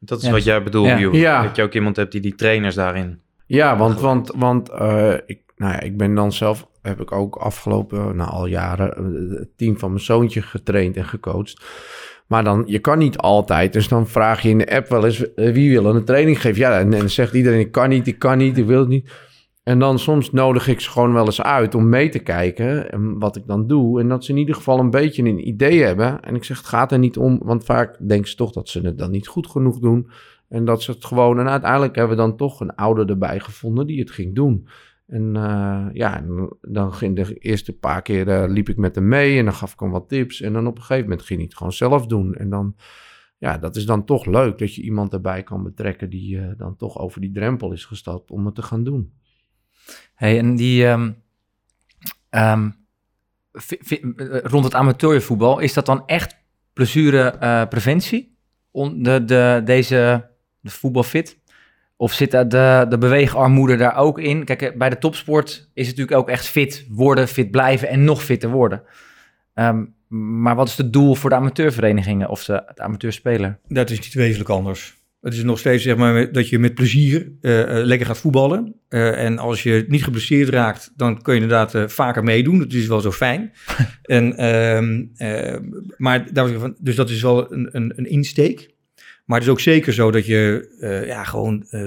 Dat 0.00 0.18
is 0.18 0.24
Ja. 0.26 0.32
wat 0.32 0.44
jij 0.44 0.62
bedoelt, 0.62 1.12
Ja. 1.12 1.42
Dat 1.42 1.56
je 1.56 1.62
ook 1.62 1.74
iemand 1.74 1.96
hebt 1.96 2.12
die 2.12 2.20
die 2.20 2.34
trainers 2.34 2.74
daarin... 2.74 3.20
Ja, 3.46 3.76
want, 3.76 4.00
want, 4.00 4.32
want 4.36 4.70
eh, 4.70 5.12
ik, 5.26 5.40
nou 5.56 5.72
ja, 5.72 5.80
ik 5.80 5.96
ben 5.96 6.14
dan 6.14 6.32
zelf, 6.32 6.68
heb 6.88 7.00
ik 7.00 7.12
ook 7.12 7.36
afgelopen, 7.36 8.16
nou 8.16 8.30
al 8.30 8.46
jaren, 8.46 8.96
eh, 8.96 9.38
het 9.38 9.56
team 9.56 9.78
van 9.78 9.90
mijn 9.90 10.04
zoontje 10.04 10.42
getraind 10.42 10.96
en 10.96 11.04
gecoacht. 11.04 11.64
Maar 12.26 12.44
dan, 12.44 12.62
je 12.66 12.78
kan 12.78 12.98
niet 12.98 13.18
altijd, 13.18 13.72
dus 13.72 13.88
dan 13.88 14.06
vraag 14.06 14.42
je 14.42 14.48
in 14.48 14.58
de 14.58 14.74
app 14.74 14.88
wel 14.88 15.04
eens, 15.04 15.34
eh, 15.34 15.52
wie 15.52 15.70
wil 15.70 15.94
een 15.94 16.04
training 16.04 16.40
geven? 16.40 16.60
Ja, 16.60 16.78
en, 16.78 16.90
dan 16.90 17.08
zegt 17.08 17.34
iedereen, 17.34 17.60
ik 17.60 17.72
kan 17.72 17.88
niet, 17.88 18.06
ik 18.06 18.18
kan 18.18 18.38
niet, 18.38 18.58
ik 18.58 18.66
wil 18.66 18.78
het 18.78 18.88
niet. 18.88 19.10
En 19.62 19.78
dan 19.78 19.98
soms 19.98 20.32
nodig 20.32 20.68
ik 20.68 20.80
ze 20.80 20.90
gewoon 20.90 21.12
wel 21.12 21.24
eens 21.24 21.42
uit 21.42 21.74
om 21.74 21.88
mee 21.88 22.08
te 22.08 22.18
kijken 22.18 22.90
en 22.90 23.18
wat 23.18 23.36
ik 23.36 23.46
dan 23.46 23.66
doe. 23.66 24.00
En 24.00 24.08
dat 24.08 24.24
ze 24.24 24.32
in 24.32 24.38
ieder 24.38 24.54
geval 24.54 24.78
een 24.78 24.90
beetje 24.90 25.22
een 25.22 25.48
idee 25.48 25.82
hebben. 25.82 26.20
En 26.20 26.34
ik 26.34 26.44
zeg, 26.44 26.56
het 26.56 26.66
gaat 26.66 26.92
er 26.92 26.98
niet 26.98 27.16
om, 27.16 27.38
want 27.42 27.64
vaak 27.64 28.08
denken 28.08 28.28
ze 28.28 28.36
toch 28.36 28.52
dat 28.52 28.68
ze 28.68 28.80
het 28.80 28.98
dan 28.98 29.10
niet 29.10 29.26
goed 29.26 29.46
genoeg 29.46 29.78
doen. 29.78 30.10
En 30.48 30.64
dat 30.64 30.82
ze 30.82 30.90
het 30.90 31.04
gewoon... 31.04 31.38
En 31.38 31.48
uiteindelijk 31.48 31.96
hebben 31.96 32.16
we 32.16 32.22
dan 32.22 32.36
toch 32.36 32.60
een 32.60 32.74
ouder 32.74 33.08
erbij 33.08 33.40
gevonden 33.40 33.86
die 33.86 34.00
het 34.00 34.10
ging 34.10 34.34
doen. 34.34 34.68
En 35.08 35.36
eh, 35.36 35.86
ja, 35.92 36.24
dan 36.60 36.92
ging 36.92 37.16
de 37.16 37.34
eerste 37.34 37.78
paar 37.78 38.02
keer 38.02 38.28
eh, 38.28 38.50
liep 38.50 38.68
ik 38.68 38.76
met 38.76 38.94
hem 38.94 39.08
mee 39.08 39.38
en 39.38 39.44
dan 39.44 39.54
gaf 39.54 39.72
ik 39.72 39.80
hem 39.80 39.90
wat 39.90 40.08
tips. 40.08 40.40
En 40.40 40.52
dan 40.52 40.66
op 40.66 40.76
een 40.76 40.82
gegeven 40.82 41.08
moment 41.08 41.22
ging 41.22 41.38
hij 41.38 41.48
het 41.48 41.56
gewoon 41.56 41.72
zelf 41.72 42.06
doen. 42.06 42.34
En 42.34 42.50
dan, 42.50 42.76
ja, 43.38 43.58
dat 43.58 43.76
is 43.76 43.86
dan 43.86 44.04
toch 44.04 44.26
leuk 44.26 44.58
dat 44.58 44.74
je 44.74 44.82
iemand 44.82 45.12
erbij 45.12 45.42
kan 45.42 45.62
betrekken 45.62 46.10
die 46.10 46.40
eh, 46.40 46.48
dan 46.56 46.76
toch 46.76 46.98
over 46.98 47.20
die 47.20 47.32
drempel 47.32 47.72
is 47.72 47.84
gestapt 47.84 48.30
om 48.30 48.46
het 48.46 48.54
te 48.54 48.62
gaan 48.62 48.84
doen. 48.84 49.12
Hey, 50.14 50.38
en 50.38 50.56
die 50.56 50.86
ehm, 50.86 51.12
ehm, 52.30 52.70
eh, 53.52 54.38
rond 54.42 54.64
het 54.64 54.74
amateurvoetbal, 54.74 55.58
is 55.58 55.72
dat 55.74 55.86
dan 55.86 56.06
echt 56.06 56.36
blessurepreventie? 56.72 58.36
On 58.70 59.02
de, 59.02 59.24
de, 59.24 59.62
deze 59.64 60.30
de 60.60 60.70
voetbalfit? 60.70 61.38
Of 62.00 62.12
zit 62.12 62.30
de, 62.30 62.86
de 62.88 62.98
beweegarmoede 62.98 63.76
daar 63.76 63.96
ook 63.96 64.18
in? 64.18 64.44
Kijk, 64.44 64.62
eh, 64.62 64.76
bij 64.76 64.90
de 64.90 64.98
topsport 64.98 65.48
is 65.48 65.86
het 65.86 65.96
natuurlijk 65.96 66.18
ook 66.18 66.28
echt 66.28 66.46
fit 66.46 66.86
worden, 66.88 67.28
fit 67.28 67.50
blijven 67.50 67.88
en 67.88 68.04
nog 68.04 68.24
fitter 68.24 68.50
worden. 68.50 68.82
Ehm, 69.54 69.84
maar 70.42 70.54
wat 70.54 70.68
is 70.68 70.76
het 70.76 70.92
doel 70.92 71.14
voor 71.14 71.30
de 71.30 71.36
amateurverenigingen 71.36 72.28
of 72.28 72.44
de, 72.44 72.72
de 72.74 72.82
amateurspeler? 72.82 73.58
Dat 73.68 73.90
is 73.90 74.00
niet 74.00 74.14
wezenlijk 74.14 74.50
anders. 74.50 74.96
Het 75.20 75.34
is 75.34 75.42
nog 75.42 75.58
steeds 75.58 75.82
zeg 75.82 75.96
maar 75.96 76.32
dat 76.32 76.48
je 76.48 76.58
met 76.58 76.74
plezier 76.74 77.32
eh, 77.40 77.60
eh, 77.60 77.86
lekker 77.86 78.06
gaat 78.06 78.18
voetballen. 78.18 78.74
En 78.88 79.38
als 79.38 79.62
je 79.62 79.84
niet 79.88 80.04
geblesseerd 80.04 80.48
raakt, 80.48 80.92
dan 80.96 81.22
kun 81.22 81.34
je 81.34 81.40
inderdaad 81.40 81.92
vaker 81.92 82.24
meedoen. 82.24 82.58
Dat 82.58 82.72
is 82.72 82.86
wel 82.86 83.00
zo 83.00 83.12
fijn. 83.12 83.52
en, 84.02 84.36
ehm, 84.36 85.04
eh, 85.16 85.56
maar 85.96 86.32
daar 86.32 86.44
was 86.44 86.52
ik 86.52 86.60
van, 86.60 86.76
dus 86.80 86.96
dat 86.96 87.10
is 87.10 87.22
wel 87.22 87.52
een, 87.52 87.68
een, 87.72 87.92
een 87.96 88.10
insteek. 88.10 88.76
Maar 89.28 89.38
het 89.38 89.46
is 89.46 89.52
ook 89.52 89.60
zeker 89.60 89.92
zo 89.92 90.10
dat 90.10 90.26
je 90.26 90.68
eh, 90.80 91.06
ja, 91.06 91.24
gewoon 91.24 91.66
eh, 91.70 91.86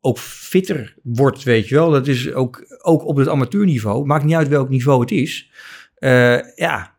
ook 0.00 0.18
fitter 0.18 0.94
wordt, 1.02 1.42
weet 1.42 1.68
je 1.68 1.74
wel. 1.74 1.90
Dat 1.90 2.06
is 2.06 2.32
ook, 2.32 2.78
ook 2.82 3.04
op 3.04 3.16
het 3.16 3.28
amateurniveau. 3.28 4.06
Maakt 4.06 4.24
niet 4.24 4.34
uit 4.34 4.48
welk 4.48 4.68
niveau 4.68 5.00
het 5.00 5.10
is. 5.10 5.50
Eh, 5.94 6.38
ja, 6.56 6.94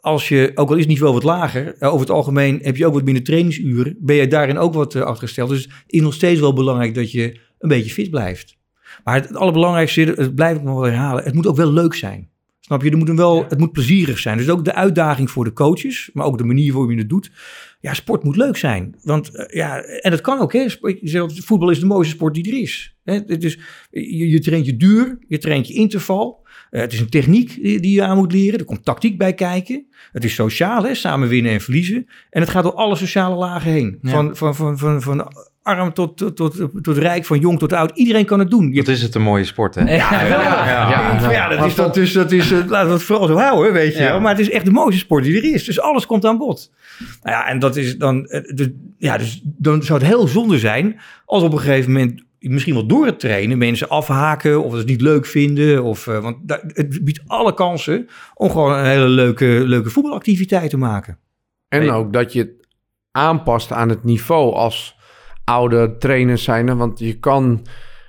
als 0.00 0.28
je, 0.28 0.52
ook 0.54 0.68
al 0.68 0.74
is 0.74 0.80
het 0.80 0.88
niveau 0.88 1.12
wat 1.12 1.22
lager, 1.22 1.76
over 1.78 2.00
het 2.00 2.10
algemeen 2.10 2.60
heb 2.62 2.76
je 2.76 2.86
ook 2.86 2.94
wat 2.94 3.04
minder 3.04 3.22
trainingsuren, 3.22 3.96
ben 4.00 4.16
je 4.16 4.28
daarin 4.28 4.58
ook 4.58 4.74
wat 4.74 4.96
achtergesteld. 4.96 5.48
Dus 5.48 5.62
het 5.62 5.72
is 5.86 6.00
nog 6.00 6.14
steeds 6.14 6.40
wel 6.40 6.52
belangrijk 6.52 6.94
dat 6.94 7.12
je 7.12 7.38
een 7.58 7.68
beetje 7.68 7.90
fit 7.90 8.10
blijft. 8.10 8.56
Maar 9.04 9.14
het, 9.14 9.28
het 9.28 9.36
allerbelangrijkste, 9.36 10.00
het 10.00 10.34
blijf 10.34 10.56
ik 10.56 10.62
nog 10.62 10.74
wel 10.74 10.90
herhalen, 10.90 11.24
het 11.24 11.34
moet 11.34 11.46
ook 11.46 11.56
wel 11.56 11.72
leuk 11.72 11.94
zijn. 11.94 12.28
Snap 12.64 12.82
je? 12.82 12.90
Er 12.90 12.96
moet 12.96 13.08
hem 13.08 13.16
wel, 13.16 13.44
het 13.48 13.58
moet 13.58 13.72
plezierig 13.72 14.18
zijn. 14.18 14.36
Dus 14.36 14.48
ook 14.48 14.64
de 14.64 14.74
uitdaging 14.74 15.30
voor 15.30 15.44
de 15.44 15.52
coaches, 15.52 16.10
maar 16.12 16.26
ook 16.26 16.38
de 16.38 16.44
manier 16.44 16.72
waarop 16.72 16.90
je 16.90 16.98
het 16.98 17.08
doet. 17.08 17.30
Ja, 17.80 17.94
sport 17.94 18.24
moet 18.24 18.36
leuk 18.36 18.56
zijn. 18.56 18.94
Want 19.02 19.30
uh, 19.34 19.44
ja, 19.46 19.82
en 19.82 20.10
dat 20.10 20.20
kan 20.20 20.38
ook. 20.38 20.52
Hè? 20.52 20.66
Voetbal 21.44 21.70
is 21.70 21.80
de 21.80 21.86
mooiste 21.86 22.14
sport 22.14 22.34
die 22.34 22.50
er 22.50 22.60
is. 22.60 22.96
Hè? 23.04 23.14
Het 23.14 23.44
is 23.44 23.58
je, 23.90 24.28
je 24.28 24.40
traint 24.40 24.66
je 24.66 24.76
duur, 24.76 25.18
je 25.28 25.38
traint 25.38 25.68
je 25.68 25.74
interval. 25.74 26.46
Uh, 26.70 26.80
het 26.80 26.92
is 26.92 27.00
een 27.00 27.08
techniek 27.08 27.62
die, 27.62 27.80
die, 27.80 27.94
je 27.94 28.02
aan 28.02 28.16
moet 28.16 28.32
leren. 28.32 28.58
Er 28.58 28.64
komt 28.64 28.84
tactiek 28.84 29.18
bij 29.18 29.34
kijken. 29.34 29.86
Het 30.12 30.24
is 30.24 30.34
sociaal, 30.34 30.84
hè? 30.84 30.94
samen 30.94 31.28
winnen 31.28 31.52
en 31.52 31.60
verliezen. 31.60 32.06
En 32.30 32.40
het 32.40 32.50
gaat 32.50 32.62
door 32.62 32.74
alle 32.74 32.96
sociale 32.96 33.34
lagen 33.34 33.70
heen. 33.70 33.98
Ja. 34.02 34.10
Van, 34.10 34.36
van, 34.36 34.54
van, 34.54 34.78
van, 34.78 35.02
van 35.02 35.32
arm 35.64 35.92
tot, 35.92 36.16
tot, 36.16 36.36
tot, 36.36 36.68
tot 36.82 36.96
rijk, 36.96 37.24
van 37.24 37.38
jong 37.38 37.58
tot 37.58 37.72
oud. 37.72 37.90
Iedereen 37.94 38.24
kan 38.24 38.38
het 38.38 38.50
doen. 38.50 38.72
Je... 38.72 38.82
Dat 38.82 38.94
is 38.94 39.02
het 39.02 39.14
een 39.14 39.22
mooie 39.22 39.44
sport, 39.44 39.74
hè? 39.74 39.80
Ja, 39.80 40.12
ja, 40.12 40.26
ja, 40.26 40.68
ja, 41.20 41.30
ja 41.30 41.48
dat 41.48 41.66
is 41.66 41.74
dat 41.74 41.94
dus, 41.94 42.12
dat 42.12 42.32
is, 42.32 42.52
uh, 42.52 42.66
laten 42.66 42.86
we 42.88 42.92
het 42.92 43.02
vooral 43.02 43.26
zo 43.26 43.36
houden, 43.36 43.72
weet 43.72 43.96
je 43.96 44.02
wel. 44.02 44.20
Maar 44.20 44.30
het 44.30 44.40
is 44.40 44.50
echt 44.50 44.64
de 44.64 44.70
mooiste 44.70 45.00
sport 45.00 45.24
die 45.24 45.36
er 45.36 45.54
is. 45.54 45.64
Dus 45.64 45.80
alles 45.80 46.06
komt 46.06 46.24
aan 46.24 46.38
bod. 46.38 46.72
Nou 47.22 47.36
ja, 47.36 47.46
en 47.46 47.58
dat 47.58 47.76
is 47.76 47.98
dan, 47.98 48.22
dus, 48.54 48.68
ja, 48.98 49.18
dus 49.18 49.40
dan 49.44 49.82
zou 49.82 49.98
het 49.98 50.08
heel 50.08 50.26
zonde 50.26 50.58
zijn 50.58 51.00
als 51.24 51.42
op 51.42 51.52
een 51.52 51.58
gegeven 51.58 51.92
moment 51.92 52.22
misschien 52.38 52.74
wel 52.74 52.86
door 52.86 53.06
het 53.06 53.20
trainen 53.20 53.58
mensen 53.58 53.88
afhaken 53.88 54.64
of 54.64 54.72
het 54.72 54.86
niet 54.86 55.00
leuk 55.00 55.26
vinden. 55.26 55.82
Of, 55.82 56.06
uh, 56.06 56.18
want 56.18 56.36
dat, 56.42 56.60
het 56.66 57.04
biedt 57.04 57.20
alle 57.26 57.54
kansen 57.54 58.08
om 58.34 58.50
gewoon 58.50 58.72
een 58.72 58.84
hele 58.84 59.08
leuke, 59.08 59.44
leuke 59.44 59.90
voetbalactiviteit 59.90 60.70
te 60.70 60.76
maken. 60.76 61.18
En 61.68 61.80
nee. 61.80 61.90
ook 61.90 62.12
dat 62.12 62.32
je 62.32 62.38
het 62.38 62.66
aanpast 63.10 63.72
aan 63.72 63.88
het 63.88 64.04
niveau 64.04 64.54
als 64.54 64.96
oude 65.44 65.96
trainers 65.98 66.42
zijn. 66.42 66.76
Want 66.76 66.98
je 66.98 67.18
kan... 67.18 67.66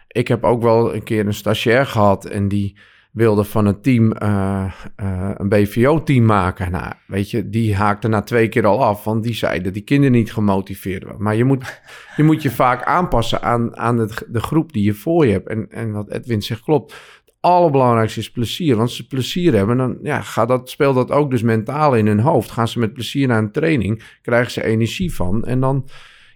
Ik 0.08 0.28
heb 0.28 0.44
ook 0.44 0.62
wel 0.62 0.96
een 0.96 1.04
keer 1.04 1.26
een 1.26 1.34
stagiair 1.34 1.86
gehad 1.86 2.26
en 2.26 2.48
die 2.48 2.78
wilde 3.16 3.44
van 3.44 3.66
het 3.66 3.84
team 3.84 4.14
uh, 4.24 4.72
uh, 5.02 5.30
een 5.34 5.50
BVO-team 5.50 6.26
maken. 6.26 6.72
Nou, 6.72 6.94
weet 7.08 7.32
je, 7.32 7.50
die 7.50 7.76
haakte 7.76 8.08
na 8.08 8.22
twee 8.22 8.50
keer 8.50 8.66
al 8.66 8.84
af, 8.84 9.04
want 9.04 9.24
die 9.24 9.34
zei 9.34 9.62
dat 9.62 9.74
die 9.74 9.84
kinderen 9.84 10.12
niet 10.12 10.34
gemotiveerd 10.34 11.04
waren. 11.04 11.22
Maar 11.24 11.36
je 11.36 11.44
moet 11.44 11.82
je, 12.16 12.24
moet 12.24 12.42
je 12.42 12.52
vaak 12.52 12.84
aanpassen 12.84 13.42
aan, 13.42 13.78
aan 13.78 13.98
het, 13.98 14.26
de 14.28 14.40
groep 14.40 14.74
die 14.74 14.84
je 14.84 14.94
voor 14.94 15.26
je 15.26 15.32
hebt. 15.32 15.48
En, 15.48 15.68
en 15.70 15.92
wat 15.92 16.12
Edwin 16.12 16.42
zegt 16.42 16.62
klopt. 16.62 16.94
Het 17.26 17.34
allerbelangrijkste 17.40 18.20
is 18.20 18.32
plezier. 18.32 18.76
Want 18.76 18.88
als 18.88 18.96
ze 18.96 19.08
plezier 19.08 19.54
hebben, 19.54 19.78
dan 19.78 19.98
ja, 20.02 20.22
gaat 20.22 20.48
dat, 20.48 20.70
speelt 20.70 20.96
dat 20.96 21.12
ook 21.12 21.32
dus 21.32 21.42
mentaal 21.42 21.96
in 21.96 22.08
hun 22.08 22.20
hoofd. 22.20 22.52
Gaan 22.52 22.68
ze 22.68 22.80
met 22.80 22.94
plezier 22.94 23.28
naar 23.28 23.40
een 23.40 23.52
training, 23.52 24.04
krijgen 24.22 24.52
ze 24.52 24.64
energie 24.64 25.14
van. 25.14 25.44
En 25.44 25.60
dan, 25.60 25.88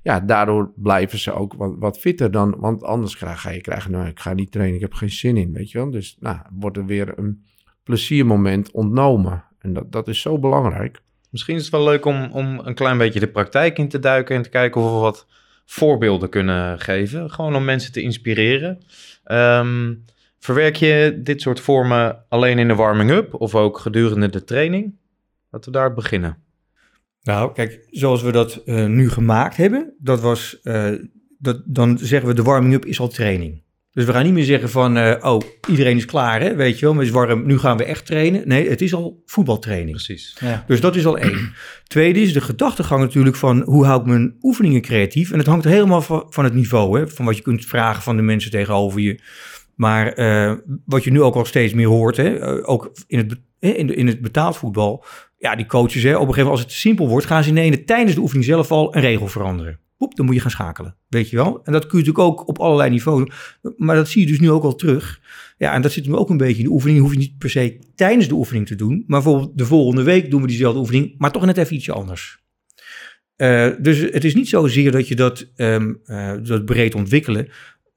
ja, 0.02 0.20
daardoor 0.20 0.72
blijven 0.76 1.20
ze 1.20 1.32
ook 1.32 1.54
wat, 1.54 1.76
wat 1.78 2.00
fitter 2.00 2.32
dan. 2.32 2.56
Want 2.58 2.84
anders 2.84 3.16
ga 3.16 3.50
je 3.50 3.62
krijgen, 3.62 3.92
nou, 3.92 4.08
ik 4.08 4.20
ga 4.20 4.34
niet 4.34 4.52
trainen, 4.52 4.76
ik 4.76 4.82
heb 4.82 4.94
geen 4.94 5.12
zin 5.12 5.38
in, 5.38 5.54
weet 5.54 5.72
je 5.72 5.78
wel. 5.78 5.92
Dus, 5.92 6.18
nou, 6.20 6.38
wordt 6.52 6.78
er 6.78 6.86
weer 6.86 7.14
een 7.16 7.44
pleziermoment 7.84 8.72
ontnomen. 8.72 9.44
En 9.60 9.74
dat, 9.74 9.92
dat 9.92 10.08
is 10.08 10.22
zo 10.22 10.40
belangrijk. 10.40 11.02
Misschien 11.30 11.56
is 11.56 11.62
het 11.62 11.72
wel 11.72 11.84
leuk 11.84 12.06
om, 12.06 12.30
om 12.32 12.60
een 12.60 12.76
klein 12.76 12.98
beetje 12.98 13.20
de 13.20 13.28
praktijk 13.28 13.78
in 13.78 13.90
te 13.90 14.00
duiken 14.00 14.36
en 14.36 14.42
te 14.42 14.50
kijken 14.50 14.82
of 14.82 14.92
we 14.92 15.00
wat 15.00 15.28
voorbeelden 15.66 16.30
kunnen 16.30 16.80
geven. 16.80 17.32
Gewoon 17.32 17.56
om 17.56 17.66
mensen 17.66 17.92
te 17.92 18.02
inspireren. 18.02 18.80
Um, 19.26 20.06
Verwerk 20.40 20.76
je 20.76 21.20
dit 21.24 21.42
soort 21.42 21.60
vormen 21.60 22.26
alleen 22.30 22.60
in 22.60 22.68
de 22.68 22.76
warming-up 22.76 23.34
of 23.34 23.56
ook 23.56 23.78
gedurende 23.78 24.30
de 24.30 24.44
training? 24.44 24.96
Laten 25.50 25.72
we 25.72 25.78
daar 25.78 25.94
beginnen. 25.94 26.38
Nou, 27.22 27.54
kijk, 27.54 27.88
zoals 27.90 28.22
we 28.22 28.32
dat 28.32 28.62
uh, 28.66 28.86
nu 28.86 29.10
gemaakt 29.10 29.58
hebben, 29.58 29.94
dat 30.00 30.22
was, 30.22 30.60
uh, 30.64 30.92
dat, 31.38 31.62
dan 31.66 31.98
zeggen 32.02 32.30
we 32.30 32.36
de 32.36 32.44
warming-up 32.44 32.86
is 32.86 33.00
al 33.00 33.08
training. 33.08 33.62
Dus 33.92 34.06
we 34.06 34.14
gaan 34.14 34.24
niet 34.24 34.34
meer 34.34 34.44
zeggen 34.44 34.70
van, 34.70 34.98
uh, 34.98 35.16
oh, 35.22 35.42
iedereen 35.70 35.98
is 35.98 36.06
klaar, 36.06 36.42
hè, 36.42 36.56
weet 36.56 36.80
je 36.80 36.86
wel, 36.86 36.94
maar 36.94 37.04
is 37.04 37.10
warm, 37.10 37.46
nu 37.46 37.58
gaan 37.58 37.78
we 37.78 37.84
echt 37.84 38.06
trainen. 38.06 38.48
Nee, 38.48 38.70
het 38.70 38.82
is 38.82 38.94
al 38.94 39.22
voetbaltraining. 39.26 39.92
Precies. 39.92 40.38
Ja. 40.40 40.64
Dus 40.68 40.82
dat 40.82 40.96
is 40.96 41.06
al 41.06 41.18
één. 41.18 41.54
Tweede 41.88 42.22
is 42.22 42.34
de 42.34 42.42
gedachtegang 42.42 43.02
natuurlijk 43.02 43.36
van, 43.36 43.62
hoe 43.62 43.86
hou 43.86 44.00
ik 44.00 44.08
mijn 44.08 44.38
oefeningen 44.42 44.82
creatief? 44.82 45.32
En 45.32 45.38
het 45.38 45.48
hangt 45.48 45.66
helemaal 45.66 46.02
van, 46.02 46.26
van 46.30 46.44
het 46.44 46.54
niveau, 46.54 47.00
hè, 47.00 47.08
van 47.08 47.26
wat 47.26 47.36
je 47.38 47.42
kunt 47.42 47.66
vragen 47.66 48.04
van 48.04 48.16
de 48.16 48.22
mensen 48.22 48.52
tegenover 48.52 49.00
je. 49.00 49.20
Maar 49.76 50.20
uh, 50.20 50.54
wat 50.86 51.04
je 51.04 51.12
nu 51.12 51.22
ook 51.22 51.36
al 51.36 51.46
steeds 51.46 51.74
meer 51.74 51.88
hoort, 51.88 52.18
hè, 52.18 52.68
ook 52.68 52.92
in 53.08 53.18
het, 53.18 53.40
in, 53.60 53.88
de, 53.88 53.96
in 53.96 54.08
het 54.08 54.22
betaald 54.22 54.58
voetbal, 54.58 55.06
ja, 55.40 55.56
die 55.56 55.66
coaches, 55.66 56.04
hè, 56.04 56.10
op 56.10 56.28
een 56.28 56.34
gegeven 56.34 56.44
moment 56.44 56.64
als 56.64 56.72
het 56.74 56.82
simpel 56.82 57.08
wordt, 57.08 57.26
gaan 57.26 57.44
ze 57.44 57.50
ineens 57.50 57.78
tijdens 57.86 58.16
de 58.16 58.22
oefening 58.22 58.46
zelf 58.46 58.72
al 58.72 58.96
een 58.96 59.02
regel 59.02 59.28
veranderen. 59.28 59.80
Oep, 60.00 60.16
dan 60.16 60.26
moet 60.26 60.36
je 60.36 60.42
gaan 60.42 60.52
schakelen, 60.52 60.96
weet 61.08 61.30
je 61.30 61.36
wel. 61.36 61.64
En 61.64 61.74
dat 61.74 61.88
kun 61.88 62.00
je 62.00 62.06
natuurlijk 62.06 62.40
ook 62.40 62.48
op 62.48 62.60
allerlei 62.60 62.90
niveaus, 62.90 63.30
maar 63.78 63.96
dat 63.96 64.08
zie 64.08 64.22
je 64.22 64.28
dus 64.28 64.40
nu 64.40 64.52
ook 64.52 64.64
al 64.64 64.76
terug. 64.76 65.22
Ja, 65.58 65.74
en 65.74 65.82
dat 65.82 65.92
zit 65.92 66.08
nu 66.08 66.16
ook 66.16 66.30
een 66.30 66.38
beetje 66.38 66.58
in 66.58 66.64
de 66.64 66.74
oefening. 66.74 67.00
Hoef 67.00 67.12
je 67.12 67.18
niet 67.18 67.38
per 67.38 67.50
se 67.50 67.80
tijdens 67.96 68.28
de 68.28 68.34
oefening 68.34 68.68
te 68.68 68.76
doen, 68.76 69.04
maar 69.08 69.22
bijvoorbeeld 69.22 69.58
de 69.58 69.66
volgende 69.66 70.04
week 70.04 70.32
doen 70.32 70.42
we 70.42 70.48
diezelfde 70.48 70.80
oefening, 70.80 71.16
maar 71.18 71.32
toch 71.32 71.46
net 71.46 71.58
even 71.58 71.76
ietsje 71.76 71.92
anders. 71.92 72.40
Uh, 73.38 73.70
dus 73.80 74.00
het 74.00 74.24
is 74.24 74.36
niet 74.36 74.50
zozeer 74.50 74.92
dat 74.92 75.08
je 75.08 75.16
dat, 75.16 75.52
um, 75.56 76.02
uh, 76.06 76.34
dat 76.44 76.66
breed 76.66 76.96
ontwikkelen, 76.96 77.50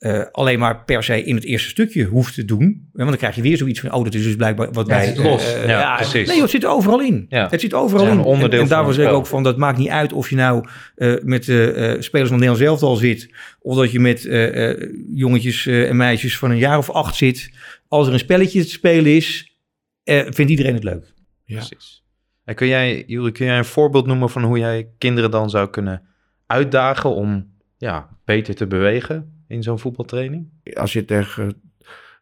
uh, 0.02 0.22
alleen 0.32 0.58
maar 0.58 0.84
per 0.84 1.04
se 1.04 1.22
in 1.22 1.34
het 1.34 1.44
eerste 1.44 1.68
stukje 1.68 2.04
hoeft 2.04 2.34
te 2.34 2.44
doen. 2.44 2.88
Want 2.92 3.08
dan 3.08 3.18
krijg 3.18 3.34
je 3.34 3.42
weer 3.42 3.56
zoiets 3.56 3.80
van, 3.80 3.92
oh, 3.92 4.04
dat 4.04 4.14
is 4.14 4.22
dus 4.22 4.36
blijkbaar 4.36 4.72
wat 4.72 4.86
ja, 4.86 4.94
wij... 4.94 5.06
Het 5.06 5.16
zit 5.16 5.24
los. 5.24 5.54
Uh, 5.54 5.66
ja, 5.66 5.80
ja, 5.80 5.96
precies. 5.96 6.28
Nee, 6.28 6.40
het 6.40 6.50
zit 6.50 6.62
er 6.62 6.68
overal 6.68 7.00
in. 7.00 7.26
Ja. 7.28 7.48
Het 7.50 7.60
zit 7.60 7.74
overal 7.74 8.04
Ja, 8.04 8.12
in. 8.12 8.18
een 8.18 8.24
onderdeel 8.24 8.58
en, 8.58 8.64
en 8.64 8.70
daarvoor 8.70 8.94
zeg 8.94 9.06
ik 9.06 9.12
ook 9.12 9.26
van, 9.26 9.42
dat 9.42 9.56
maakt 9.56 9.78
niet 9.78 9.88
uit 9.88 10.12
of 10.12 10.30
je 10.30 10.36
nou 10.36 10.66
uh, 10.96 11.14
met 11.22 11.46
uh, 11.46 12.00
spelers 12.00 12.28
van 12.28 12.38
Nederland 12.38 12.58
zelf 12.58 12.82
al 12.82 12.96
zit, 12.96 13.30
of 13.60 13.76
dat 13.76 13.90
je 13.90 14.00
met 14.00 14.24
uh, 14.24 14.90
jongetjes 15.14 15.66
en 15.66 15.96
meisjes 15.96 16.38
van 16.38 16.50
een 16.50 16.58
jaar 16.58 16.78
of 16.78 16.90
acht 16.90 17.14
zit. 17.16 17.50
Als 17.88 18.06
er 18.06 18.12
een 18.12 18.18
spelletje 18.18 18.62
te 18.62 18.70
spelen 18.70 19.16
is, 19.16 19.56
vindt 20.04 20.50
iedereen 20.50 20.74
het 20.74 20.84
leuk. 20.84 21.12
Ja. 21.44 21.56
Precies. 21.56 22.04
En 22.44 22.54
kun 22.54 22.66
jij, 22.66 23.04
Juri, 23.06 23.32
kun 23.32 23.46
jij 23.46 23.58
een 23.58 23.64
voorbeeld 23.64 24.06
noemen 24.06 24.30
van 24.30 24.42
hoe 24.42 24.58
jij 24.58 24.88
kinderen 24.98 25.30
dan 25.30 25.50
zou 25.50 25.70
kunnen 25.70 26.02
uitdagen 26.46 27.14
om 27.14 27.50
ja, 27.76 28.08
beter 28.24 28.54
te 28.54 28.66
bewegen 28.66 29.41
in 29.52 29.62
zo'n 29.62 29.78
voetbaltraining? 29.78 30.48
Als 30.74 30.92
je 30.92 31.04
tegen 31.04 31.62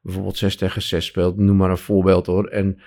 bijvoorbeeld 0.03 0.37
6 0.37 0.57
tegen 0.57 0.83
6 0.83 1.07
speelt, 1.07 1.37
noem 1.37 1.57
maar 1.57 1.71
een 1.71 1.79
voorbeeld 1.79 2.27
hoor. 2.27 2.47
En 2.47 2.81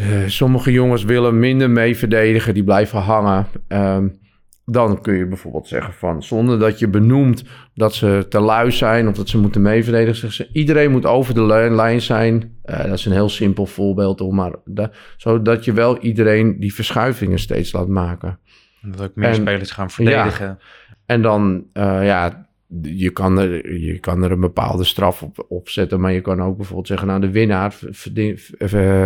uh, 0.00 0.26
sommige 0.26 0.72
jongens 0.72 1.04
willen 1.04 1.38
minder 1.38 1.70
mee 1.70 1.96
verdedigen, 1.96 2.54
die 2.54 2.64
blijven 2.64 2.98
hangen. 2.98 3.46
Um, 3.68 4.18
dan 4.64 5.00
kun 5.00 5.14
je 5.14 5.26
bijvoorbeeld 5.26 5.68
zeggen 5.68 5.92
van, 5.92 6.22
zonder 6.22 6.58
dat 6.58 6.78
je 6.78 6.88
benoemt 6.88 7.44
dat 7.74 7.94
ze 7.94 8.26
te 8.28 8.40
lui 8.40 8.72
zijn 8.72 9.08
of 9.08 9.14
dat 9.14 9.28
ze 9.28 9.38
moeten 9.38 9.62
meeverdedigen, 9.62 10.16
zeggen 10.16 10.44
ze, 10.44 10.58
iedereen 10.58 10.90
moet 10.90 11.06
over 11.06 11.34
de 11.34 11.42
lijn 11.74 12.00
zijn. 12.00 12.58
Uh, 12.64 12.84
dat 12.84 12.92
is 12.92 13.04
een 13.04 13.12
heel 13.12 13.28
simpel 13.28 13.66
voorbeeld, 13.66 14.18
hoor, 14.18 14.34
maar 14.34 14.52
de, 14.64 14.90
zodat 15.16 15.64
je 15.64 15.72
wel 15.72 15.98
iedereen 15.98 16.60
die 16.60 16.74
verschuivingen 16.74 17.38
steeds 17.38 17.72
laat 17.72 17.88
maken. 17.88 18.38
En 18.82 18.90
dat 18.90 19.02
ook 19.02 19.14
meer 19.14 19.28
en, 19.28 19.34
spelers 19.34 19.70
gaan 19.70 19.90
verdedigen. 19.90 20.46
Ja, 20.46 20.58
en 21.06 21.22
dan, 21.22 21.66
uh, 21.74 22.04
ja, 22.04 22.45
je 22.82 23.10
kan, 23.10 23.38
er, 23.38 23.78
je 23.80 23.98
kan 23.98 24.22
er 24.22 24.30
een 24.30 24.40
bepaalde 24.40 24.84
straf 24.84 25.22
op, 25.22 25.44
op 25.48 25.68
zetten, 25.68 26.00
maar 26.00 26.12
je 26.12 26.20
kan 26.20 26.42
ook 26.42 26.56
bijvoorbeeld 26.56 26.86
zeggen, 26.86 27.06
nou 27.06 27.20
de 27.20 27.30
winnaar 27.30 27.74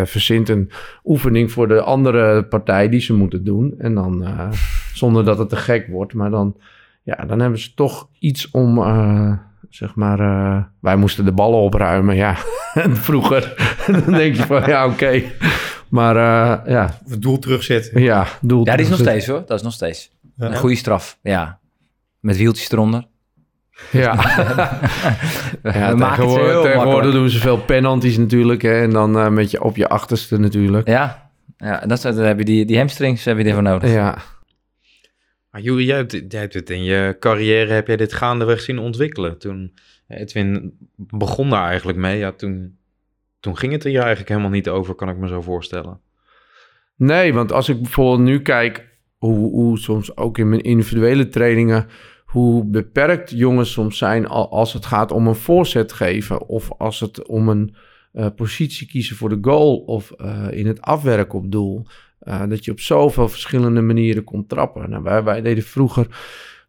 verzint 0.07 0.49
een 0.49 0.70
oefening 1.05 1.53
voor 1.53 1.68
de 1.68 1.81
andere 1.81 2.44
partij 2.44 2.88
die 2.88 3.01
ze 3.01 3.14
moeten 3.14 3.44
doen. 3.44 3.75
En 3.79 3.94
dan, 3.94 4.23
uh, 4.23 4.51
zonder 4.94 5.25
dat 5.25 5.38
het 5.38 5.49
te 5.49 5.57
gek 5.57 5.87
wordt, 5.87 6.14
maar 6.14 6.31
dan, 6.31 6.57
ja, 7.03 7.25
dan 7.27 7.40
hebben 7.40 7.59
ze 7.59 7.75
toch 7.75 8.09
iets 8.18 8.51
om, 8.51 8.79
uh, 8.79 9.33
zeg 9.68 9.94
maar, 9.94 10.20
uh, 10.20 10.62
wij 10.81 10.96
moesten 10.96 11.25
de 11.25 11.33
ballen 11.33 11.59
opruimen, 11.59 12.16
ja, 12.16 12.35
vroeger. 13.09 13.55
dan 14.05 14.12
denk 14.12 14.35
je 14.35 14.42
van, 14.42 14.62
ja, 14.66 14.85
oké. 14.85 14.94
Okay. 14.94 15.33
Maar 15.88 16.16
ja. 16.70 16.99
Het 17.09 17.23
doel 17.23 17.38
terugzetten. 17.38 18.03
Ja, 18.03 18.27
doel 18.40 18.64
Ja, 18.64 18.77
die 18.77 18.85
is 18.85 18.90
nog 18.90 19.01
steeds 19.01 19.27
hoor, 19.27 19.42
dat 19.46 19.59
is 19.59 19.62
nog 19.62 19.73
steeds. 19.73 20.11
Ja. 20.37 20.46
Een 20.46 20.57
goede 20.57 20.77
straf, 20.77 21.18
ja. 21.23 21.59
Met 22.20 22.37
wieltjes 22.37 22.70
eronder. 22.70 23.09
Ja, 23.90 24.12
ja 25.62 25.94
tegenwoordig, 25.94 26.62
tegenwoordig 26.62 27.12
doen 27.12 27.30
ze 27.30 27.38
veel 27.38 27.58
penalties 27.58 28.18
natuurlijk. 28.18 28.62
Hè, 28.62 28.80
en 28.82 28.90
dan 28.90 29.16
uh, 29.16 29.28
met 29.28 29.50
je 29.50 29.62
op 29.62 29.76
je 29.76 29.88
achterste 29.88 30.38
natuurlijk. 30.38 30.88
Ja, 30.88 31.30
ja 31.56 31.80
dat, 31.80 32.02
dat 32.02 32.16
heb 32.16 32.38
je 32.38 32.44
die, 32.44 32.64
die 32.64 32.78
hamstrings 32.78 33.24
heb 33.24 33.38
je 33.38 33.44
ervoor 33.44 33.62
nodig. 33.62 33.92
Ja. 33.92 34.18
Maar 35.50 35.60
Juri, 35.60 35.84
jij 35.84 35.96
hebt, 35.96 36.12
jij 36.12 36.40
hebt 36.40 36.54
het 36.54 36.70
in 36.70 36.84
je 36.84 37.16
carrière, 37.18 37.72
heb 37.72 37.86
jij 37.86 37.96
dit 37.96 38.12
gaandeweg 38.12 38.60
zien 38.60 38.78
ontwikkelen? 38.78 39.38
Toen 39.38 39.74
Edwin 40.08 40.76
begon 40.96 41.50
daar 41.50 41.68
eigenlijk 41.68 41.98
mee, 41.98 42.18
ja, 42.18 42.32
toen, 42.32 42.78
toen 43.40 43.56
ging 43.56 43.72
het 43.72 43.84
er 43.84 43.90
hier 43.90 43.98
eigenlijk 43.98 44.28
helemaal 44.28 44.50
niet 44.50 44.68
over, 44.68 44.94
kan 44.94 45.08
ik 45.08 45.16
me 45.16 45.28
zo 45.28 45.40
voorstellen. 45.40 46.00
Nee, 46.96 47.34
want 47.34 47.52
als 47.52 47.68
ik 47.68 47.82
bijvoorbeeld 47.82 48.28
nu 48.28 48.42
kijk 48.42 48.88
hoe, 49.18 49.50
hoe 49.50 49.78
soms 49.78 50.16
ook 50.16 50.38
in 50.38 50.48
mijn 50.48 50.60
individuele 50.60 51.28
trainingen 51.28 51.86
hoe 52.30 52.64
beperkt 52.64 53.30
jongens 53.30 53.72
soms 53.72 53.98
zijn 53.98 54.26
als 54.26 54.72
het 54.72 54.86
gaat 54.86 55.12
om 55.12 55.26
een 55.26 55.34
voorzet 55.34 55.92
geven 55.92 56.48
of 56.48 56.72
als 56.78 57.00
het 57.00 57.26
om 57.26 57.48
een 57.48 57.74
uh, 58.12 58.26
positie 58.36 58.86
kiezen 58.86 59.16
voor 59.16 59.28
de 59.28 59.38
goal 59.40 59.76
of 59.76 60.12
uh, 60.16 60.46
in 60.50 60.66
het 60.66 60.80
afwerken 60.80 61.38
op 61.38 61.52
doel. 61.52 61.86
Uh, 62.22 62.42
dat 62.48 62.64
je 62.64 62.70
op 62.70 62.80
zoveel 62.80 63.28
verschillende 63.28 63.80
manieren 63.80 64.24
kon 64.24 64.46
trappen. 64.46 64.90
Nou, 64.90 65.24
wij, 65.24 65.42
deden 65.42 65.64
vroeger, 65.64 66.06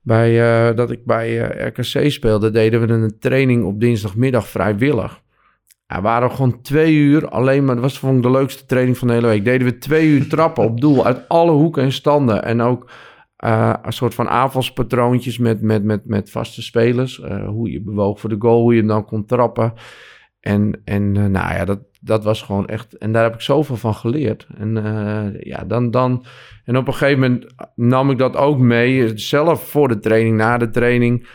bij, 0.01 0.73
dat 0.73 0.91
ik 0.91 1.05
bij 1.05 1.37
RKC 1.67 2.11
speelde, 2.11 2.51
deden 2.51 2.87
we 2.87 2.93
een 2.93 3.19
training 3.19 3.63
op 3.63 3.79
dinsdagmiddag 3.79 4.47
vrijwillig. 4.47 5.21
Er 5.87 6.01
waren 6.01 6.31
gewoon 6.31 6.61
twee 6.61 6.93
uur 6.93 7.29
alleen 7.29 7.65
maar, 7.65 7.75
dat 7.75 7.83
was 7.83 7.99
vond 7.99 8.17
ik 8.17 8.23
de 8.23 8.31
leukste 8.31 8.65
training 8.65 8.97
van 8.97 9.07
de 9.07 9.13
hele 9.13 9.27
week. 9.27 9.45
Deden 9.45 9.67
we 9.67 9.77
twee 9.77 10.07
uur 10.07 10.27
trappen 10.27 10.63
op 10.63 10.81
doel 10.81 11.05
uit 11.05 11.27
alle 11.27 11.51
hoeken 11.51 11.83
en 11.83 11.91
standen 11.91 12.43
en 12.43 12.61
ook 12.61 12.89
uh, 13.41 13.73
een 13.81 13.93
soort 13.93 14.13
van 14.13 14.29
aanvalspatroontjes 14.29 15.37
met, 15.37 15.61
met, 15.61 15.83
met, 15.83 16.05
met 16.05 16.31
vaste 16.31 16.61
spelers. 16.61 17.19
Uh, 17.19 17.47
hoe 17.47 17.71
je 17.71 17.81
bewoog 17.81 18.19
voor 18.19 18.29
de 18.29 18.35
goal, 18.39 18.61
hoe 18.61 18.73
je 18.73 18.79
hem 18.79 18.87
dan 18.87 19.05
kon 19.05 19.25
trappen. 19.25 19.73
En, 20.39 20.81
en 20.83 21.15
uh, 21.15 21.25
nou 21.25 21.53
ja, 21.53 21.65
dat, 21.65 21.79
dat 22.01 22.23
was 22.23 22.41
gewoon 22.41 22.67
echt... 22.67 22.97
En 22.97 23.11
daar 23.11 23.23
heb 23.23 23.33
ik 23.33 23.41
zoveel 23.41 23.75
van 23.75 23.93
geleerd. 23.93 24.47
En 24.57 24.73
ja, 25.39 25.63
dan, 25.63 25.91
dan... 25.91 26.25
En 26.65 26.77
op 26.77 26.87
een 26.87 26.93
gegeven 26.93 27.19
moment 27.19 27.45
nam 27.75 28.09
ik 28.09 28.17
dat 28.17 28.35
ook 28.35 28.59
mee. 28.59 29.17
Zelf 29.17 29.69
voor 29.69 29.87
de 29.87 29.99
training, 29.99 30.37
na 30.37 30.57
de 30.57 30.69
training. 30.69 31.27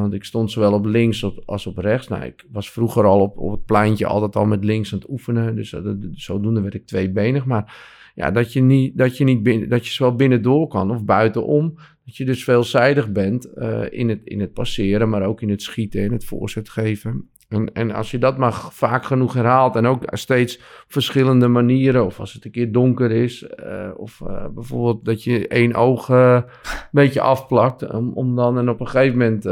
want 0.00 0.12
ik 0.12 0.24
stond 0.24 0.50
zowel 0.50 0.72
op 0.72 0.84
links 0.84 1.44
als 1.44 1.66
op 1.66 1.78
rechts. 1.78 2.08
Nou, 2.08 2.24
ik 2.24 2.44
was 2.50 2.70
vroeger 2.70 3.04
al 3.04 3.20
op, 3.20 3.38
op 3.38 3.50
het 3.50 3.64
pleintje 3.64 4.06
altijd 4.06 4.36
al 4.36 4.46
met 4.46 4.64
links 4.64 4.92
aan 4.92 4.98
het 4.98 5.10
oefenen. 5.10 5.56
Dus 5.56 5.76
zodoende 6.12 6.60
werd 6.60 6.74
ik 6.74 6.86
tweebenig. 6.86 7.44
Maar 7.44 7.95
ja, 8.16 8.30
dat 8.30 8.52
je 8.52 8.60
niet, 8.60 8.98
dat 8.98 9.16
je 9.16 9.24
niet 9.24 9.42
binnen, 9.42 9.68
dat 9.68 9.86
je 9.86 9.92
zowel 9.92 10.14
binnendoor 10.14 10.68
kan 10.68 10.90
of 10.90 11.04
buitenom. 11.04 11.74
Dat 12.04 12.16
je 12.16 12.24
dus 12.24 12.44
veelzijdig 12.44 13.12
bent 13.12 13.48
uh, 13.54 13.80
in, 13.90 14.08
het, 14.08 14.20
in 14.24 14.40
het 14.40 14.52
passeren, 14.52 15.08
maar 15.08 15.22
ook 15.22 15.42
in 15.42 15.50
het 15.50 15.62
schieten 15.62 16.02
en 16.02 16.12
het 16.12 16.24
voorzet 16.24 16.68
geven. 16.68 17.30
En, 17.48 17.72
en 17.72 17.90
als 17.90 18.10
je 18.10 18.18
dat 18.18 18.38
maar 18.38 18.52
vaak 18.52 19.04
genoeg 19.04 19.34
herhaalt 19.34 19.76
en 19.76 19.86
ook 19.86 20.02
steeds 20.06 20.60
verschillende 20.88 21.48
manieren, 21.48 22.04
of 22.04 22.20
als 22.20 22.32
het 22.32 22.44
een 22.44 22.50
keer 22.50 22.72
donker 22.72 23.10
is, 23.10 23.42
uh, 23.42 23.90
of 23.96 24.20
uh, 24.20 24.46
bijvoorbeeld 24.54 25.04
dat 25.04 25.24
je 25.24 25.48
één 25.48 25.74
oog 25.74 26.08
een 26.08 26.44
beetje 26.90 27.20
afplakt, 27.20 27.92
om, 27.92 28.12
om 28.12 28.36
dan 28.36 28.58
en 28.58 28.68
op 28.68 28.80
een 28.80 28.88
gegeven 28.88 29.18
moment 29.18 29.44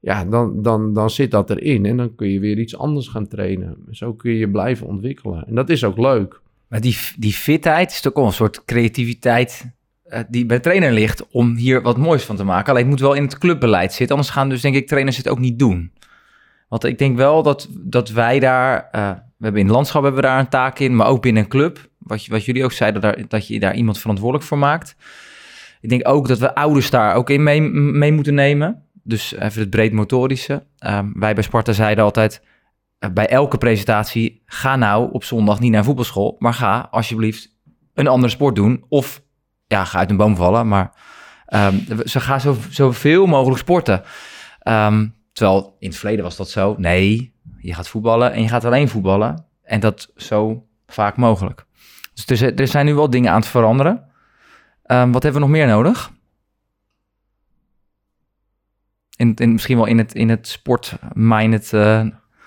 ja, 0.00 0.24
dan, 0.24 0.62
dan, 0.62 0.92
dan 0.92 1.10
zit 1.10 1.30
dat 1.30 1.50
erin 1.50 1.86
en 1.86 1.96
dan 1.96 2.14
kun 2.14 2.28
je 2.28 2.40
weer 2.40 2.58
iets 2.58 2.76
anders 2.76 3.08
gaan 3.08 3.28
trainen. 3.28 3.76
Zo 3.90 4.14
kun 4.14 4.30
je 4.30 4.38
je 4.38 4.50
blijven 4.50 4.86
ontwikkelen. 4.86 5.46
En 5.46 5.54
dat 5.54 5.70
is 5.70 5.84
ook 5.84 5.98
leuk. 5.98 6.42
Die, 6.80 6.98
die 7.16 7.32
fitheid 7.32 7.90
is 7.90 8.00
toch 8.00 8.14
een 8.14 8.32
soort 8.32 8.64
creativiteit 8.64 9.72
uh, 10.06 10.18
die 10.28 10.46
bij 10.46 10.56
de 10.56 10.62
trainer 10.62 10.92
ligt 10.92 11.28
om 11.28 11.54
hier 11.56 11.82
wat 11.82 11.96
moois 11.96 12.22
van 12.24 12.36
te 12.36 12.44
maken. 12.44 12.68
Alleen 12.68 12.82
het 12.82 12.90
moet 12.90 13.00
wel 13.00 13.14
in 13.14 13.22
het 13.22 13.38
clubbeleid 13.38 13.92
zitten, 13.92 14.16
anders 14.16 14.34
gaan 14.34 14.48
dus 14.48 14.60
denk 14.60 14.74
ik 14.74 14.86
trainers 14.86 15.16
het 15.16 15.28
ook 15.28 15.38
niet 15.38 15.58
doen. 15.58 15.92
Want 16.68 16.84
ik 16.84 16.98
denk 16.98 17.16
wel 17.16 17.42
dat, 17.42 17.68
dat 17.70 18.10
wij 18.10 18.38
daar, 18.38 18.88
uh, 18.92 19.10
we 19.10 19.44
hebben 19.44 19.60
in 19.60 19.66
het 19.66 19.74
landschap 19.74 20.02
hebben 20.02 20.20
we 20.20 20.26
daar 20.26 20.38
een 20.38 20.48
taak 20.48 20.78
in, 20.78 20.96
maar 20.96 21.06
ook 21.06 21.22
binnen 21.22 21.42
een 21.42 21.48
club, 21.48 21.88
wat, 21.98 22.26
wat 22.26 22.44
jullie 22.44 22.64
ook 22.64 22.72
zeiden, 22.72 23.00
dat, 23.00 23.18
dat 23.28 23.46
je 23.46 23.60
daar 23.60 23.74
iemand 23.74 23.98
verantwoordelijk 23.98 24.48
voor 24.48 24.58
maakt. 24.58 24.96
Ik 25.80 25.88
denk 25.88 26.08
ook 26.08 26.28
dat 26.28 26.38
we 26.38 26.54
ouders 26.54 26.90
daar 26.90 27.14
ook 27.14 27.30
in 27.30 27.42
mee, 27.42 28.12
moeten 28.12 28.34
nemen. 28.34 28.82
Dus 29.02 29.34
even 29.34 29.60
het 29.60 29.70
breed 29.70 29.92
motorische. 29.92 30.66
Um, 30.86 31.12
wij 31.16 31.34
bij 31.34 31.42
Sparta 31.42 31.72
zeiden 31.72 32.04
altijd, 32.04 32.42
bij 33.12 33.28
elke 33.28 33.58
presentatie, 33.58 34.42
ga 34.46 34.76
nou 34.76 35.12
op 35.12 35.24
zondag 35.24 35.60
niet 35.60 35.72
naar 35.72 35.84
voetbalschool, 35.84 36.36
maar 36.38 36.54
ga 36.54 36.88
alsjeblieft 36.90 37.56
een 37.94 38.06
andere 38.06 38.32
sport 38.32 38.54
doen. 38.54 38.84
Of 38.88 39.22
ja, 39.66 39.84
ga 39.84 39.98
uit 39.98 40.10
een 40.10 40.16
boom 40.16 40.36
vallen, 40.36 40.68
maar 40.68 40.92
um, 41.48 41.84
ze 42.04 42.20
gaan 42.20 42.40
zo, 42.40 42.56
zoveel 42.70 43.26
mogelijk 43.26 43.60
sporten. 43.60 44.02
Um, 44.68 45.14
terwijl 45.32 45.76
in 45.78 45.88
het 45.88 45.98
verleden 45.98 46.24
was 46.24 46.36
dat 46.36 46.50
zo. 46.50 46.74
Nee, 46.78 47.34
je 47.58 47.74
gaat 47.74 47.88
voetballen 47.88 48.32
en 48.32 48.42
je 48.42 48.48
gaat 48.48 48.64
alleen 48.64 48.88
voetballen. 48.88 49.46
En 49.62 49.80
dat 49.80 50.12
zo 50.16 50.66
vaak 50.86 51.16
mogelijk. 51.16 51.64
Dus 52.26 52.40
er, 52.40 52.54
er 52.54 52.68
zijn 52.68 52.86
nu 52.86 52.94
wel 52.94 53.10
dingen 53.10 53.30
aan 53.30 53.40
het 53.40 53.48
veranderen. 53.48 54.08
Ehm, 54.82 55.10
wat 55.10 55.22
hebben 55.22 55.40
we 55.40 55.46
nog 55.46 55.56
meer 55.56 55.66
nodig? 55.66 56.12
In, 59.16 59.34
in, 59.34 59.52
misschien 59.52 59.76
wel 59.76 59.86
in 59.86 59.98
het, 59.98 60.14
in 60.14 60.28
het 60.28 60.48
sport-minded... 60.48 61.72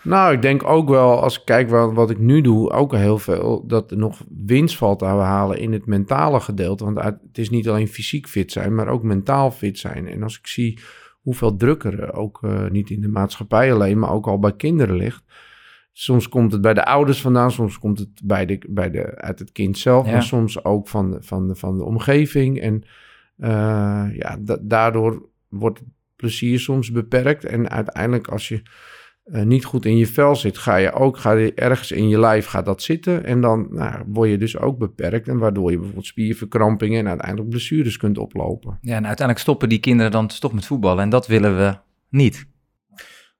Nou, 0.04 0.34
ik 0.34 0.42
denk 0.42 0.64
ook 0.64 0.90
wel, 0.90 1.22
als 1.22 1.40
ik 1.40 1.46
kijk 1.46 1.70
wat, 1.70 1.94
wat 1.94 2.10
ik 2.10 2.20
nu 2.20 2.42
doe, 2.42 2.72
ook 2.72 2.94
heel 2.94 3.18
veel... 3.20 3.68
dat 3.68 3.92
er 3.92 3.98
nog 3.98 4.24
winst 4.46 4.78
valt 4.78 5.00
te 5.00 5.06
halen 5.06 5.60
in 5.60 5.74
het 5.74 5.86
mentale 5.86 6.40
gedeelte. 6.40 6.84
Want 6.84 7.04
het 7.04 7.38
is 7.38 7.50
niet 7.50 7.70
alleen 7.70 7.88
fysiek 7.88 8.28
fit 8.28 8.52
zijn, 8.52 8.76
maar 8.76 8.88
ook 8.88 9.04
mentaal 9.04 9.52
fit 9.52 9.78
zijn. 9.80 10.08
En 10.08 10.24
als 10.24 10.38
ik 10.38 10.48
zie 10.48 10.80
hoeveel 11.22 11.56
drukker 11.56 12.00
er 12.00 12.14
ook 12.14 12.42
uh, 12.42 12.70
niet 12.70 12.90
in 12.90 13.02
de 13.02 13.08
maatschappij 13.10 13.74
alleen... 13.74 14.00
maar 14.00 14.12
ook 14.12 14.28
al 14.28 14.40
bij 14.40 14.56
kinderen 14.56 14.96
ligt... 14.96 15.24
Soms 16.00 16.30
komt 16.30 16.52
het 16.52 16.62
bij 16.62 16.74
de 16.74 16.86
ouders 16.86 17.22
vandaan, 17.22 17.52
soms 17.52 17.80
komt 17.80 18.00
het 18.00 18.10
bij 18.24 18.46
de, 18.46 18.60
bij 18.70 18.92
de, 18.92 19.16
uit 19.16 19.40
het 19.40 19.52
kind 19.52 19.78
zelf, 19.78 20.06
maar 20.06 20.24
soms 20.24 20.64
ook 20.64 20.88
van 20.88 21.12
de, 21.12 21.18
van 21.22 21.48
de, 21.48 21.56
van 21.56 21.78
de 21.78 21.84
omgeving. 21.84 22.60
En 22.60 22.84
uh, 23.38 24.06
ja, 24.18 24.38
daardoor 24.62 25.30
wordt 25.50 25.80
het 25.80 25.88
plezier 26.16 26.60
soms 26.60 26.92
beperkt. 26.92 27.46
En 27.46 27.70
uiteindelijk, 27.70 28.28
als 28.28 28.48
je 28.48 28.62
uh, 29.32 29.42
niet 29.42 29.66
goed 29.66 29.86
in 29.86 29.98
je 29.98 30.08
vel 30.08 30.36
zit, 30.36 30.58
ga 30.58 30.76
je 30.76 30.92
ook 30.92 31.18
ga 31.18 31.32
je 31.32 31.54
ergens 31.54 31.92
in 31.92 32.10
je 32.10 32.20
lijf 32.20 32.46
gaat 32.46 32.66
dat 32.66 32.82
zitten. 32.82 33.26
En 33.26 33.42
dan 33.42 33.68
nou, 33.70 34.04
word 34.08 34.30
je 34.30 34.38
dus 34.38 34.58
ook 34.58 34.78
beperkt. 34.78 35.28
En 35.28 35.38
waardoor 35.38 35.70
je 35.72 35.76
bijvoorbeeld 35.78 36.06
spierverkrampingen 36.06 37.00
en 37.00 37.08
uiteindelijk 37.08 37.50
blessures 37.50 37.98
kunt 37.98 38.18
oplopen. 38.18 38.78
Ja, 38.82 38.96
en 38.96 39.06
uiteindelijk 39.06 39.40
stoppen 39.40 39.70
die 39.70 39.80
kinderen 39.80 40.12
dan 40.12 40.28
toch 40.28 40.54
met 40.54 40.66
voetballen. 40.66 41.04
En 41.04 41.10
dat 41.10 41.28
willen 41.28 41.58
we 41.58 41.78
niet. 42.10 42.48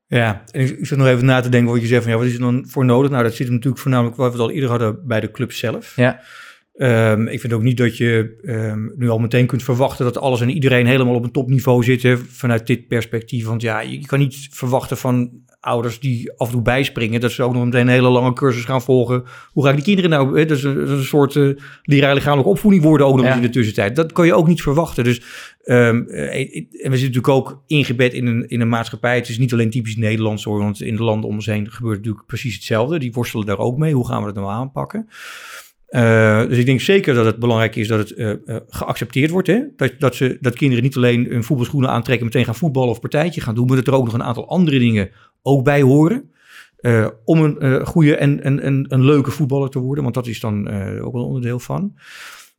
Ja, 0.08 0.44
en 0.52 0.62
ik, 0.62 0.86
zit 0.86 0.98
nog 0.98 1.08
even 1.08 1.26
na 1.26 1.42
te 1.42 1.50
denken 1.50 1.72
wat 1.72 1.82
je 1.82 1.88
zegt 1.88 2.04
van 2.04 2.12
ja, 2.12 2.18
wat 2.18 2.28
is 2.28 2.34
er 2.34 2.40
dan 2.40 2.66
voor 2.68 2.86
nodig? 2.86 3.12
Nou, 3.12 3.24
dat 3.24 3.34
zit 3.34 3.50
natuurlijk 3.50 3.82
voornamelijk 3.82 4.16
wat 4.16 4.36
we 4.36 4.42
al 4.42 4.52
eerder 4.52 4.70
hadden 4.70 5.08
bij 5.08 5.20
de 5.20 5.32
club 5.32 5.52
zelf. 5.52 5.96
Ja. 5.96 6.22
Um, 6.80 7.28
ik 7.28 7.40
vind 7.40 7.54
ook 7.54 7.62
niet 7.62 7.78
dat 7.78 7.98
je 7.98 8.40
um, 8.42 8.94
nu 8.96 9.10
al 9.10 9.20
meteen 9.20 9.46
kunt 9.46 9.64
verwachten 9.64 10.06
dat 10.06 10.18
alles 10.18 10.42
en 10.42 10.50
iedereen 10.50 10.86
helemaal 10.86 11.16
op 11.16 11.24
een 11.24 11.32
topniveau 11.32 11.84
zitten 11.84 12.18
vanuit 12.18 12.68
dit 12.68 12.88
perspectief. 12.88 13.46
Want 13.46 13.62
ja, 13.62 13.80
je 13.80 14.06
kan 14.06 14.20
niet 14.20 14.48
verwachten 14.52 14.98
van 14.98 15.32
ouders 15.68 16.00
die 16.00 16.32
af 16.38 16.48
en 16.48 16.54
toe 16.54 16.62
bijspringen, 16.62 17.20
dat 17.20 17.32
ze 17.32 17.44
ook 17.44 17.54
nog 17.54 17.66
meteen 17.66 17.82
een 17.82 17.88
hele 17.88 18.10
lange 18.10 18.34
cursus 18.34 18.64
gaan 18.64 18.82
volgen. 18.82 19.24
Hoe 19.52 19.64
ga 19.64 19.70
ik 19.70 19.76
die 19.76 19.84
kinderen 19.84 20.10
nou, 20.10 20.40
hè, 20.40 20.46
dat, 20.46 20.58
is 20.58 20.64
een, 20.64 20.82
is 20.82 20.90
een 20.90 21.04
soort 21.04 21.36
uh, 21.36 21.58
lerare 21.84 22.14
lichamelijke 22.14 22.52
opvoeding 22.52 22.84
worden 22.84 23.08
ook 23.08 23.16
nog 23.16 23.36
in 23.36 23.42
de 23.42 23.50
tussentijd. 23.50 23.96
Dat 23.96 24.12
kan 24.12 24.26
je 24.26 24.34
ook 24.34 24.48
niet 24.48 24.62
verwachten. 24.62 25.04
Dus, 25.04 25.22
um, 25.66 26.08
en 26.10 26.68
we 26.70 26.98
zitten 26.98 27.00
natuurlijk 27.00 27.28
ook 27.28 27.64
ingebed 27.68 28.14
in 28.14 28.26
een, 28.26 28.50
in 28.50 28.62
een 28.62 28.70
maatschappij. 28.70 29.16
Het 29.16 29.30
is 29.30 29.38
niet 29.38 29.54
alleen 29.54 29.70
typisch 29.70 29.96
Nederlands 29.96 30.44
hoor, 30.44 30.60
want 30.60 30.82
in 30.82 30.96
de 30.96 31.04
landen 31.04 31.30
om 31.30 31.36
ons 31.36 31.46
heen 31.46 31.72
gebeurt 31.72 31.98
natuurlijk 31.98 32.26
precies 32.26 32.56
hetzelfde. 32.56 33.00
Die 33.00 33.14
worstelen 33.14 33.46
daar 33.46 33.58
ook 33.58 33.78
mee. 33.78 33.94
Hoe 33.94 34.08
gaan 34.08 34.20
we 34.20 34.34
dat 34.34 34.44
nou 34.44 34.50
aanpakken? 34.50 35.08
Uh, 35.90 36.48
dus 36.48 36.58
ik 36.58 36.66
denk 36.66 36.82
zeker 36.82 37.14
dat 37.14 37.26
het 37.26 37.40
belangrijk 37.40 37.76
is 37.76 37.88
dat 37.88 38.00
het 38.00 38.18
uh, 38.18 38.34
uh, 38.46 38.56
geaccepteerd 38.68 39.32
wordt. 39.32 39.48
Hè? 39.48 39.62
Dat, 39.76 39.94
dat, 40.00 40.16
ze, 40.16 40.38
dat 40.42 40.56
kinderen 40.56 40.84
niet 40.84 40.96
alleen 40.96 41.26
hun 41.30 41.44
voetbalschoenen 41.44 41.90
aantrekken, 41.90 42.26
meteen 42.26 42.46
gaan 42.46 42.56
voetballen 42.56 42.90
of 42.90 43.00
partijtje 43.00 43.42
gaan 43.42 43.56
doen, 43.56 43.68
maar 43.68 43.76
dat 43.76 43.88
er 43.88 43.94
ook 43.94 44.06
nog 44.06 44.14
een 44.14 44.24
aantal 44.24 44.50
andere 44.50 44.80
dingen 44.80 45.10
ook 45.42 45.64
bij 45.64 45.82
horen. 45.82 46.32
om 47.26 47.42
een 47.42 47.86
goede 47.86 48.16
en, 48.16 48.44
en, 48.44 48.60
en 48.60 48.86
een 48.88 49.06
leuke 49.06 49.32
voetballer 49.32 49.70
te 49.70 49.80
worden, 49.80 50.04
want 50.04 50.16
dat 50.16 50.28
is 50.28 50.40
dan 50.40 50.68
ook 51.02 51.14
wel 51.14 51.22
een 51.22 51.28
onderdeel 51.28 51.60
van. 51.60 51.94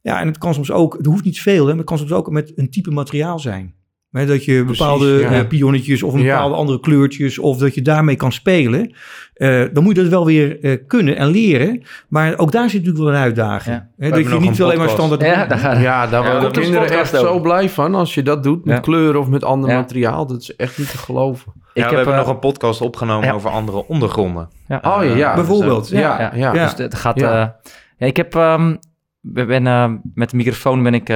Ja, 0.03 0.21
en 0.21 0.27
het 0.27 0.39
kan 0.39 0.55
soms 0.55 0.71
ook, 0.71 0.97
het 0.97 1.07
hoeft 1.07 1.25
niet 1.25 1.41
veel, 1.41 1.63
hè, 1.63 1.69
maar 1.69 1.77
het 1.77 1.87
kan 1.87 1.99
soms 1.99 2.13
ook 2.13 2.31
met 2.31 2.53
een 2.55 2.71
type 2.71 2.91
materiaal 2.91 3.39
zijn 3.39 3.78
dat 4.11 4.45
je 4.45 4.65
bepaalde 4.65 5.07
ja. 5.07 5.33
uh, 5.33 5.47
pionnetjes 5.49 6.03
of 6.03 6.15
een 6.15 6.23
bepaalde 6.23 6.55
andere 6.55 6.81
kleurtjes, 6.81 7.39
of 7.39 7.59
dat 7.59 7.75
je 7.75 7.83
daarmee 7.83 8.17
kan 8.17 8.33
spelen. 8.33 8.95
Uh, 9.37 9.65
dan 9.73 9.83
moet 9.83 9.97
je 9.97 10.03
dat 10.03 10.11
wel 10.11 10.25
weer 10.25 10.65
uh, 10.65 10.77
kunnen 10.87 11.17
en 11.17 11.27
leren. 11.27 11.83
Maar 12.09 12.39
ook 12.39 12.53
daar 12.53 12.71
zit 12.71 12.79
natuurlijk 12.79 13.05
wel 13.05 13.15
een 13.15 13.23
uitdaging. 13.23 13.83
Ja. 13.97 14.11
dat 14.11 14.29
je 14.29 14.41
niet 14.41 14.63
alleen 14.63 14.79
maar 14.79 14.89
standaard... 14.89 15.23
Ja, 15.23 15.47
daar, 15.47 15.81
ja, 15.81 16.07
daar 16.07 16.23
worden 16.23 16.53
de 16.53 16.61
kinderen 16.61 16.91
echt 16.91 17.09
zo 17.09 17.41
blij 17.41 17.69
van 17.69 17.95
als 17.95 18.15
je 18.15 18.23
dat 18.23 18.43
doet. 18.43 18.65
Met 18.65 18.81
kleuren 18.81 19.21
of 19.21 19.29
met 19.29 19.45
ander 19.45 19.75
materiaal. 19.75 20.27
Dat 20.27 20.41
is 20.41 20.57
echt 20.57 20.79
niet 20.79 20.91
te 20.91 20.99
geloven. 20.99 21.53
Ja, 21.55 21.85
Ik 21.85 21.91
we 21.91 21.97
heb, 21.97 22.05
hebben 22.05 22.17
nog 22.17 22.29
een 22.29 22.39
podcast 22.39 22.81
opgenomen 22.81 23.35
over 23.35 23.51
andere 23.51 23.87
ondergronden. 23.87 24.49
Oh 24.83 25.01
ja, 25.17 25.35
bijvoorbeeld. 25.35 25.89
Ja, 25.89 26.33
ja, 26.35 26.53
Dus 26.53 26.75
het 26.77 26.95
gaat... 26.95 27.21
ja, 27.21 27.57
ik 27.99 28.17
heb... 28.17 28.35
Um, 28.35 28.79
ben, 29.21 30.03
met 30.15 30.31
de 30.31 30.37
microfoon 30.37 30.83
ben 30.83 30.95
ik 30.95 31.09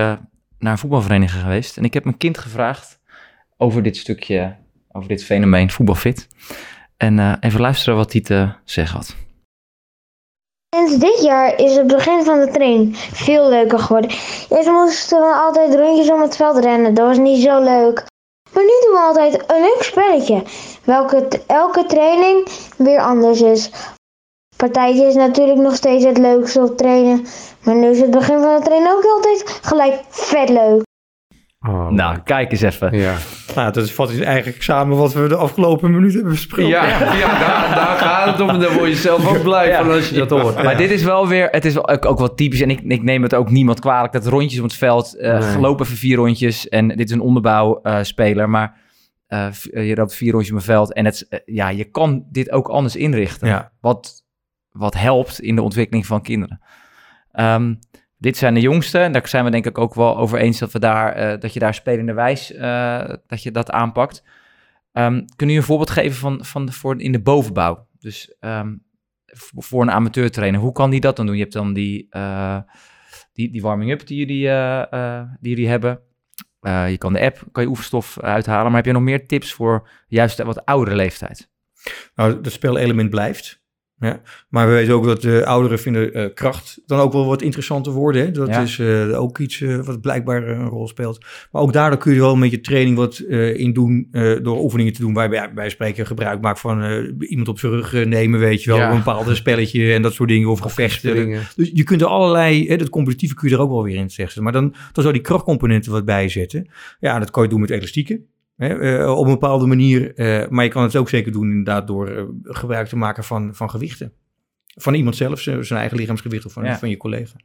naar 0.63 0.73
een 0.73 0.79
voetbalvereniging 0.79 1.43
geweest. 1.43 1.77
En 1.77 1.85
ik 1.85 1.95
heb 1.95 2.05
mijn 2.05 2.17
kind 2.17 2.39
gevraagd 2.39 2.99
over 3.57 3.83
dit 3.83 3.97
stukje, 3.97 4.57
over 4.93 5.09
dit 5.09 5.25
fenomeen 5.25 5.71
voetbalfit. 5.71 6.29
En 6.97 7.19
uh, 7.19 7.33
even 7.41 7.61
luisteren 7.61 7.97
wat 7.97 8.13
hij 8.13 8.21
te 8.21 8.53
zeggen 8.65 8.97
had. 8.97 9.17
Sinds 10.77 10.99
dit 10.99 11.23
jaar 11.23 11.59
is 11.59 11.77
het 11.77 11.87
begin 11.87 12.25
van 12.25 12.41
de 12.41 12.51
training 12.51 12.97
veel 12.97 13.49
leuker 13.49 13.79
geworden. 13.79 14.11
Eerst 14.51 14.69
moesten 14.69 15.21
we 15.21 15.35
altijd 15.35 15.75
rondjes 15.75 16.11
om 16.11 16.21
het 16.21 16.37
veld 16.37 16.65
rennen. 16.65 16.95
Dat 16.95 17.07
was 17.07 17.19
niet 17.19 17.43
zo 17.43 17.63
leuk. 17.63 18.05
Maar 18.53 18.63
nu 18.63 18.73
doen 18.85 18.93
we 18.93 19.05
altijd 19.07 19.51
een 19.51 19.61
leuk 19.61 19.83
spelletje. 19.83 20.43
Welke 20.85 21.29
elke 21.47 21.87
training 21.87 22.49
weer 22.77 23.01
anders 23.01 23.41
is. 23.41 23.71
Partijtje 24.63 25.07
is 25.07 25.15
natuurlijk 25.15 25.59
nog 25.59 25.75
steeds 25.75 26.05
het 26.05 26.19
leukste 26.19 26.61
op 26.61 26.77
trainen. 26.77 27.27
Maar 27.65 27.75
nu 27.75 27.87
is 27.87 28.01
het 28.01 28.11
begin 28.11 28.39
van 28.41 28.57
de 28.57 28.63
training 28.65 28.93
ook 28.93 29.05
altijd 29.05 29.61
gelijk 29.63 30.01
vet 30.09 30.49
leuk. 30.49 30.83
Oh, 31.69 31.89
nou, 31.89 32.19
kijk 32.25 32.53
eens 32.53 32.61
even. 32.61 32.99
Ja. 32.99 33.15
Nou, 33.55 33.73
dat 33.73 33.91
vat 33.91 34.21
eigenlijk 34.21 34.63
samen 34.63 34.97
wat 34.97 35.13
we 35.13 35.29
de 35.29 35.37
afgelopen 35.37 35.91
minuten 35.91 36.15
hebben 36.15 36.33
besproken. 36.33 36.69
Ja, 36.69 36.85
ja. 36.87 36.99
daar, 37.39 37.75
daar, 37.75 37.97
gaat 37.99 38.27
het 38.27 38.41
om. 38.41 38.49
En 38.49 38.61
daar 38.61 38.73
word 38.75 38.89
je 38.89 38.95
zelf 38.95 39.29
ook 39.29 39.43
blij 39.43 39.77
van 39.77 39.91
als 39.91 40.09
je 40.09 40.25
dat 40.25 40.31
hoort. 40.31 40.63
Maar 40.63 40.77
dit 40.77 40.91
is 40.91 41.03
wel 41.03 41.29
weer, 41.29 41.49
het 41.51 41.65
is 41.65 41.79
ook, 41.79 42.05
ook 42.05 42.19
wel 42.19 42.35
typisch. 42.35 42.61
En 42.61 42.71
ik, 42.71 42.81
ik 42.81 43.03
neem 43.03 43.23
het 43.23 43.35
ook 43.35 43.51
niemand 43.51 43.81
kwalijk. 43.81 44.13
Dat 44.13 44.27
rondjes 44.27 44.59
om 44.59 44.65
het 44.65 44.75
veld, 44.75 45.17
uh, 45.19 45.39
nee. 45.39 45.43
gelopen 45.43 45.85
even 45.85 45.97
vier 45.99 46.17
rondjes. 46.17 46.69
En 46.69 46.89
dit 46.89 47.09
is 47.09 47.15
een 47.15 47.21
onderbouwspeler. 47.21 48.45
Uh, 48.45 48.51
maar 48.51 48.77
uh, 49.29 49.89
je 49.89 49.95
loopt 49.95 50.15
vier 50.15 50.31
rondjes 50.33 50.51
om 50.51 50.57
het 50.57 50.67
veld. 50.67 50.93
En 50.93 51.05
het, 51.05 51.43
ja, 51.45 51.69
je 51.69 51.85
kan 51.85 52.25
dit 52.31 52.51
ook 52.51 52.69
anders 52.69 52.97
inrichten. 52.97 53.71
Wat, 53.81 54.23
wat 54.73 54.95
helpt 54.95 55.41
in 55.41 55.55
de 55.55 55.62
ontwikkeling 55.62 56.07
van 56.07 56.23
kinderen. 56.23 56.61
Um, 57.33 57.79
dit 58.23 58.37
zijn 58.37 58.55
de 58.55 58.61
jongste. 58.61 58.99
En 58.99 59.12
daar 59.12 59.29
zijn 59.29 59.45
we 59.45 59.51
denk 59.51 59.66
ik 59.66 59.79
ook 59.79 59.95
wel 59.95 60.16
over 60.16 60.39
eens 60.39 60.59
dat, 60.59 60.73
we 60.73 60.79
daar, 60.79 61.33
uh, 61.33 61.41
dat 61.41 61.53
je 61.53 61.59
daar 61.59 61.75
spelende 61.75 62.12
wijs 62.12 62.53
uh, 62.53 63.09
dat 63.27 63.43
je 63.43 63.51
dat 63.51 63.70
aanpakt. 63.70 64.25
Um, 64.93 65.25
kun 65.37 65.49
je 65.49 65.57
een 65.57 65.62
voorbeeld 65.62 65.91
geven 65.91 66.18
van, 66.18 66.45
van 66.45 66.73
voor 66.73 67.01
in 67.01 67.12
de 67.12 67.20
bovenbouw? 67.20 67.87
Dus 67.99 68.37
um, 68.41 68.83
voor 69.55 69.83
een 69.83 69.91
amateurtrainer, 69.91 70.61
hoe 70.61 70.73
kan 70.73 70.91
die 70.91 71.01
dat 71.01 71.16
dan 71.16 71.27
doen? 71.27 71.35
Je 71.35 71.41
hebt 71.41 71.55
dan 71.55 71.73
die, 71.73 72.07
uh, 72.11 72.59
die, 73.33 73.51
die 73.51 73.62
warming-up 73.62 74.07
die 74.07 74.18
jullie, 74.18 74.49
die 75.41 75.51
jullie 75.51 75.68
hebben. 75.68 76.01
je 76.89 76.97
kan 76.99 77.12
de 77.12 77.20
app, 77.20 77.45
kan 77.53 77.62
je 77.62 77.68
oefenstof 77.68 78.20
uithalen. 78.20 78.66
Maar 78.66 78.75
heb 78.75 78.87
je 78.87 78.93
nog 78.93 79.03
meer 79.03 79.27
tips 79.27 79.53
voor 79.53 79.89
juist 80.07 80.43
wat 80.43 80.64
oudere 80.64 80.97
leeftijd? 80.97 81.51
Nou, 82.14 82.35
het 82.35 82.53
spelelement 82.53 83.11
blijft. 83.11 83.62
Ja, 84.03 84.21
maar 84.49 84.67
we 84.67 84.73
weten 84.73 84.95
ook 84.95 85.05
dat 85.05 85.23
de 85.23 85.47
ouderen 85.47 85.79
vinden 85.79 86.19
uh, 86.19 86.27
kracht 86.35 86.81
dan 86.87 86.99
ook 86.99 87.13
wel 87.13 87.27
wat 87.27 87.43
interessanter 87.43 87.93
worden. 87.93 88.23
Hè? 88.23 88.31
Dat 88.31 88.49
ja. 88.49 88.61
is 88.61 88.79
uh, 88.79 89.21
ook 89.21 89.39
iets 89.39 89.61
uh, 89.61 89.85
wat 89.85 90.01
blijkbaar 90.01 90.49
een 90.49 90.69
rol 90.69 90.89
speelt. 90.89 91.25
Maar 91.51 91.63
ook 91.63 91.73
daardoor 91.73 91.99
kun 91.99 92.15
je 92.15 92.21
wel 92.21 92.37
met 92.37 92.51
je 92.51 92.61
training 92.61 92.97
wat 92.97 93.19
in 93.19 93.73
doen 93.73 94.09
door 94.43 94.63
oefeningen 94.63 94.93
te 94.93 95.01
doen 95.01 95.13
waarbij 95.13 95.53
bij 95.53 95.71
spreken 95.71 96.07
gebruik 96.07 96.41
maakt 96.41 96.61
van 96.61 96.83
iemand 97.19 97.49
op 97.49 97.59
zijn 97.59 97.73
rug 97.73 98.05
nemen, 98.05 98.41
weet 98.41 98.63
je 98.63 98.71
wel, 98.71 98.79
ja. 98.79 98.91
een 98.91 98.97
bepaald 98.97 99.37
spelletje 99.37 99.93
en 99.93 100.03
dat 100.03 100.13
soort 100.13 100.29
dingen 100.29 100.49
of 100.49 100.61
gevechten. 100.61 101.41
Dus 101.57 101.71
je 101.75 101.83
kunt 101.83 102.01
er 102.01 102.07
allerlei, 102.07 102.69
hè, 102.69 102.77
dat 102.77 102.89
competitieve 102.89 103.35
kun 103.35 103.49
je 103.49 103.55
er 103.55 103.61
ook 103.61 103.71
wel 103.71 103.83
weer 103.83 103.97
in 103.97 104.11
zeggen. 104.11 104.43
Maar 104.43 104.53
dan, 104.53 104.75
dan 104.93 105.03
zou 105.03 105.13
die 105.13 105.23
krachtcomponenten 105.23 105.93
wat 105.93 106.05
bijzetten. 106.05 106.69
Ja, 107.01 107.19
dat 107.19 107.31
kan 107.31 107.43
je 107.43 107.49
doen 107.49 107.61
met 107.61 107.71
elastieken. 107.71 108.27
Hè, 108.63 109.01
uh, 109.01 109.17
op 109.19 109.25
een 109.25 109.33
bepaalde 109.33 109.67
manier. 109.67 110.19
Uh, 110.19 110.49
maar 110.49 110.65
je 110.65 110.71
kan 110.71 110.83
het 110.83 110.97
ook 110.97 111.09
zeker 111.09 111.33
doen 111.33 111.49
inderdaad 111.49 111.87
door 111.87 112.11
uh, 112.11 112.23
gebruik 112.43 112.89
te 112.89 112.97
maken 112.97 113.25
van, 113.25 113.55
van 113.55 113.71
gewichten. 113.71 114.13
Van 114.67 114.95
iemand 114.95 115.17
zelf, 115.17 115.41
zijn 115.41 115.67
eigen 115.69 115.97
lichaamsgewicht 115.97 116.45
of 116.45 116.53
van, 116.53 116.65
ja. 116.65 116.79
van 116.79 116.89
je 116.89 116.97
collega. 116.97 117.37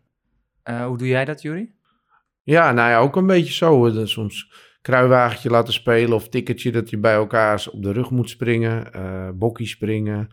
hoe 0.64 0.98
doe 0.98 1.08
jij 1.08 1.26
dat, 1.26 1.42
Jury? 1.42 1.72
Ja, 2.44 2.72
nou 2.72 2.90
ja, 2.90 3.00
ook 3.00 3.16
een 3.16 3.28
beetje 3.28 3.54
zo. 3.54 3.92
soms 4.06 4.52
kruiwagentje 4.82 5.50
laten 5.50 5.74
spelen 5.74 6.16
of 6.16 6.30
ticketje 6.30 6.72
dat 6.72 6.90
je 6.90 6.98
bij 6.98 7.14
elkaar 7.14 7.66
op 7.72 7.84
de 7.84 7.92
rug 7.92 8.10
moet 8.10 8.30
springen. 8.30 8.92
bokkie 9.38 9.68
springen 9.68 10.30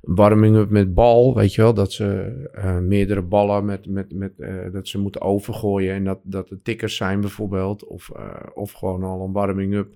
warming-up 0.00 0.70
met 0.70 0.94
bal, 0.94 1.34
weet 1.34 1.54
je 1.54 1.62
wel, 1.62 1.74
dat 1.74 1.92
ze 1.92 2.50
uh, 2.54 2.78
meerdere 2.78 3.22
ballen 3.22 3.64
met, 3.64 3.86
met, 3.86 4.14
met 4.14 4.32
uh, 4.36 4.72
dat 4.72 4.88
ze 4.88 4.98
moeten 4.98 5.20
overgooien 5.20 5.94
en 5.94 6.04
dat, 6.04 6.18
dat 6.22 6.50
er 6.50 6.62
tikkers 6.62 6.96
zijn 6.96 7.20
bijvoorbeeld, 7.20 7.84
of, 7.84 8.10
uh, 8.16 8.34
of 8.54 8.72
gewoon 8.72 9.02
al 9.02 9.24
een 9.24 9.32
warming-up 9.32 9.94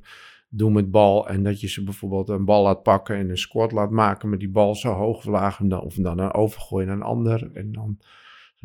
doen 0.49 0.73
met 0.73 0.91
bal 0.91 1.29
en 1.29 1.43
dat 1.43 1.61
je 1.61 1.69
ze 1.69 1.85
bijvoorbeeld 1.85 2.29
een 2.29 2.45
bal 2.45 2.63
laat 2.63 2.83
pakken 2.83 3.17
en 3.17 3.31
een 3.31 3.39
squat 3.39 3.73
laat 3.73 3.91
maken 3.91 4.29
met 4.29 4.39
die 4.39 4.51
bal 4.51 4.75
zo 4.75 4.93
hoog 4.93 5.17
of 5.17 5.25
laag 5.25 5.61
en 5.61 5.69
dan, 5.69 5.81
of 5.81 5.95
dan 5.95 6.19
een 6.19 6.33
overgooien 6.33 6.87
naar 6.87 6.97
een 6.97 7.03
ander 7.03 7.51
en 7.55 7.73
dan 7.73 7.99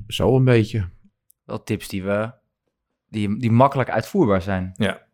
zo 0.08 0.36
een 0.36 0.44
beetje. 0.44 0.90
Wel 1.44 1.64
tips 1.64 1.88
die 1.88 2.04
we, 2.04 2.32
die, 3.10 3.38
die 3.40 3.52
makkelijk 3.52 3.90
uitvoerbaar 3.90 4.42
zijn. 4.42 4.72
Ja. 4.76 5.07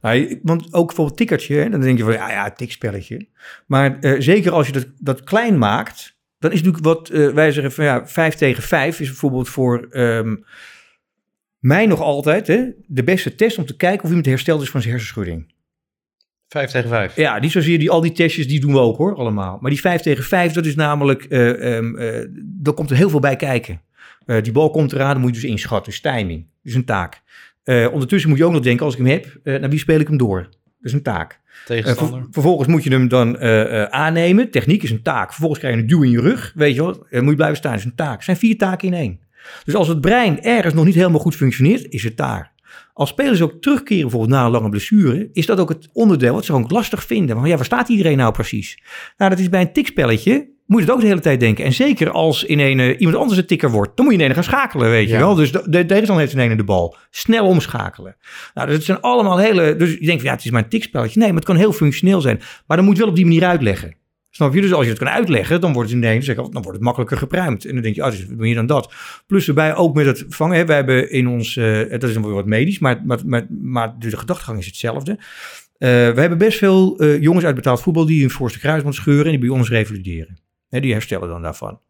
Nou, 0.00 0.16
je- 0.16 0.40
want 0.42 0.72
ook 0.74 0.86
bijvoorbeeld 0.86 1.16
tikkertje, 1.16 1.54
hè, 1.56 1.70
dan 1.70 1.80
denk 1.80 1.98
je 1.98 2.04
van 2.04 2.12
ja, 2.12 2.30
ja, 2.30 2.50
tikspelletje. 2.50 3.26
Maar 3.66 3.98
eh, 4.00 4.20
zeker 4.20 4.52
als 4.52 4.66
je 4.66 4.72
dat, 4.72 4.86
dat 4.98 5.24
klein 5.24 5.58
maakt, 5.58 6.18
dan 6.38 6.52
is 6.52 6.62
natuurlijk 6.62 6.84
wat 6.84 7.08
eh, 7.08 7.28
wij 7.28 7.52
zeggen 7.52 7.72
van 7.72 7.84
ja, 7.84 8.06
5 8.06 8.34
tegen 8.34 8.62
5 8.62 9.00
is 9.00 9.06
bijvoorbeeld 9.08 9.48
voor 9.48 9.86
ehm, 9.90 10.36
mij 11.58 11.86
nog 11.86 12.00
altijd 12.00 12.46
hè, 12.46 12.64
de 12.86 13.04
beste 13.04 13.34
test 13.34 13.58
om 13.58 13.66
te 13.66 13.76
kijken 13.76 14.02
of 14.02 14.08
iemand 14.08 14.26
hersteld 14.26 14.62
is 14.62 14.70
van 14.70 14.80
zijn 14.80 14.92
hersenschudding. 14.92 15.52
Vijf 16.48 16.70
tegen 16.70 16.88
vijf. 16.88 17.16
Ja, 17.16 17.38
niet 17.38 17.50
zozeer 17.52 17.78
die, 17.78 17.90
al 17.90 18.00
die 18.00 18.12
testjes, 18.12 18.48
die 18.48 18.60
doen 18.60 18.72
we 18.72 18.78
ook 18.78 18.96
hoor, 18.96 19.14
allemaal. 19.14 19.58
Maar 19.60 19.70
die 19.70 19.80
5 19.80 20.00
tegen 20.02 20.24
5, 20.24 20.52
dat 20.52 20.66
is 20.66 20.74
namelijk, 20.74 21.24
eh, 21.24 22.22
daar 22.42 22.74
komt 22.74 22.90
er 22.90 22.96
heel 22.96 23.10
veel 23.10 23.20
bij 23.20 23.36
kijken. 23.36 23.80
Die 24.42 24.52
bal 24.52 24.70
komt 24.70 24.92
eraan, 24.92 25.12
dan 25.12 25.20
moet 25.20 25.34
je 25.34 25.40
dus 25.40 25.50
inschatten. 25.50 25.92
Dus 25.92 26.00
timing, 26.00 26.46
is 26.62 26.74
een 26.74 26.84
taak. 26.84 27.22
Eh, 27.64 27.92
ondertussen 27.92 28.30
moet 28.30 28.38
je 28.38 28.44
ook 28.44 28.52
nog 28.52 28.62
denken, 28.62 28.84
als 28.84 28.94
ik 28.94 29.00
hem 29.00 29.10
heb, 29.10 29.38
eh, 29.42 29.60
naar 29.60 29.70
wie 29.70 29.78
speel 29.78 30.00
ik 30.00 30.08
hem 30.08 30.16
door? 30.16 30.42
Dat 30.42 30.52
is 30.80 30.92
een 30.92 31.02
taak. 31.02 31.32
Eh, 31.32 31.66
Tegenstander. 31.66 32.18
ver- 32.20 32.28
vervolgens 32.30 32.68
moet 32.68 32.84
je 32.84 32.90
hem 32.90 33.08
dan 33.08 33.38
aannemen. 33.92 34.50
Techniek 34.50 34.82
is 34.82 34.90
een 34.90 35.02
taak. 35.02 35.28
Vervolgens 35.28 35.60
krijg 35.60 35.74
je 35.74 35.80
een 35.80 35.86
duw 35.86 36.02
in 36.02 36.10
je 36.10 36.20
rug. 36.20 36.52
Weet 36.54 36.74
je 36.74 36.80
wel, 36.82 37.06
moet 37.10 37.28
je 37.30 37.34
blijven 37.34 37.56
staan. 37.56 37.74
is 37.74 37.84
een 37.84 37.94
taak. 37.94 38.14
Het 38.14 38.24
zijn 38.24 38.36
vier 38.36 38.58
taken 38.58 38.88
in 38.88 38.94
één. 38.94 39.20
Dus 39.64 39.74
als 39.74 39.88
het 39.88 40.00
brein 40.00 40.42
ergens 40.42 40.74
nog 40.74 40.84
niet 40.84 40.94
helemaal 40.94 41.20
goed 41.20 41.36
functioneert, 41.36 41.86
is 41.88 42.02
het 42.04 42.16
daar. 42.16 42.52
Als 42.92 43.08
spelers 43.08 43.40
ook 43.42 43.60
terugkeren 43.60 44.02
bijvoorbeeld 44.02 44.32
na 44.32 44.44
een 44.44 44.50
lange 44.50 44.68
blessure, 44.68 45.28
is 45.32 45.46
dat 45.46 45.58
ook 45.60 45.68
het 45.68 45.88
onderdeel 45.92 46.34
wat 46.34 46.44
ze 46.44 46.52
ook 46.52 46.70
lastig 46.70 47.04
vinden. 47.04 47.36
Want 47.36 47.48
ja, 47.48 47.56
waar 47.56 47.64
staat 47.64 47.88
iedereen 47.88 48.16
nou 48.16 48.32
precies? 48.32 48.82
Nou, 49.16 49.30
dat 49.30 49.38
is 49.40 49.48
bij 49.48 49.60
een 49.60 49.72
tikspelletje, 49.72 50.48
moet 50.70 50.80
je 50.80 50.86
het 50.86 50.94
ook 50.94 51.00
de 51.00 51.06
hele 51.06 51.20
tijd 51.20 51.40
denken. 51.40 51.64
En 51.64 51.72
zeker 51.72 52.10
als 52.10 52.44
in 52.44 52.58
een, 52.58 52.80
eh, 52.80 53.00
iemand 53.00 53.16
anders 53.16 53.38
een 53.38 53.46
tikker 53.46 53.70
wordt, 53.70 53.96
dan 53.96 54.04
moet 54.04 54.14
je 54.14 54.20
in 54.20 54.28
een 54.28 54.34
gaan 54.34 54.44
schakelen, 54.44 54.90
weet 54.90 55.08
je 55.08 55.16
wel. 55.16 55.34
Dus 55.34 55.52
de, 55.52 55.62
de 55.64 55.86
tegenstander 55.86 56.24
heeft 56.26 56.36
in 56.36 56.50
een 56.50 56.56
de 56.56 56.64
bal. 56.64 56.96
Snel 57.10 57.46
omschakelen. 57.46 58.16
Nou, 58.54 58.66
dus 58.66 58.76
het 58.76 58.84
zijn 58.84 59.00
allemaal 59.00 59.38
hele... 59.38 59.76
Dus 59.76 59.90
je 59.90 60.06
denkt 60.06 60.20
van 60.20 60.30
ja, 60.30 60.36
het 60.36 60.44
is 60.44 60.50
maar 60.50 60.62
een 60.62 60.68
tikspelletje. 60.68 61.18
Nee, 61.18 61.28
maar 61.28 61.36
het 61.36 61.44
kan 61.44 61.56
heel 61.56 61.72
functioneel 61.72 62.20
zijn. 62.20 62.40
Maar 62.66 62.76
dan 62.76 62.86
moet 62.86 62.94
je 62.94 63.00
wel 63.00 63.10
op 63.10 63.16
die 63.16 63.24
manier 63.24 63.44
uitleggen. 63.44 63.96
Snap 64.30 64.54
je? 64.54 64.60
Dus 64.60 64.72
als 64.72 64.84
je 64.84 64.90
het 64.90 64.98
kan 64.98 65.08
uitleggen, 65.08 65.60
dan 65.60 65.72
wordt 65.72 65.90
het 65.90 65.98
ineens, 65.98 66.24
zeg, 66.24 66.36
dan 66.36 66.50
wordt 66.52 66.72
het 66.72 66.80
makkelijker 66.80 67.16
gepruimd. 67.16 67.64
En 67.64 67.72
dan 67.72 67.82
denk 67.82 67.94
je, 67.94 68.04
oh, 68.04 68.10
wat 68.10 68.36
meer 68.36 68.54
dan 68.54 68.66
dat. 68.66 68.92
Plus 69.26 69.48
erbij 69.48 69.74
ook 69.74 69.94
met 69.94 70.06
het 70.06 70.24
vangen. 70.28 70.56
Hè, 70.56 70.64
wij 70.64 70.76
hebben 70.76 71.10
in 71.10 71.28
ons, 71.28 71.56
eh, 71.56 71.90
dat 71.90 72.02
is 72.02 72.14
dan 72.14 72.22
weer 72.22 72.34
wat 72.34 72.46
medisch, 72.46 72.78
maar, 72.78 73.00
maar, 73.04 73.18
maar, 73.26 73.46
maar 73.62 73.94
de 73.98 74.16
gedachtegang 74.16 74.58
is 74.58 74.66
hetzelfde. 74.66 75.10
Eh, 75.10 75.88
we 75.88 76.20
hebben 76.20 76.38
best 76.38 76.58
veel 76.58 77.04
jongens 77.04 77.44
uit 77.44 77.54
betaald 77.54 77.80
voetbal 77.80 78.06
die 78.06 78.20
hun 78.20 78.30
voorste 78.30 78.58
kruisband 78.58 78.94
scheuren 78.94 79.24
en 79.24 79.30
die 79.30 79.40
bij 79.40 79.48
ons 79.48 79.68
revalideren. 79.68 80.38
Hè, 80.70 80.80
die 80.80 80.92
herstellen 80.92 81.28
dan 81.28 81.42
daarvan. 81.42 81.80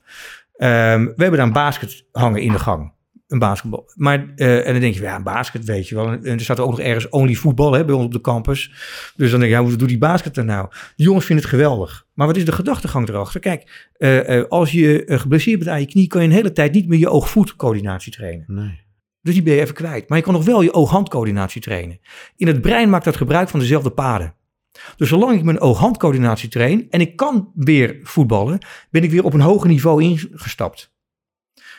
Ehm, 0.56 1.04
we 1.04 1.22
hebben 1.22 1.38
daar 1.38 1.46
een 1.46 1.52
basket 1.52 2.04
hangen 2.12 2.42
in 2.42 2.52
de 2.52 2.58
gang. 2.58 2.92
Een 3.28 3.38
basketbal. 3.38 3.90
Maar, 3.94 4.32
eh, 4.36 4.66
en 4.66 4.72
dan 4.72 4.80
denk 4.80 4.94
je, 4.94 5.00
ja, 5.00 5.16
een 5.16 5.22
basket 5.22 5.64
weet 5.64 5.88
je 5.88 5.94
wel. 5.94 6.12
En 6.12 6.24
er 6.24 6.40
staat 6.40 6.60
ook 6.60 6.70
nog 6.70 6.80
ergens 6.80 7.08
only 7.08 7.34
voetbal 7.34 7.72
hè, 7.72 7.84
bij 7.84 7.94
ons 7.94 8.04
op 8.04 8.12
de 8.12 8.20
campus. 8.20 8.72
Dus 9.16 9.30
dan 9.30 9.40
denk 9.40 9.52
je, 9.52 9.58
ja, 9.58 9.64
hoe 9.64 9.76
doet 9.76 9.88
die 9.88 9.98
basket 9.98 10.36
er 10.36 10.44
nou? 10.44 10.68
Die 10.96 11.06
jongens 11.06 11.26
vinden 11.26 11.44
het 11.44 11.54
geweldig. 11.54 12.06
Maar 12.14 12.26
wat 12.26 12.36
is 12.36 12.44
de 12.44 12.52
gedachtegang 12.52 13.08
erachter? 13.08 13.40
Kijk, 13.40 13.90
eh, 13.96 14.38
eh, 14.38 14.48
als 14.48 14.72
je 14.72 15.02
geblesseerd 15.06 15.58
bent 15.58 15.70
aan 15.70 15.80
je 15.80 15.86
knie, 15.86 16.06
kan 16.06 16.22
je 16.22 16.28
een 16.28 16.34
hele 16.34 16.52
tijd 16.52 16.72
niet 16.72 16.88
meer 16.88 16.98
je 16.98 17.08
oog-voet 17.08 17.56
coördinatie 17.56 18.12
trainen. 18.12 18.44
Nee. 18.46 18.80
Dus 19.22 19.34
die 19.34 19.42
ben 19.42 19.54
je 19.54 19.60
even 19.60 19.74
kwijt. 19.74 20.08
Maar 20.08 20.18
je 20.18 20.24
kan 20.24 20.34
nog 20.34 20.44
wel 20.44 20.62
je 20.62 20.74
oog-handcoördinatie 20.74 21.60
trainen. 21.60 22.00
In 22.36 22.46
het 22.46 22.60
brein 22.60 22.90
maakt 22.90 23.04
dat 23.04 23.16
gebruik 23.16 23.48
van 23.48 23.60
dezelfde 23.60 23.90
paden. 23.90 24.34
Dus 24.96 25.08
zolang 25.08 25.38
ik 25.38 25.42
mijn 25.42 25.60
oog-handcoördinatie 25.60 26.48
train 26.48 26.86
en 26.90 27.00
ik 27.00 27.16
kan 27.16 27.52
weer 27.54 27.98
voetballen, 28.02 28.58
ben 28.90 29.02
ik 29.02 29.10
weer 29.10 29.24
op 29.24 29.34
een 29.34 29.40
hoger 29.40 29.68
niveau 29.68 30.02
ingestapt. 30.02 30.92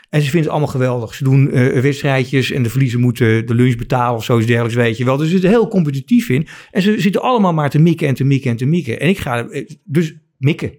En 0.09 0.21
ze 0.21 0.29
vinden 0.29 0.41
het 0.41 0.49
allemaal 0.49 0.67
geweldig. 0.67 1.13
Ze 1.13 1.23
doen 1.23 1.51
eh, 1.51 1.81
wedstrijdjes 1.81 2.51
en 2.51 2.63
de 2.63 2.69
verliezer 2.69 2.99
moeten 2.99 3.45
de 3.45 3.53
lunch 3.53 3.75
betalen 3.75 4.15
of 4.15 4.23
zoiets 4.23 4.47
dergelijks, 4.47 4.77
weet 4.77 4.97
je 4.97 5.05
wel. 5.05 5.17
Dus 5.17 5.25
ze 5.25 5.31
zitten 5.31 5.49
heel 5.49 5.67
competitief 5.67 6.29
in. 6.29 6.47
En 6.71 6.81
ze 6.81 7.01
zitten 7.01 7.21
allemaal 7.21 7.53
maar 7.53 7.69
te 7.69 7.79
mikken 7.79 8.07
en 8.07 8.13
te 8.13 8.23
mikken 8.23 8.51
en 8.51 8.57
te 8.57 8.65
mikken. 8.65 8.99
En 8.99 9.09
ik 9.09 9.17
ga 9.17 9.47
eh, 9.47 9.69
dus 9.83 10.15
mikken. 10.37 10.71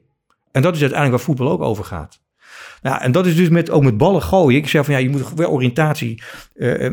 En 0.51 0.63
dat 0.63 0.75
is 0.75 0.81
uiteindelijk 0.81 1.11
waar 1.11 1.27
voetbal 1.27 1.51
ook 1.53 1.61
over 1.61 1.85
gaat. 1.85 2.22
Nou, 2.83 3.01
en 3.01 3.13
dat 3.13 3.27
is 3.27 3.37
dus 3.37 3.49
met, 3.49 3.71
ook 3.71 3.83
met 3.83 3.97
ballen 3.97 4.23
gooien. 4.23 4.59
Ik 4.59 4.69
zeg 4.69 4.85
van 4.85 4.95
ja, 4.95 5.01
je 5.01 5.11
moet 5.11 5.35
wel 5.35 5.51
oriëntatie. 5.51 6.23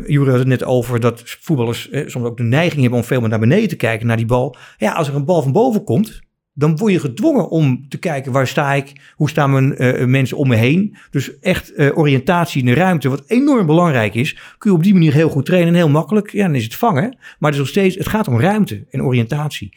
Jure 0.08 0.30
had 0.30 0.40
het 0.40 0.48
net 0.48 0.64
over 0.64 1.00
dat 1.00 1.22
voetballers 1.26 1.90
eh, 1.90 2.08
soms 2.08 2.26
ook 2.26 2.38
de 2.38 2.44
neiging 2.44 2.82
hebben 2.82 3.00
om 3.00 3.06
veel 3.06 3.20
meer 3.20 3.30
naar 3.30 3.40
beneden 3.40 3.70
te 3.70 3.76
kijken, 3.76 4.08
naar 4.08 4.18
die 4.18 4.26
bal. 4.26 4.56
Ja, 4.78 4.92
als 4.92 5.08
er 5.08 5.16
een 5.16 5.26
bal 5.26 5.42
van 5.42 5.52
boven 5.52 5.84
komt, 5.84 6.22
dan 6.54 6.78
word 6.78 6.94
je 6.94 7.00
gedwongen 7.00 7.50
om 7.50 7.86
te 7.90 7.98
kijken 7.98 8.32
waar 8.32 8.48
sta 8.48 8.74
ik, 8.74 9.14
hoe 9.16 9.30
staan 9.30 9.52
mijn 9.52 10.10
mensen 10.12 10.38
om 10.38 10.48
me 10.48 10.56
heen. 10.56 10.98
Dus 11.12 11.40
echt 11.40 11.74
oriëntatie 11.96 12.60
in 12.60 12.66
de 12.66 12.74
ruimte, 12.74 13.10
wat 13.10 13.24
enorm 13.28 13.66
belangrijk 13.66 14.16
is, 14.16 14.38
kun 14.58 14.72
je 14.72 14.78
op 14.78 14.84
die 14.84 14.94
manier 14.94 15.14
heel 15.14 15.30
goed 15.30 15.46
trainen 15.46 15.70
en 15.70 15.76
heel 15.76 15.90
makkelijk. 15.90 16.32
Ja, 16.32 16.46
dan 16.46 16.56
is 16.56 16.64
het 16.64 16.76
vangen, 16.76 17.18
maar 17.40 17.52
het, 17.52 17.54
is 17.54 17.58
nog 17.58 17.68
steeds, 17.68 17.96
het 17.96 18.08
gaat 18.08 18.28
om 18.28 18.40
ruimte 18.40 18.86
en 18.90 19.04
oriëntatie. 19.04 19.74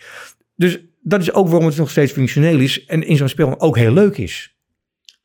Dus 0.56 0.78
dat 1.02 1.20
is 1.20 1.32
ook 1.32 1.48
waarom 1.48 1.66
het 1.66 1.76
nog 1.76 1.90
steeds 1.90 2.12
functioneel 2.12 2.58
is 2.58 2.84
en 2.84 3.06
in 3.06 3.16
zo'n 3.16 3.28
spel 3.28 3.60
ook 3.60 3.76
heel 3.76 3.92
leuk 3.92 4.16
is. 4.16 4.51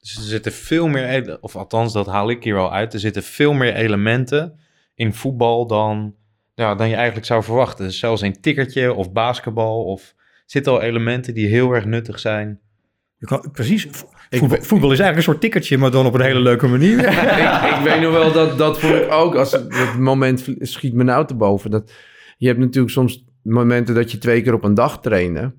Dus 0.08 0.24
er 0.24 0.30
zitten 0.30 0.52
veel 0.52 0.88
meer, 0.88 1.38
of 1.42 1.56
althans 1.56 1.94
dat 1.94 2.06
haal 2.06 2.30
ik 2.30 2.44
hier 2.44 2.54
wel 2.54 2.74
uit, 2.74 2.94
er 2.94 3.00
zitten 3.00 3.24
veel 3.24 3.54
meer 3.54 3.74
elementen 3.74 4.60
in 4.96 5.14
voetbal 5.14 5.68
dan, 5.68 6.16
ja, 6.56 6.76
dan 6.76 6.90
je 6.90 6.96
eigenlijk 6.96 7.26
zou 7.26 7.44
verwachten. 7.44 7.86
Dus 7.86 8.00
zelfs 8.00 8.22
een 8.22 8.42
tikkertje 8.42 8.94
of 8.94 9.12
basketbal 9.12 9.84
of 9.84 10.16
zitten 10.46 10.72
al 10.72 10.82
elementen 10.82 11.34
die 11.34 11.48
heel 11.48 11.72
erg 11.72 11.86
nuttig 11.86 12.20
zijn. 12.20 12.60
Je 13.18 13.26
kan, 13.26 13.50
precies. 13.52 13.88
Voetbal, 14.30 14.62
voetbal 14.62 14.92
is 14.92 15.00
eigenlijk 15.00 15.18
een 15.18 15.24
soort 15.24 15.42
tikkertje, 15.42 15.78
maar 15.78 15.92
dan 15.92 16.06
op 16.06 16.14
een 16.14 16.22
hele 16.22 16.40
leuke 16.40 16.68
manier. 16.68 17.00
ik, 17.08 17.78
ik 17.78 17.84
weet 17.84 18.02
nog 18.02 18.12
wel 18.12 18.32
dat 18.32 18.58
dat 18.58 18.80
vond 18.80 18.94
ik 18.94 19.12
ook. 19.12 19.36
Als 19.36 19.52
het 19.52 19.98
moment 19.98 20.46
schiet 20.60 20.94
me 20.94 21.04
nou 21.04 21.28
te 21.28 21.36
boven. 21.36 21.72
Dat, 21.72 21.92
je 22.38 22.48
hebt 22.48 22.60
natuurlijk 22.60 22.94
soms 22.94 23.26
momenten 23.42 23.96
dat 23.96 24.12
je 24.12 24.18
twee 24.18 24.42
keer 24.42 24.54
op 24.54 24.64
een 24.64 24.74
dag 24.74 25.02
trainde. 25.02 25.54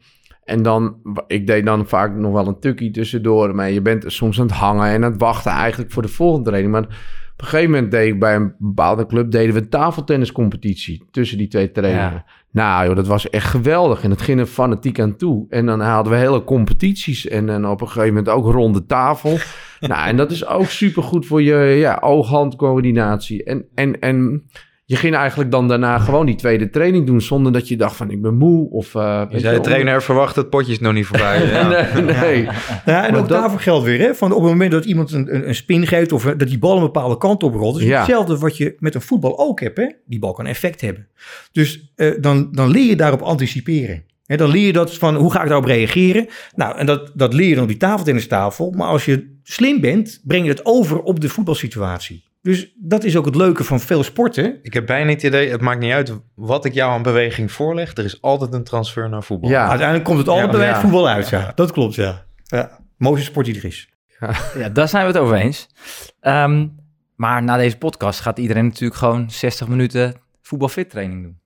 En 0.49 0.62
dan, 0.62 0.96
ik 1.26 1.46
deed 1.46 1.64
dan 1.64 1.86
vaak 1.86 2.14
nog 2.14 2.32
wel 2.32 2.46
een 2.46 2.61
tukkie 2.61 2.90
tussendoor. 2.90 3.55
Maar 3.55 3.70
je 3.70 3.82
bent 3.82 4.05
soms 4.07 4.40
aan 4.40 4.46
het 4.46 4.55
hangen 4.55 4.86
en 4.86 5.05
aan 5.05 5.11
het 5.11 5.20
wachten 5.20 5.53
eigenlijk 5.53 5.92
voor 5.92 6.03
de 6.03 6.09
volgende 6.09 6.49
training. 6.49 6.72
Maar 6.72 6.82
op 6.82 7.44
een 7.44 7.46
gegeven 7.46 7.70
moment 7.70 7.90
deed 7.90 8.12
ik 8.12 8.18
bij 8.18 8.34
een 8.34 8.55
bepaalde 8.59 9.07
club 9.07 9.30
deden 9.30 9.55
we 9.55 9.61
een 9.61 9.68
tafeltenniscompetitie 9.68 11.03
tussen 11.11 11.38
die 11.38 11.49
twee 11.49 11.72
trainingen. 11.72 12.12
Ja. 12.12 12.24
Nou 12.51 12.86
joh, 12.86 12.96
dat 12.96 13.07
was 13.07 13.30
echt 13.30 13.46
geweldig. 13.46 14.03
En 14.03 14.11
het 14.11 14.22
ging 14.22 14.40
er 14.40 14.46
fanatiek 14.46 15.01
aan 15.01 15.16
toe. 15.16 15.46
En 15.49 15.66
dan 15.66 15.80
hadden 15.80 16.12
we 16.12 16.18
hele 16.18 16.44
competities. 16.44 17.28
En 17.28 17.46
dan 17.46 17.66
op 17.66 17.80
een 17.80 17.86
gegeven 17.86 18.09
moment 18.09 18.28
ook 18.28 18.53
ronde 18.53 18.86
tafel. 18.86 19.38
nou, 19.80 20.09
en 20.09 20.16
dat 20.16 20.30
is 20.30 20.46
ook 20.46 20.66
supergoed 20.66 21.26
voor 21.26 21.42
je 21.42 21.57
ja, 21.57 21.99
oog-hand-coördinatie. 22.01 23.44
En, 23.44 23.64
en, 23.74 24.01
en 24.01 24.44
je 24.91 24.97
ging 24.97 25.14
eigenlijk 25.14 25.51
dan 25.51 25.68
daarna 25.68 25.99
gewoon 25.99 26.26
die 26.26 26.34
tweede 26.34 26.70
training 26.70 27.07
doen... 27.07 27.20
zonder 27.20 27.53
dat 27.53 27.68
je 27.68 27.76
dacht 27.76 27.97
van 27.97 28.11
ik 28.11 28.22
ben 28.22 28.34
moe 28.36 28.70
of... 28.70 28.95
eh, 28.95 29.22
Je 29.30 29.39
zei, 29.41 29.57
de 29.57 29.62
trainer 29.62 30.03
verwacht 30.03 30.36
het 30.36 30.51
potje 30.51 30.72
is 30.72 30.80
nog 30.80 30.93
niet 30.93 31.07
voorbij. 31.07 31.43
Ja. 31.53 31.68
nee, 31.68 32.03
nee. 32.03 32.43
Ja, 32.45 33.05
en 33.07 33.12
Maar 33.12 33.20
ook 33.20 33.28
dat- 33.28 33.28
daarvoor 33.28 33.61
geldt 33.61 33.84
weer, 33.84 33.99
hè, 33.99 34.14
van 34.14 34.32
op 34.32 34.43
het 34.43 34.51
moment 34.51 34.70
dat 34.72 34.84
iemand 34.84 35.12
een, 35.12 35.34
een, 35.34 35.49
een 35.49 35.55
spin 35.55 35.86
geeft 35.86 36.12
of 36.12 36.22
dat 36.24 36.49
die 36.49 36.59
bal 36.59 36.76
een 36.76 36.82
bepaalde 36.82 37.18
kant 37.18 37.43
op 37.43 37.55
rolt, 37.55 37.78
is 37.80 37.84
Ja. 37.86 37.97
hetzelfde 37.99 38.39
wat 38.39 38.57
je 38.57 38.76
met 38.78 38.95
een 38.95 39.01
voetbal 39.01 39.39
ook 39.39 39.61
hebt. 39.61 39.76
Hè? 39.76 39.86
Die 40.07 40.18
bal 40.18 40.32
kan 40.32 40.47
effect 40.47 40.80
hebben. 40.80 41.07
Dus 41.53 41.93
eh, 41.97 42.11
dan, 42.20 42.49
dan 42.53 42.68
leer 42.70 42.86
je 42.86 42.97
daarop 42.97 43.20
anticiperen. 43.22 44.05
Hè, 44.26 44.36
dan 44.36 44.51
leer 44.51 44.66
je 44.66 44.72
dat 44.72 44.95
van 44.95 45.14
hoe 45.16 45.32
ga 45.32 45.43
ik 45.43 45.49
daarop 45.49 45.66
reageren. 45.66 46.26
Nou, 46.55 46.78
en 46.78 46.86
dat, 46.86 47.11
dat 47.14 47.32
leer 47.34 47.49
je 47.49 47.55
dan 47.55 47.62
op 47.62 47.68
die 47.68 47.78
tafeltennistafel. 47.78 48.70
Maar 48.76 48.89
als 48.89 49.05
je 49.05 49.36
slim 49.43 49.80
bent, 49.80 50.20
breng 50.24 50.45
je 50.45 50.51
het 50.51 50.64
over 50.66 51.01
op 51.03 51.20
de 51.20 51.28
voetbalsituatie. 51.28 52.24
Dus 52.49 52.72
dat 52.76 53.05
is 53.05 53.16
ook 53.16 53.24
het 53.24 53.34
leuke 53.34 53.64
van 53.64 53.80
veel 53.80 54.03
sporten. 54.03 54.59
Ik 54.62 54.74
heb 54.74 54.86
bijna 54.86 55.05
niet 55.07 55.22
het 55.22 55.32
idee, 55.32 55.51
het 55.51 55.61
maakt 55.61 55.80
niet 55.80 55.92
uit 55.92 56.12
wat 56.34 56.64
ik 56.64 56.74
jou 56.74 56.92
aan 56.92 57.03
beweging 57.03 57.53
voorleg. 57.53 57.96
Er 57.96 58.05
is 58.05 58.22
altijd 58.22 58.53
een 58.53 58.64
transfer 58.64 59.09
naar 59.09 59.22
voetbal. 59.22 59.51
Ja. 59.51 59.68
Uiteindelijk 59.68 60.05
komt 60.05 60.18
het 60.18 60.28
altijd 60.28 60.53
Ja, 60.53 60.59
bij 60.59 60.66
ja. 60.66 60.80
voetbal 60.80 61.09
uit. 61.09 61.28
Ja. 61.28 61.53
Dat 61.55 61.72
klopt, 61.72 61.94
ja. 61.94 62.24
ja. 62.44 62.78
Mooiste 62.96 63.26
sport 63.26 63.46
die 63.46 63.57
er 63.57 63.64
is. 63.64 63.88
Ja, 64.55 64.68
daar 64.68 64.88
zijn 64.88 65.07
we 65.07 65.12
het 65.12 65.20
over 65.20 65.36
eens. 65.36 65.68
Ehm, 66.20 66.66
maar 67.16 67.42
na 67.42 67.57
deze 67.57 67.78
podcast 67.78 68.20
gaat 68.20 68.38
iedereen 68.38 68.64
natuurlijk 68.64 68.99
gewoon 68.99 69.30
60 69.30 69.68
minuten 69.68 70.14
voetbalfit 70.42 70.90
training 70.90 71.22
doen. 71.22 71.40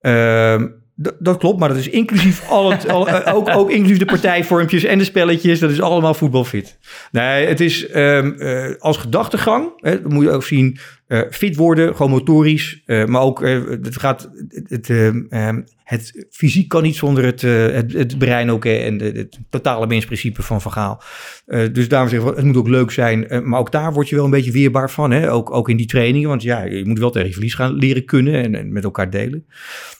Ehm, 0.00 0.68
dat 0.96 1.36
klopt, 1.38 1.58
maar 1.58 1.68
dat 1.68 1.78
is 1.78 1.88
inclusief 1.88 2.48
al 2.48 2.70
het, 2.70 2.84
eh, 2.84 3.34
ook, 3.34 3.48
ook 3.48 3.70
inclusief 3.70 3.98
de 3.98 4.04
partijvormpjes 4.04 4.84
en 4.84 4.98
de 4.98 5.04
spelletjes. 5.04 5.58
Dat 5.58 5.70
is 5.70 5.80
allemaal 5.80 6.14
voetbalfit. 6.14 6.78
Nee, 7.10 7.46
het 7.46 7.60
is 7.60 7.86
ehm, 7.86 8.30
eh, 8.30 8.74
als 8.78 8.96
gedachtegang. 8.96 9.68
Hè, 9.76 9.96
moet 10.08 10.24
je 10.24 10.30
ook 10.30 10.44
zien. 10.44 10.78
eh, 11.06 11.20
fit 11.30 11.56
worden, 11.56 11.96
gewoon 11.96 12.10
motorisch. 12.10 12.82
maar 12.86 13.20
ook 13.22 13.40
het 13.40 13.98
gaat. 13.98 14.30
Het, 14.68 14.90
ehm, 14.90 15.60
het 15.84 16.26
fysiek 16.30 16.68
kan 16.68 16.82
niet 16.82 16.96
zonder 16.96 17.24
het, 17.24 17.42
eh, 17.42 17.66
het, 17.66 17.92
het 17.92 18.18
brein 18.18 18.50
ook. 18.50 18.64
hè, 18.64 18.76
en 18.76 18.98
de, 18.98 19.04
het 19.04 19.38
totale 19.50 19.86
mensprincipe 19.86 20.42
van 20.42 20.60
Gaal. 20.60 21.02
Eh, 21.46 21.72
dus 21.72 21.88
daarom 21.88 22.08
zeggen 22.08 22.28
we, 22.28 22.36
het 22.36 22.44
moet 22.44 22.56
ook 22.56 22.68
leuk 22.68 22.90
zijn. 22.90 23.28
eh, 23.28 23.40
maar 23.40 23.60
ook 23.60 23.72
daar 23.72 23.92
word 23.92 24.08
je 24.08 24.14
wel 24.14 24.24
een 24.24 24.30
beetje 24.30 24.52
weerbaar 24.52 24.90
van. 24.90 25.10
Hè? 25.10 25.32
Ook, 25.32 25.50
ook 25.50 25.68
in 25.68 25.76
die 25.76 25.86
trainingen. 25.86 26.28
Want 26.28 26.42
ja, 26.42 26.62
je 26.62 26.84
moet 26.84 26.98
wel 26.98 27.10
tegen 27.10 27.32
verlies 27.32 27.54
gaan 27.54 27.74
leren 27.74 28.04
kunnen 28.04 28.42
en, 28.42 28.54
en 28.54 28.72
met 28.72 28.84
elkaar 28.84 29.10
delen. 29.10 29.46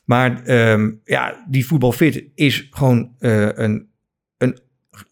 Maar 0.05 0.43
ehm, 0.43 0.91
ja, 1.05 1.45
die 1.49 1.67
voetbalfit 1.67 2.25
is 2.35 2.69
gewoon 2.71 3.11
een, 3.19 3.87
een, 4.39 4.59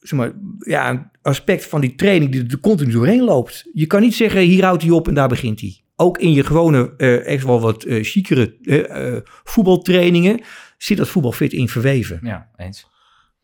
zeg 0.00 0.18
maar, 0.18 0.32
ja, 0.58 0.90
een 0.90 1.10
aspect 1.22 1.66
van 1.66 1.80
die 1.80 1.94
training 1.94 2.32
die 2.32 2.46
er 2.46 2.60
continu 2.60 2.92
doorheen 2.92 3.24
loopt. 3.24 3.68
Je 3.72 3.86
kan 3.86 4.00
niet 4.00 4.14
zeggen, 4.14 4.40
hier 4.40 4.64
houdt 4.64 4.82
hij 4.82 4.90
op 4.90 5.08
en 5.08 5.14
daar 5.14 5.28
begint 5.28 5.60
hij. 5.60 5.80
Ook 6.02 6.18
in 6.18 6.32
je 6.32 6.44
gewone, 6.44 6.94
eh, 6.96 7.26
echt 7.26 7.44
wel 7.44 7.60
wat 7.60 7.82
eh 7.82 8.02
chicere 8.04 8.56
eh, 8.62 9.14
eh, 9.16 9.22
voetbaltrainingen, 9.44 10.40
zit 10.78 10.96
dat 10.96 11.08
voetbalfit 11.08 11.52
in 11.52 11.68
verweven. 11.68 12.20
Ja, 12.22 12.48
eens. 12.56 12.90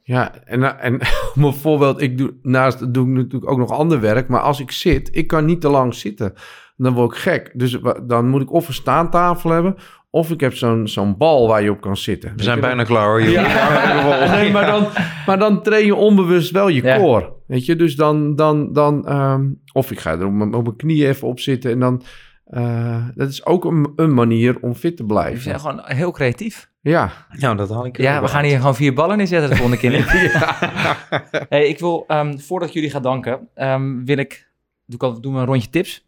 Ja, 0.03 0.35
en, 0.45 0.81
en 0.81 1.01
om 1.35 1.45
een 1.45 1.55
voorbeeld, 1.55 2.01
ik 2.03 2.19
doe, 2.19 2.35
naast 2.43 2.95
doe 2.95 3.09
ik 3.09 3.13
natuurlijk 3.13 3.51
ook 3.51 3.59
nog 3.59 3.71
ander 3.71 4.01
werk, 4.01 4.29
maar 4.29 4.41
als 4.41 4.61
ik 4.61 4.71
zit, 4.71 5.09
ik 5.13 5.27
kan 5.27 5.45
niet 5.45 5.61
te 5.61 5.69
lang 5.69 5.95
zitten. 5.95 6.33
Dan 6.77 6.95
word 6.95 7.13
ik 7.13 7.19
gek. 7.19 7.51
Dus 7.55 7.79
dan 8.07 8.29
moet 8.29 8.43
ik 8.43 8.53
of 8.53 8.69
een 8.69 8.75
staantafel 8.75 9.51
hebben, 9.51 9.75
of 10.11 10.31
ik 10.31 10.41
heb 10.41 10.55
zo'n 10.55 10.89
zo'n 10.89 11.17
bal 11.17 11.49
waar 11.49 11.63
je 11.63 11.71
op 11.71 11.81
kan 11.81 11.97
zitten. 11.97 12.33
We 12.37 12.43
zijn 12.43 12.61
bijna 12.61 12.85
klaar 12.85 13.07
hoor. 13.07 13.23
Jeroen. 13.23 14.31
Nee, 14.39 14.53
maar 14.53 14.67
dan, 14.67 14.87
maar 15.27 15.39
dan 15.39 15.63
train 15.63 15.87
je 15.87 15.95
onbewust 15.95 16.51
wel 16.51 16.69
je 16.69 16.83
Ja. 16.83 16.97
core. 16.99 17.33
Weet 17.47 17.67
je, 17.67 17.77
dus 17.77 17.97
dan, 17.97 18.37
dan, 18.37 18.73
dan 18.73 19.07
ehm, 19.07 19.47
of 19.73 19.91
ik 19.91 20.01
ga 20.01 20.11
er 20.11 20.27
op 20.27 20.33
mijn, 20.33 20.55
op 20.55 20.65
mijn 20.65 20.77
knieën 20.77 21.09
even 21.09 21.29
op 21.29 21.41
zitten 21.41 21.71
en 21.71 21.79
dan, 21.79 22.03
eh, 22.51 23.07
dat 23.15 23.29
is 23.29 23.47
ook 23.47 23.65
een, 23.65 23.93
een 23.97 24.15
manier 24.15 24.61
om 24.61 24.75
fit 24.75 24.97
te 24.97 25.03
We 25.03 25.09
blijven. 25.09 25.43
zijn 25.43 25.61
gewoon 25.61 25.83
heel 25.85 26.11
creatief. 26.11 26.71
Ja, 26.81 27.13
Nou, 27.31 27.57
dat 27.57 27.69
haal 27.69 27.87
ik 27.87 27.97
Ja, 27.97 28.21
we 28.21 28.29
gaan 28.29 28.45
hier 28.45 28.57
gewoon 28.57 28.75
vier 28.75 28.95
ballen 28.95 29.21
inzetten 29.21 29.51
de 29.51 29.57
volgende 29.57 29.81
keer. 29.81 30.07
Hey, 31.49 31.69
ik 31.69 31.79
wil, 31.79 32.05
ehm, 32.07 32.39
voordat 32.39 32.69
ik 32.69 32.75
jullie 32.75 32.91
ga 32.91 33.01
danken, 33.01 33.49
ehm, 33.55 34.05
wil 34.05 34.17
ik, 34.19 34.49
doe 34.87 34.95
ik 34.97 35.03
al, 35.03 35.21
doen 35.21 35.35
we 35.35 35.39
een 35.41 35.47
rondje 35.47 35.71
tips. 35.71 36.07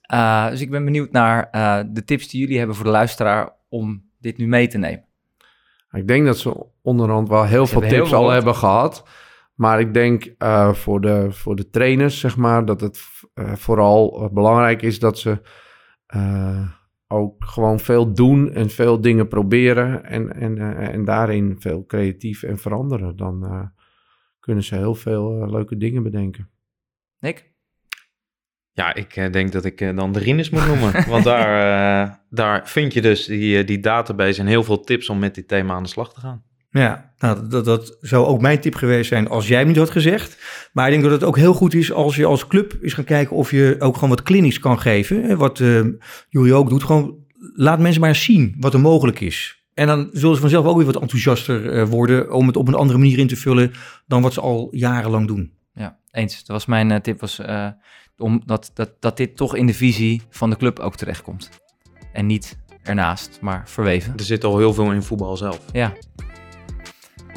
Eh, 0.00 0.48
dus 0.48 0.60
ik 0.60 0.70
ben 0.70 0.84
benieuwd 0.84 1.12
naar 1.12 1.48
eh, 1.50 1.80
de 1.86 2.04
tips 2.04 2.28
die 2.28 2.40
jullie 2.40 2.58
hebben 2.58 2.76
voor 2.76 2.84
de 2.84 2.90
luisteraar 2.90 3.52
om 3.68 4.02
dit 4.18 4.36
nu 4.36 4.46
mee 4.46 4.66
te 4.68 4.78
nemen. 4.78 5.04
ik 5.92 6.08
denk 6.08 6.26
dat 6.26 6.38
ze 6.38 6.66
onderhand 6.82 7.28
wel 7.28 7.44
heel 7.44 7.66
veel 7.66 7.80
heel 7.80 7.90
tips 7.90 8.08
veel 8.08 8.18
al 8.18 8.30
hebben 8.30 8.54
gehad. 8.54 9.02
Maar 9.60 9.80
ik 9.80 9.94
denk 9.94 10.24
eh, 10.38 10.72
voor, 10.72 11.00
de, 11.00 11.32
voor 11.32 11.56
de 11.56 11.70
trainers, 11.70 12.20
zeg 12.20 12.36
maar, 12.36 12.64
dat 12.64 12.80
het 12.80 13.00
eh, 13.34 13.54
vooral 13.54 14.22
eh, 14.22 14.30
belangrijk 14.30 14.82
is 14.82 14.98
dat 14.98 15.18
ze 15.18 15.40
eh, 16.06 16.70
ook 17.06 17.44
gewoon 17.44 17.80
veel 17.80 18.12
doen 18.12 18.52
en 18.52 18.70
veel 18.70 19.00
dingen 19.00 19.28
proberen. 19.28 20.04
En, 20.04 20.32
en, 20.34 20.58
eh, 20.58 20.88
en 20.88 21.04
daarin 21.04 21.56
veel 21.58 21.84
creatief 21.86 22.42
en 22.42 22.58
veranderen. 22.58 23.16
Dan 23.16 23.44
eh, 23.44 23.66
kunnen 24.40 24.64
ze 24.64 24.74
heel 24.74 24.94
veel 24.94 25.50
leuke 25.50 25.76
dingen 25.76 26.02
bedenken. 26.02 26.50
Nick? 27.18 27.50
Ja, 28.72 28.94
ik 28.94 29.16
eh, 29.16 29.32
denk 29.32 29.52
dat 29.52 29.64
ik 29.64 29.80
eh, 29.80 29.96
dan 29.96 30.12
de 30.12 30.18
Rinus 30.18 30.50
moet 30.50 30.66
noemen. 30.66 31.04
Want 31.08 31.24
daar, 31.24 32.08
eh, 32.08 32.14
daar 32.30 32.68
vind 32.68 32.92
je 32.92 33.00
dus 33.00 33.24
die, 33.24 33.64
die 33.64 33.80
database 33.80 34.40
en 34.40 34.46
heel 34.46 34.64
veel 34.64 34.80
tips 34.80 35.08
om 35.08 35.18
met 35.18 35.34
dit 35.34 35.48
thema 35.48 35.74
aan 35.74 35.82
de 35.82 35.88
slag 35.88 36.12
te 36.12 36.20
gaan. 36.20 36.44
Ja, 36.70 37.12
nou, 37.18 37.48
dat, 37.48 37.64
dat 37.64 37.96
zou 38.00 38.26
ook 38.26 38.40
mijn 38.40 38.60
tip 38.60 38.74
geweest 38.74 39.08
zijn 39.08 39.28
als 39.28 39.48
jij 39.48 39.62
me 39.62 39.68
niet 39.68 39.78
had 39.78 39.90
gezegd. 39.90 40.38
Maar 40.72 40.86
ik 40.86 40.90
denk 40.90 41.02
dat 41.02 41.12
het 41.12 41.24
ook 41.24 41.36
heel 41.36 41.54
goed 41.54 41.74
is 41.74 41.92
als 41.92 42.16
je 42.16 42.26
als 42.26 42.46
club 42.46 42.78
eens 42.82 42.92
gaan 42.92 43.04
kijken 43.04 43.36
of 43.36 43.50
je 43.50 43.76
ook 43.78 43.94
gewoon 43.94 44.10
wat 44.10 44.22
clinics 44.22 44.58
kan 44.58 44.80
geven. 44.80 45.36
Wat 45.36 45.60
eh 45.60 45.80
Jury 46.28 46.52
ook 46.52 46.68
doet. 46.68 46.84
Gewoon 46.84 47.16
laat 47.54 47.78
mensen 47.78 48.00
maar 48.00 48.10
eens 48.10 48.24
zien 48.24 48.56
wat 48.58 48.74
er 48.74 48.80
mogelijk 48.80 49.20
is. 49.20 49.64
En 49.74 49.86
dan 49.86 50.08
zullen 50.12 50.34
ze 50.34 50.40
vanzelf 50.40 50.66
ook 50.66 50.76
weer 50.76 50.86
wat 50.86 51.00
enthousiaster 51.00 51.72
eh, 51.72 51.88
worden 51.88 52.32
om 52.32 52.46
het 52.46 52.56
op 52.56 52.68
een 52.68 52.74
andere 52.74 52.98
manier 52.98 53.18
in 53.18 53.26
te 53.26 53.36
vullen 53.36 53.72
dan 54.06 54.22
wat 54.22 54.32
ze 54.32 54.40
al 54.40 54.68
jarenlang 54.70 55.26
doen. 55.26 55.52
Ja, 55.74 55.98
eens. 56.10 56.36
Dat 56.36 56.46
was 56.46 56.66
mijn 56.66 56.90
eh, 56.90 57.00
tip, 57.00 57.20
was, 57.20 57.38
eh, 57.38 57.68
om 58.16 58.42
dat, 58.46 58.70
dat, 58.74 58.92
dat 59.00 59.16
dit 59.16 59.36
toch 59.36 59.56
in 59.56 59.66
de 59.66 59.74
visie 59.74 60.22
van 60.30 60.50
de 60.50 60.56
club 60.56 60.78
ook 60.78 60.96
terechtkomt. 60.96 61.50
En 62.12 62.26
niet 62.26 62.58
ernaast, 62.82 63.38
maar 63.40 63.68
verweven. 63.68 64.12
Er 64.16 64.24
zit 64.24 64.44
al 64.44 64.58
heel 64.58 64.74
veel 64.74 64.92
in 64.92 65.02
voetbal 65.02 65.36
zelf. 65.36 65.60
Ja. 65.72 65.92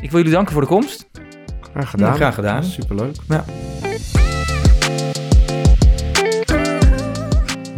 Ik 0.04 0.12
wil 0.12 0.20
jullie 0.20 0.36
danken 0.36 0.54
voor 0.54 0.62
de 0.62 0.68
komst. 0.68 1.10
Graag 1.62 1.90
gedaan. 1.90 2.16
graag 2.16 2.36
gedaan. 2.36 2.64
Superleuk. 2.64 3.16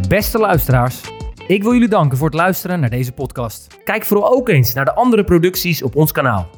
Beste 0.07 0.37
luisteraars, 0.37 1.01
ik 1.47 1.63
wil 1.63 1.73
jullie 1.73 1.87
danken 1.87 2.17
voor 2.17 2.27
het 2.27 2.35
luisteren 2.35 2.79
naar 2.79 2.89
deze 2.89 3.11
podcast. 3.11 3.77
Kijk 3.83 4.05
vooral 4.05 4.31
ook 4.31 4.49
eens 4.49 4.73
naar 4.73 4.85
de 4.85 4.93
andere 4.93 5.23
producties 5.23 5.83
op 5.83 5.95
ons 5.95 6.11
kanaal. 6.11 6.49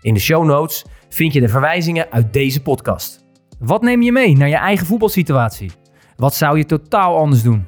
In 0.00 0.14
de 0.14 0.20
show 0.20 0.44
notes 0.44 0.84
vind 1.08 1.32
je 1.32 1.40
de 1.40 1.48
verwijzingen 1.48 2.06
uit 2.10 2.32
deze 2.32 2.62
podcast. 2.62 3.24
Wat 3.58 3.82
neem 3.82 4.02
je 4.02 4.12
mee 4.12 4.36
naar 4.36 4.48
je 4.48 4.56
eigen 4.56 4.86
voetbalsituatie? 4.86 5.70
Wat 6.16 6.34
zou 6.34 6.58
je 6.58 6.64
totaal 6.64 7.16
anders 7.16 7.42
doen? 7.42 7.66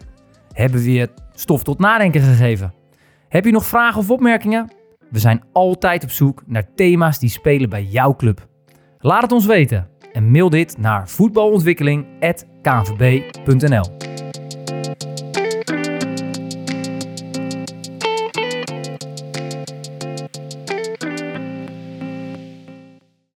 Hebben 0.53 0.83
we 0.83 0.93
je 0.93 1.09
stof 1.35 1.63
tot 1.63 1.79
nadenken 1.79 2.21
gegeven? 2.21 2.75
Heb 3.29 3.45
je 3.45 3.53
nog 3.53 3.67
vragen 3.67 4.01
of 4.01 4.11
opmerkingen? 4.11 4.81
We 5.13 5.19
zijn 5.19 5.43
altijd 5.53 6.05
op 6.05 6.11
zoek 6.11 6.43
naar 6.47 6.75
thema's 6.75 7.19
die 7.19 7.31
spelen 7.31 7.69
bij 7.69 7.83
jouw 7.83 8.17
club. 8.17 8.49
Laat 8.99 9.23
het 9.23 9.33
ons 9.33 9.47
weten 9.47 9.89
en 10.13 10.31
mail 10.31 10.51
dit 10.51 10.79
naar 10.79 11.09
voetbalontwikkeling.kvb.nl. 11.09 13.85